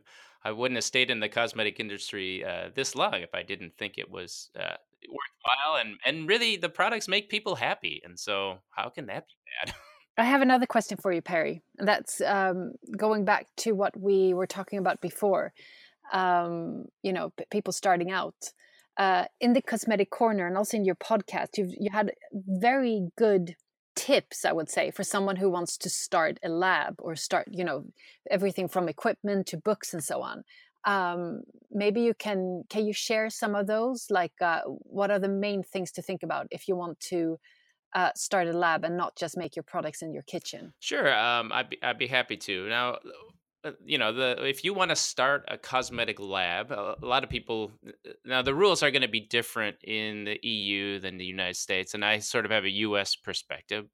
I 0.44 0.52
wouldn't 0.52 0.76
have 0.76 0.84
stayed 0.84 1.10
in 1.10 1.20
the 1.20 1.28
cosmetic 1.28 1.78
industry 1.78 2.44
uh, 2.44 2.70
this 2.74 2.94
long 2.94 3.14
if 3.14 3.34
I 3.34 3.42
didn't 3.42 3.76
think 3.78 3.98
it 3.98 4.10
was 4.10 4.50
uh, 4.56 4.76
worthwhile. 5.08 5.80
And 5.80 5.96
and 6.04 6.28
really, 6.28 6.56
the 6.56 6.68
products 6.68 7.08
make 7.08 7.28
people 7.28 7.54
happy, 7.54 8.00
and 8.04 8.18
so 8.18 8.58
how 8.70 8.88
can 8.88 9.06
that 9.06 9.26
be 9.26 9.34
bad? 9.64 9.74
I 10.18 10.24
have 10.24 10.42
another 10.42 10.66
question 10.66 10.98
for 10.98 11.10
you, 11.10 11.22
Perry. 11.22 11.62
That's 11.78 12.20
um, 12.20 12.72
going 12.96 13.24
back 13.24 13.46
to 13.58 13.72
what 13.72 13.98
we 13.98 14.34
were 14.34 14.46
talking 14.46 14.78
about 14.78 15.00
before. 15.00 15.52
Um, 16.12 16.86
you 17.02 17.12
know, 17.12 17.30
p- 17.30 17.44
people 17.50 17.72
starting 17.72 18.10
out 18.10 18.34
uh, 18.98 19.24
in 19.40 19.54
the 19.54 19.62
cosmetic 19.62 20.10
corner, 20.10 20.46
and 20.46 20.58
also 20.58 20.76
in 20.76 20.84
your 20.84 20.96
podcast, 20.96 21.56
you've 21.56 21.72
you 21.78 21.90
had 21.90 22.12
very 22.32 23.08
good 23.16 23.56
tips 23.94 24.44
i 24.44 24.52
would 24.52 24.70
say 24.70 24.90
for 24.90 25.04
someone 25.04 25.36
who 25.36 25.50
wants 25.50 25.76
to 25.76 25.88
start 25.88 26.38
a 26.44 26.48
lab 26.48 26.94
or 26.98 27.14
start 27.14 27.46
you 27.50 27.64
know 27.64 27.84
everything 28.30 28.68
from 28.68 28.88
equipment 28.88 29.46
to 29.46 29.56
books 29.56 29.92
and 29.92 30.02
so 30.02 30.22
on 30.22 30.42
um, 30.84 31.42
maybe 31.70 32.00
you 32.00 32.14
can 32.14 32.64
can 32.68 32.86
you 32.86 32.92
share 32.92 33.30
some 33.30 33.54
of 33.54 33.66
those 33.66 34.06
like 34.10 34.32
uh, 34.40 34.62
what 34.66 35.10
are 35.10 35.18
the 35.18 35.28
main 35.28 35.62
things 35.62 35.92
to 35.92 36.02
think 36.02 36.22
about 36.22 36.48
if 36.50 36.66
you 36.66 36.74
want 36.74 36.98
to 37.00 37.38
uh, 37.94 38.10
start 38.14 38.48
a 38.48 38.52
lab 38.52 38.84
and 38.84 38.96
not 38.96 39.16
just 39.16 39.36
make 39.36 39.54
your 39.54 39.62
products 39.62 40.02
in 40.02 40.12
your 40.12 40.22
kitchen? 40.22 40.72
Sure, 40.80 41.12
um, 41.14 41.52
I'd 41.52 41.70
be 41.70 41.82
I'd 41.82 41.98
be 41.98 42.06
happy 42.06 42.36
to. 42.38 42.68
Now, 42.68 42.98
you 43.84 43.98
know, 43.98 44.12
the 44.12 44.44
if 44.46 44.64
you 44.64 44.74
want 44.74 44.90
to 44.90 44.96
start 44.96 45.44
a 45.48 45.56
cosmetic 45.56 46.18
lab, 46.18 46.70
a, 46.70 46.96
a 47.00 47.06
lot 47.06 47.24
of 47.24 47.30
people 47.30 47.70
uh, 47.86 48.10
now 48.24 48.42
the 48.42 48.54
rules 48.54 48.82
are 48.82 48.90
going 48.90 49.02
to 49.02 49.08
be 49.08 49.20
different 49.20 49.76
in 49.84 50.24
the 50.24 50.38
EU 50.46 50.98
than 50.98 51.18
the 51.18 51.24
United 51.24 51.56
States, 51.56 51.94
and 51.94 52.04
I 52.04 52.18
sort 52.18 52.44
of 52.44 52.50
have 52.50 52.64
a 52.64 52.70
U.S. 52.70 53.16
perspective. 53.16 53.86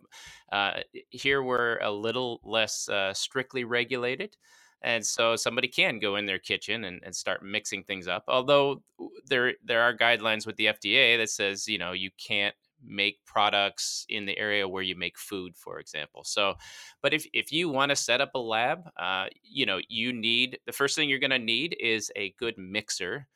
Uh, 0.51 0.81
here, 1.11 1.43
we're 1.43 1.79
a 1.79 1.91
little 1.91 2.41
less 2.45 2.89
uh, 2.89 3.13
strictly 3.15 3.65
regulated. 3.65 4.37
And 4.81 5.05
so 5.05 5.35
somebody 5.35 5.67
can 5.67 5.99
go 5.99 6.15
in 6.15 6.27
their 6.27 6.39
kitchen 6.39 6.85
and, 6.85 7.03
and 7.05 7.15
start 7.15 7.43
mixing 7.43 7.83
things 7.83 8.07
up. 8.07 8.25
Although 8.29 8.83
there 9.27 9.55
there 9.65 9.83
are 9.83 9.93
guidelines 9.93 10.47
with 10.47 10.57
the 10.57 10.67
FDA 10.67 11.19
that 11.19 11.31
says, 11.31 11.67
you 11.67 11.79
know, 11.79 11.93
you 11.93 12.11
can't 12.17 12.55
make 12.85 13.25
products 13.25 14.07
in 14.09 14.27
the 14.27 14.37
area 14.39 14.69
where 14.69 14.83
you 14.83 14.97
make 14.97 15.19
food, 15.19 15.57
for 15.57 15.79
example. 15.79 16.25
So, 16.25 16.55
but 17.03 17.13
if, 17.13 17.27
if 17.33 17.53
you 17.53 17.69
want 17.69 17.91
to 17.91 17.97
set 17.97 18.21
up 18.21 18.31
a 18.35 18.39
lab, 18.39 18.91
uh, 18.97 19.27
you 19.43 19.67
know, 19.67 19.81
you 19.89 20.13
need 20.13 20.59
the 20.67 20.73
first 20.73 20.97
thing 20.97 21.09
you're 21.09 21.19
going 21.19 21.31
to 21.31 21.39
need 21.39 21.77
is 21.81 22.11
a 22.17 22.35
good 22.39 22.57
mixer. 22.59 23.27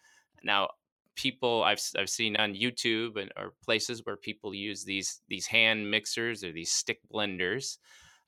Now, 0.43 0.69
people 1.15 1.63
I've, 1.63 1.81
I've 1.99 2.09
seen 2.09 2.37
on 2.37 2.55
YouTube 2.55 3.21
and 3.21 3.31
or 3.37 3.55
places 3.65 4.05
where 4.05 4.17
people 4.17 4.55
use 4.55 4.85
these 4.85 5.21
these 5.29 5.47
hand 5.47 5.91
mixers 5.91 6.43
or 6.43 6.53
these 6.53 6.71
stick 6.71 7.01
blenders. 7.13 7.79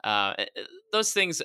Uh, 0.03 0.35
eh, 0.39 0.47
eh, 0.57 0.63
those 0.93 1.13
things 1.13 1.41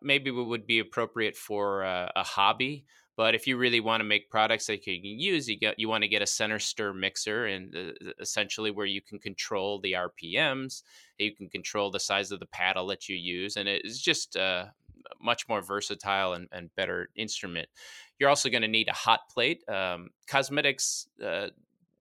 maybe 0.00 0.30
would 0.30 0.66
be 0.66 0.78
appropriate 0.78 1.36
for 1.36 1.82
a, 1.82 2.12
a 2.16 2.22
hobby 2.22 2.84
but 3.16 3.34
if 3.34 3.46
you 3.46 3.56
really 3.56 3.80
want 3.80 4.00
to 4.00 4.04
make 4.04 4.30
products 4.30 4.66
that 4.66 4.86
you 4.86 5.00
can 5.00 5.18
use, 5.18 5.48
you 5.48 5.58
get 5.58 5.78
you 5.78 5.88
want 5.88 6.02
to 6.02 6.08
get 6.08 6.22
a 6.22 6.26
center 6.26 6.58
stir 6.58 6.92
mixer, 6.92 7.46
and 7.46 7.74
uh, 7.76 8.10
essentially 8.20 8.70
where 8.70 8.86
you 8.86 9.00
can 9.00 9.18
control 9.18 9.80
the 9.80 9.92
RPMs, 9.92 10.82
you 11.18 11.34
can 11.34 11.48
control 11.48 11.90
the 11.90 12.00
size 12.00 12.32
of 12.32 12.40
the 12.40 12.46
paddle 12.46 12.86
that 12.88 13.08
you 13.08 13.16
use, 13.16 13.56
and 13.56 13.68
it's 13.68 14.00
just 14.00 14.36
uh, 14.36 14.66
much 15.20 15.48
more 15.48 15.60
versatile 15.60 16.32
and, 16.32 16.48
and 16.52 16.74
better 16.74 17.08
instrument. 17.16 17.68
You're 18.18 18.28
also 18.28 18.50
going 18.50 18.62
to 18.62 18.68
need 18.68 18.88
a 18.88 18.92
hot 18.92 19.28
plate. 19.28 19.68
Um, 19.68 20.10
cosmetics 20.26 21.08
uh, 21.24 21.48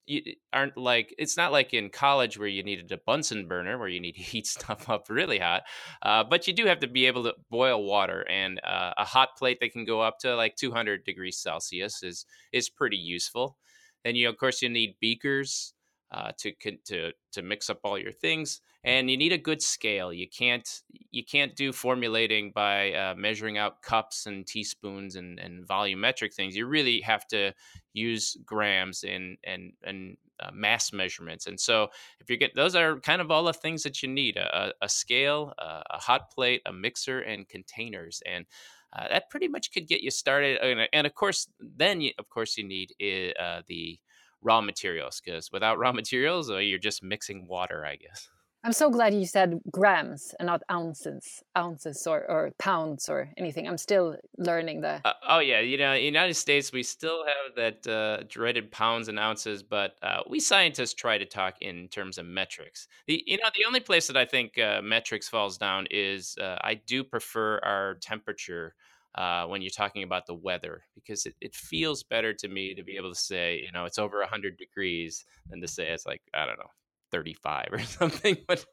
you 0.05 0.21
aren't 0.51 0.77
like 0.77 1.13
it's 1.17 1.37
not 1.37 1.51
like 1.51 1.73
in 1.73 1.89
college 1.89 2.37
where 2.37 2.47
you 2.47 2.63
needed 2.63 2.91
a 2.91 2.97
Bunsen 2.97 3.47
burner 3.47 3.77
where 3.77 3.87
you 3.87 3.99
need 3.99 4.15
to 4.15 4.21
heat 4.21 4.47
stuff 4.47 4.89
up 4.89 5.09
really 5.09 5.39
hot, 5.39 5.63
uh, 6.01 6.23
but 6.23 6.47
you 6.47 6.53
do 6.53 6.65
have 6.65 6.79
to 6.79 6.87
be 6.87 7.05
able 7.05 7.23
to 7.23 7.33
boil 7.49 7.83
water, 7.83 8.25
and 8.29 8.59
uh, 8.63 8.93
a 8.97 9.05
hot 9.05 9.29
plate 9.37 9.59
that 9.61 9.71
can 9.71 9.85
go 9.85 10.01
up 10.01 10.19
to 10.19 10.35
like 10.35 10.55
200 10.55 11.03
degrees 11.05 11.37
Celsius 11.37 12.03
is 12.03 12.25
is 12.51 12.69
pretty 12.69 12.97
useful. 12.97 13.57
Then 14.03 14.15
you 14.15 14.29
of 14.29 14.37
course 14.37 14.61
you 14.61 14.69
need 14.69 14.95
beakers 14.99 15.73
uh, 16.13 16.31
to 16.37 16.53
to 16.85 17.11
to 17.31 17.41
mix 17.41 17.69
up 17.69 17.79
all 17.83 17.97
your 17.97 18.11
things 18.11 18.61
and 18.83 19.09
you 19.09 19.17
need 19.17 19.31
a 19.31 19.37
good 19.37 19.61
scale. 19.61 20.11
You 20.11 20.27
can't 20.27 20.67
you 21.11 21.23
can't 21.23 21.55
do 21.55 21.71
formulating 21.71 22.51
by 22.53 22.93
uh, 22.93 23.15
measuring 23.15 23.57
out 23.57 23.81
cups 23.81 24.25
and 24.25 24.45
teaspoons 24.45 25.15
and, 25.15 25.39
and 25.39 25.65
volumetric 25.67 26.33
things. 26.33 26.55
You 26.55 26.65
really 26.65 27.01
have 27.01 27.25
to 27.27 27.53
use 27.93 28.37
grams 28.45 29.03
and 29.03 29.37
and 29.43 29.73
and 29.83 30.17
uh, 30.39 30.49
mass 30.51 30.91
measurements 30.91 31.45
and 31.45 31.59
so 31.59 31.87
if 32.19 32.29
you 32.29 32.35
get 32.35 32.55
those 32.55 32.75
are 32.75 32.99
kind 32.99 33.21
of 33.21 33.29
all 33.29 33.43
the 33.43 33.53
things 33.53 33.83
that 33.83 34.01
you 34.01 34.09
need 34.09 34.35
a, 34.35 34.73
a 34.81 34.89
scale 34.89 35.53
a, 35.59 35.83
a 35.91 35.97
hot 35.99 36.31
plate 36.31 36.61
a 36.65 36.73
mixer 36.73 37.19
and 37.19 37.47
containers 37.47 38.21
and 38.25 38.45
uh, 38.93 39.07
that 39.07 39.29
pretty 39.29 39.47
much 39.47 39.71
could 39.71 39.87
get 39.87 40.01
you 40.01 40.09
started 40.09 40.57
and, 40.57 40.89
and 40.91 41.05
of 41.05 41.13
course 41.13 41.47
then 41.59 42.01
you, 42.01 42.11
of 42.17 42.27
course 42.29 42.57
you 42.57 42.63
need 42.63 42.93
uh, 43.39 43.61
the 43.67 43.99
raw 44.43 44.61
materials 44.61 45.21
because 45.23 45.51
without 45.51 45.77
raw 45.77 45.91
materials 46.01 46.49
uh, 46.49 46.57
you're 46.57 46.79
just 46.79 47.03
mixing 47.03 47.47
water 47.47 47.85
i 47.85 47.95
guess 47.95 48.29
I'm 48.65 48.71
so 48.71 48.89
glad 48.89 49.13
you 49.13 49.25
said 49.25 49.59
grams 49.69 50.33
and 50.39 50.47
not 50.47 50.61
ounces, 50.71 51.43
ounces 51.57 52.07
or, 52.07 52.19
or 52.31 52.51
pounds 52.59 53.09
or 53.09 53.29
anything. 53.35 53.67
I'm 53.67 53.77
still 53.77 54.15
learning 54.37 54.79
the. 54.79 55.01
Uh, 55.03 55.11
oh 55.27 55.39
yeah, 55.39 55.59
you 55.59 55.77
know, 55.77 55.91
United 55.91 56.35
States 56.35 56.71
we 56.71 56.81
still 56.81 57.25
have 57.25 57.55
that 57.57 57.85
uh, 57.85 58.23
dreaded 58.29 58.71
pounds 58.71 59.09
and 59.09 59.19
ounces, 59.19 59.63
but 59.63 59.97
uh, 60.01 60.21
we 60.29 60.39
scientists 60.39 60.93
try 60.93 61.17
to 61.17 61.25
talk 61.25 61.55
in 61.59 61.89
terms 61.89 62.17
of 62.17 62.25
metrics. 62.25 62.87
The 63.05 63.21
you 63.27 63.37
know 63.37 63.49
the 63.53 63.65
only 63.67 63.81
place 63.81 64.07
that 64.07 64.15
I 64.15 64.23
think 64.23 64.57
uh, 64.57 64.81
metrics 64.81 65.27
falls 65.27 65.57
down 65.57 65.87
is 65.91 66.37
uh, 66.39 66.57
I 66.61 66.75
do 66.75 67.03
prefer 67.03 67.59
our 67.63 67.95
temperature. 67.95 68.75
Uh, 69.15 69.45
when 69.45 69.61
you're 69.61 69.69
talking 69.69 70.01
about 70.01 70.25
the 70.25 70.33
weather, 70.33 70.81
because 70.95 71.27
it, 71.27 71.35
it 71.39 71.53
feels 71.53 72.01
better 72.01 72.33
to 72.33 72.47
me 72.47 72.73
to 72.73 72.83
be 72.83 72.97
able 72.97 73.13
to 73.13 73.19
say, 73.19 73.61
you 73.63 73.71
know, 73.71 73.85
it's 73.85 73.99
over 73.99 74.19
100 74.19 74.57
degrees 74.57 75.23
than 75.49 75.61
to 75.61 75.67
say 75.67 75.89
it's 75.89 76.05
like, 76.05 76.21
I 76.33 76.47
don't 76.47 76.57
know, 76.57 76.71
35 77.11 77.67
or 77.71 77.79
something. 77.83 78.37
But 78.47 78.65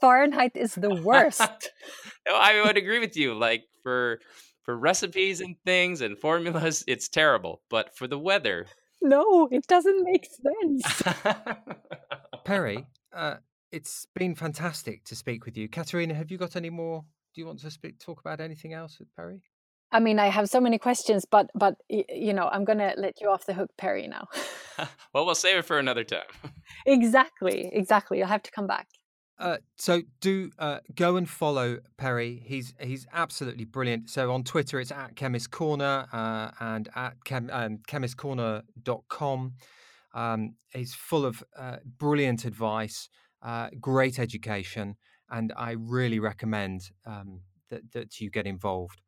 Fahrenheit 0.00 0.52
is 0.54 0.74
the 0.74 0.94
worst. 0.94 1.40
no, 2.26 2.34
I 2.34 2.62
would 2.64 2.76
agree 2.76 2.98
with 2.98 3.16
you. 3.16 3.34
Like 3.34 3.64
for 3.82 4.20
for 4.62 4.76
recipes 4.76 5.40
and 5.40 5.56
things 5.64 6.00
and 6.00 6.18
formulas, 6.18 6.84
it's 6.86 7.08
terrible. 7.08 7.62
But 7.70 7.96
for 7.96 8.06
the 8.06 8.18
weather, 8.18 8.66
no, 9.02 9.48
it 9.50 9.66
doesn't 9.66 10.04
make 10.04 10.26
sense. 10.26 11.02
Perry, 12.44 12.86
uh, 13.12 13.36
it's 13.70 14.06
been 14.14 14.34
fantastic 14.34 15.04
to 15.04 15.14
speak 15.14 15.44
with 15.44 15.56
you. 15.56 15.68
Katerina, 15.68 16.14
have 16.14 16.30
you 16.30 16.38
got 16.38 16.56
any 16.56 16.70
more? 16.70 17.04
Do 17.34 17.40
you 17.40 17.46
want 17.46 17.60
to 17.60 17.70
speak, 17.70 17.98
talk 17.98 18.20
about 18.20 18.40
anything 18.40 18.72
else 18.72 18.98
with 18.98 19.08
Perry? 19.16 19.42
I 19.90 20.00
mean, 20.00 20.18
I 20.18 20.26
have 20.26 20.48
so 20.48 20.60
many 20.60 20.78
questions, 20.78 21.24
but 21.24 21.50
but 21.54 21.76
you 21.88 22.32
know, 22.32 22.48
I'm 22.50 22.64
gonna 22.64 22.94
let 22.96 23.20
you 23.20 23.28
off 23.28 23.46
the 23.46 23.54
hook, 23.54 23.70
Perry. 23.78 24.08
Now. 24.08 24.26
well, 25.12 25.24
we'll 25.24 25.34
save 25.34 25.58
it 25.58 25.64
for 25.64 25.78
another 25.78 26.04
time. 26.04 26.22
exactly, 26.86 27.70
exactly. 27.72 28.18
You'll 28.18 28.26
have 28.26 28.42
to 28.42 28.50
come 28.50 28.66
back. 28.66 28.88
Uh, 29.38 29.56
so 29.76 30.02
do 30.20 30.50
uh, 30.58 30.78
go 30.94 31.16
and 31.16 31.28
follow 31.28 31.78
Perry. 31.96 32.42
He's 32.44 32.74
he's 32.80 33.06
absolutely 33.12 33.64
brilliant. 33.64 34.10
So 34.10 34.32
on 34.32 34.42
Twitter, 34.44 34.80
it's 34.80 34.92
at 34.92 35.16
Chemist 35.16 35.50
Corner 35.50 36.06
uh, 36.12 36.50
and 36.60 36.88
at 36.94 37.14
chem, 37.24 37.50
um, 37.52 37.78
chemistcorner.com. 37.88 39.54
Um, 40.14 40.54
he's 40.72 40.94
full 40.94 41.26
of 41.26 41.42
uh, 41.56 41.76
brilliant 41.98 42.44
advice, 42.44 43.08
uh, 43.42 43.70
great 43.80 44.20
education, 44.20 44.96
and 45.34 45.52
I 45.56 45.72
really 45.72 46.20
recommend 46.20 46.90
um, 47.06 47.40
that 47.70 47.92
that 47.92 48.20
you 48.20 48.30
get 48.30 48.46
involved. 48.46 49.00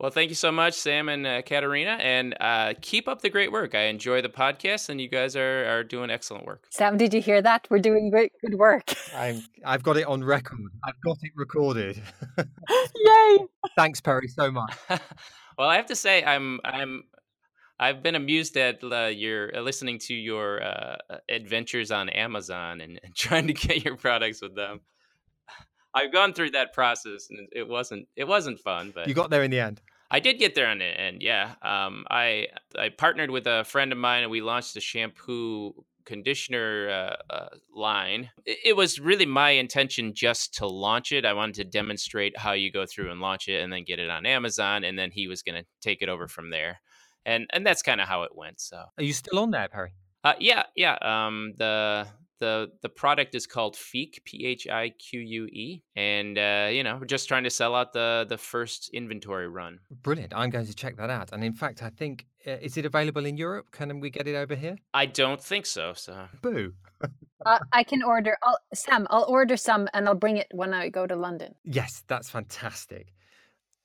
Well, 0.00 0.12
thank 0.12 0.28
you 0.28 0.36
so 0.36 0.52
much, 0.52 0.74
Sam 0.74 1.08
and 1.08 1.26
uh, 1.26 1.42
Katarina, 1.42 1.98
and 2.00 2.36
uh, 2.40 2.74
keep 2.80 3.08
up 3.08 3.20
the 3.20 3.30
great 3.30 3.50
work. 3.50 3.74
I 3.74 3.86
enjoy 3.86 4.22
the 4.22 4.28
podcast, 4.28 4.90
and 4.90 5.00
you 5.00 5.08
guys 5.08 5.34
are, 5.34 5.66
are 5.68 5.82
doing 5.82 6.08
excellent 6.08 6.46
work. 6.46 6.68
Sam, 6.70 6.96
did 6.96 7.12
you 7.12 7.20
hear 7.20 7.42
that? 7.42 7.66
We're 7.68 7.80
doing 7.80 8.08
great, 8.08 8.30
good 8.40 8.54
work. 8.54 8.94
I'm, 9.12 9.42
I've 9.64 9.82
got 9.82 9.96
it 9.96 10.06
on 10.06 10.22
record. 10.22 10.60
I've 10.84 11.00
got 11.04 11.16
it 11.20 11.32
recorded. 11.34 12.00
Yay! 12.38 13.38
Thanks, 13.76 14.00
Perry, 14.00 14.28
so 14.28 14.52
much. 14.52 14.72
well, 15.58 15.68
I 15.68 15.74
have 15.74 15.86
to 15.86 15.96
say, 15.96 16.22
I'm 16.22 16.60
I'm 16.64 17.02
I've 17.80 18.00
been 18.00 18.14
amused 18.14 18.56
at 18.56 18.78
uh, 18.84 19.06
your 19.06 19.56
uh, 19.56 19.62
listening 19.62 19.98
to 20.00 20.14
your 20.14 20.62
uh, 20.62 20.96
adventures 21.28 21.90
on 21.90 22.08
Amazon 22.08 22.80
and, 22.80 23.00
and 23.02 23.16
trying 23.16 23.48
to 23.48 23.52
get 23.52 23.84
your 23.84 23.96
products 23.96 24.40
with 24.40 24.54
them. 24.54 24.80
I've 25.98 26.12
gone 26.12 26.32
through 26.32 26.50
that 26.52 26.72
process, 26.72 27.28
and 27.30 27.48
it 27.52 27.68
wasn't 27.68 28.08
it 28.16 28.28
wasn't 28.28 28.60
fun. 28.60 28.92
But 28.94 29.08
you 29.08 29.14
got 29.14 29.30
there 29.30 29.42
in 29.42 29.50
the 29.50 29.60
end. 29.60 29.80
I 30.10 30.20
did 30.20 30.38
get 30.38 30.54
there 30.54 30.70
in 30.70 30.78
the 30.78 30.84
end. 30.84 31.22
Yeah, 31.22 31.54
um, 31.62 32.04
I 32.10 32.48
I 32.78 32.90
partnered 32.90 33.30
with 33.30 33.46
a 33.46 33.64
friend 33.64 33.92
of 33.92 33.98
mine, 33.98 34.22
and 34.22 34.30
we 34.30 34.40
launched 34.40 34.76
a 34.76 34.80
shampoo 34.80 35.74
conditioner 36.06 36.88
uh, 36.88 37.32
uh, 37.32 37.48
line. 37.74 38.30
It, 38.46 38.58
it, 38.64 38.76
was 38.76 38.98
really 38.98 39.26
my 39.26 39.50
intention 39.50 40.14
just 40.14 40.54
to 40.54 40.66
launch 40.66 41.12
it. 41.12 41.26
I 41.26 41.34
wanted 41.34 41.56
to 41.56 41.64
demonstrate 41.64 42.38
how 42.38 42.52
you 42.52 42.72
go 42.72 42.86
through 42.86 43.10
and 43.10 43.20
launch 43.20 43.46
it, 43.48 43.62
and 43.62 43.70
then 43.70 43.84
get 43.84 43.98
it 43.98 44.08
on 44.08 44.24
Amazon, 44.24 44.84
and 44.84 44.98
then 44.98 45.10
he 45.10 45.28
was 45.28 45.42
going 45.42 45.60
to 45.60 45.66
take 45.82 46.00
it 46.00 46.08
over 46.08 46.28
from 46.28 46.50
there. 46.50 46.80
And 47.26 47.46
and 47.52 47.66
that's 47.66 47.82
kind 47.82 48.00
of 48.00 48.08
how 48.08 48.22
it 48.22 48.34
went. 48.34 48.60
So, 48.60 48.84
are 48.96 49.04
you 49.04 49.12
still 49.12 49.40
on 49.40 49.50
there, 49.50 49.68
Perry? 49.68 49.92
Uh, 50.24 50.34
yeah, 50.38 50.64
yeah. 50.74 50.96
Um, 51.02 51.52
the 51.56 52.06
the 52.38 52.70
the 52.82 52.88
product 52.88 53.34
is 53.34 53.46
called 53.46 53.74
Phique, 53.74 54.24
P 54.24 54.46
H 54.46 54.66
I 54.68 54.90
Q 54.90 55.20
U 55.20 55.46
E, 55.46 55.82
and 55.96 56.38
uh, 56.38 56.68
you 56.70 56.82
know 56.82 56.96
we're 56.96 57.06
just 57.06 57.28
trying 57.28 57.44
to 57.44 57.50
sell 57.50 57.74
out 57.74 57.92
the 57.92 58.26
the 58.28 58.38
first 58.38 58.90
inventory 58.92 59.48
run. 59.48 59.80
Brilliant! 60.02 60.32
I'm 60.34 60.50
going 60.50 60.66
to 60.66 60.74
check 60.74 60.96
that 60.96 61.10
out. 61.10 61.32
And 61.32 61.42
in 61.44 61.52
fact, 61.52 61.82
I 61.82 61.90
think 61.90 62.26
uh, 62.46 62.52
is 62.60 62.76
it 62.76 62.84
available 62.84 63.26
in 63.26 63.36
Europe? 63.36 63.66
Can 63.72 64.00
we 64.00 64.10
get 64.10 64.26
it 64.26 64.34
over 64.34 64.54
here? 64.54 64.76
I 64.94 65.06
don't 65.06 65.42
think 65.42 65.66
so. 65.66 65.92
So 65.94 66.26
boo. 66.42 66.74
uh, 67.46 67.58
I 67.72 67.84
can 67.84 68.02
order. 68.02 68.36
I'll, 68.42 68.58
Sam, 68.74 69.06
I'll 69.10 69.26
order 69.28 69.56
some 69.56 69.88
and 69.94 70.08
I'll 70.08 70.14
bring 70.14 70.36
it 70.36 70.48
when 70.52 70.74
I 70.74 70.88
go 70.88 71.06
to 71.06 71.16
London. 71.16 71.54
Yes, 71.64 72.04
that's 72.08 72.30
fantastic. 72.30 73.12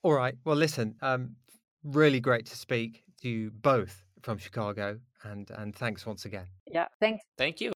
All 0.01 0.13
right. 0.13 0.35
Well, 0.43 0.55
listen. 0.55 0.95
Um, 1.01 1.35
really 1.83 2.19
great 2.19 2.45
to 2.47 2.55
speak 2.55 3.03
to 3.21 3.29
you 3.29 3.51
both 3.51 4.03
from 4.21 4.37
Chicago, 4.37 4.99
and 5.23 5.49
and 5.51 5.75
thanks 5.75 6.05
once 6.05 6.25
again. 6.25 6.47
Yeah. 6.67 6.87
Thanks. 6.99 7.23
Thank 7.37 7.61
you. 7.61 7.71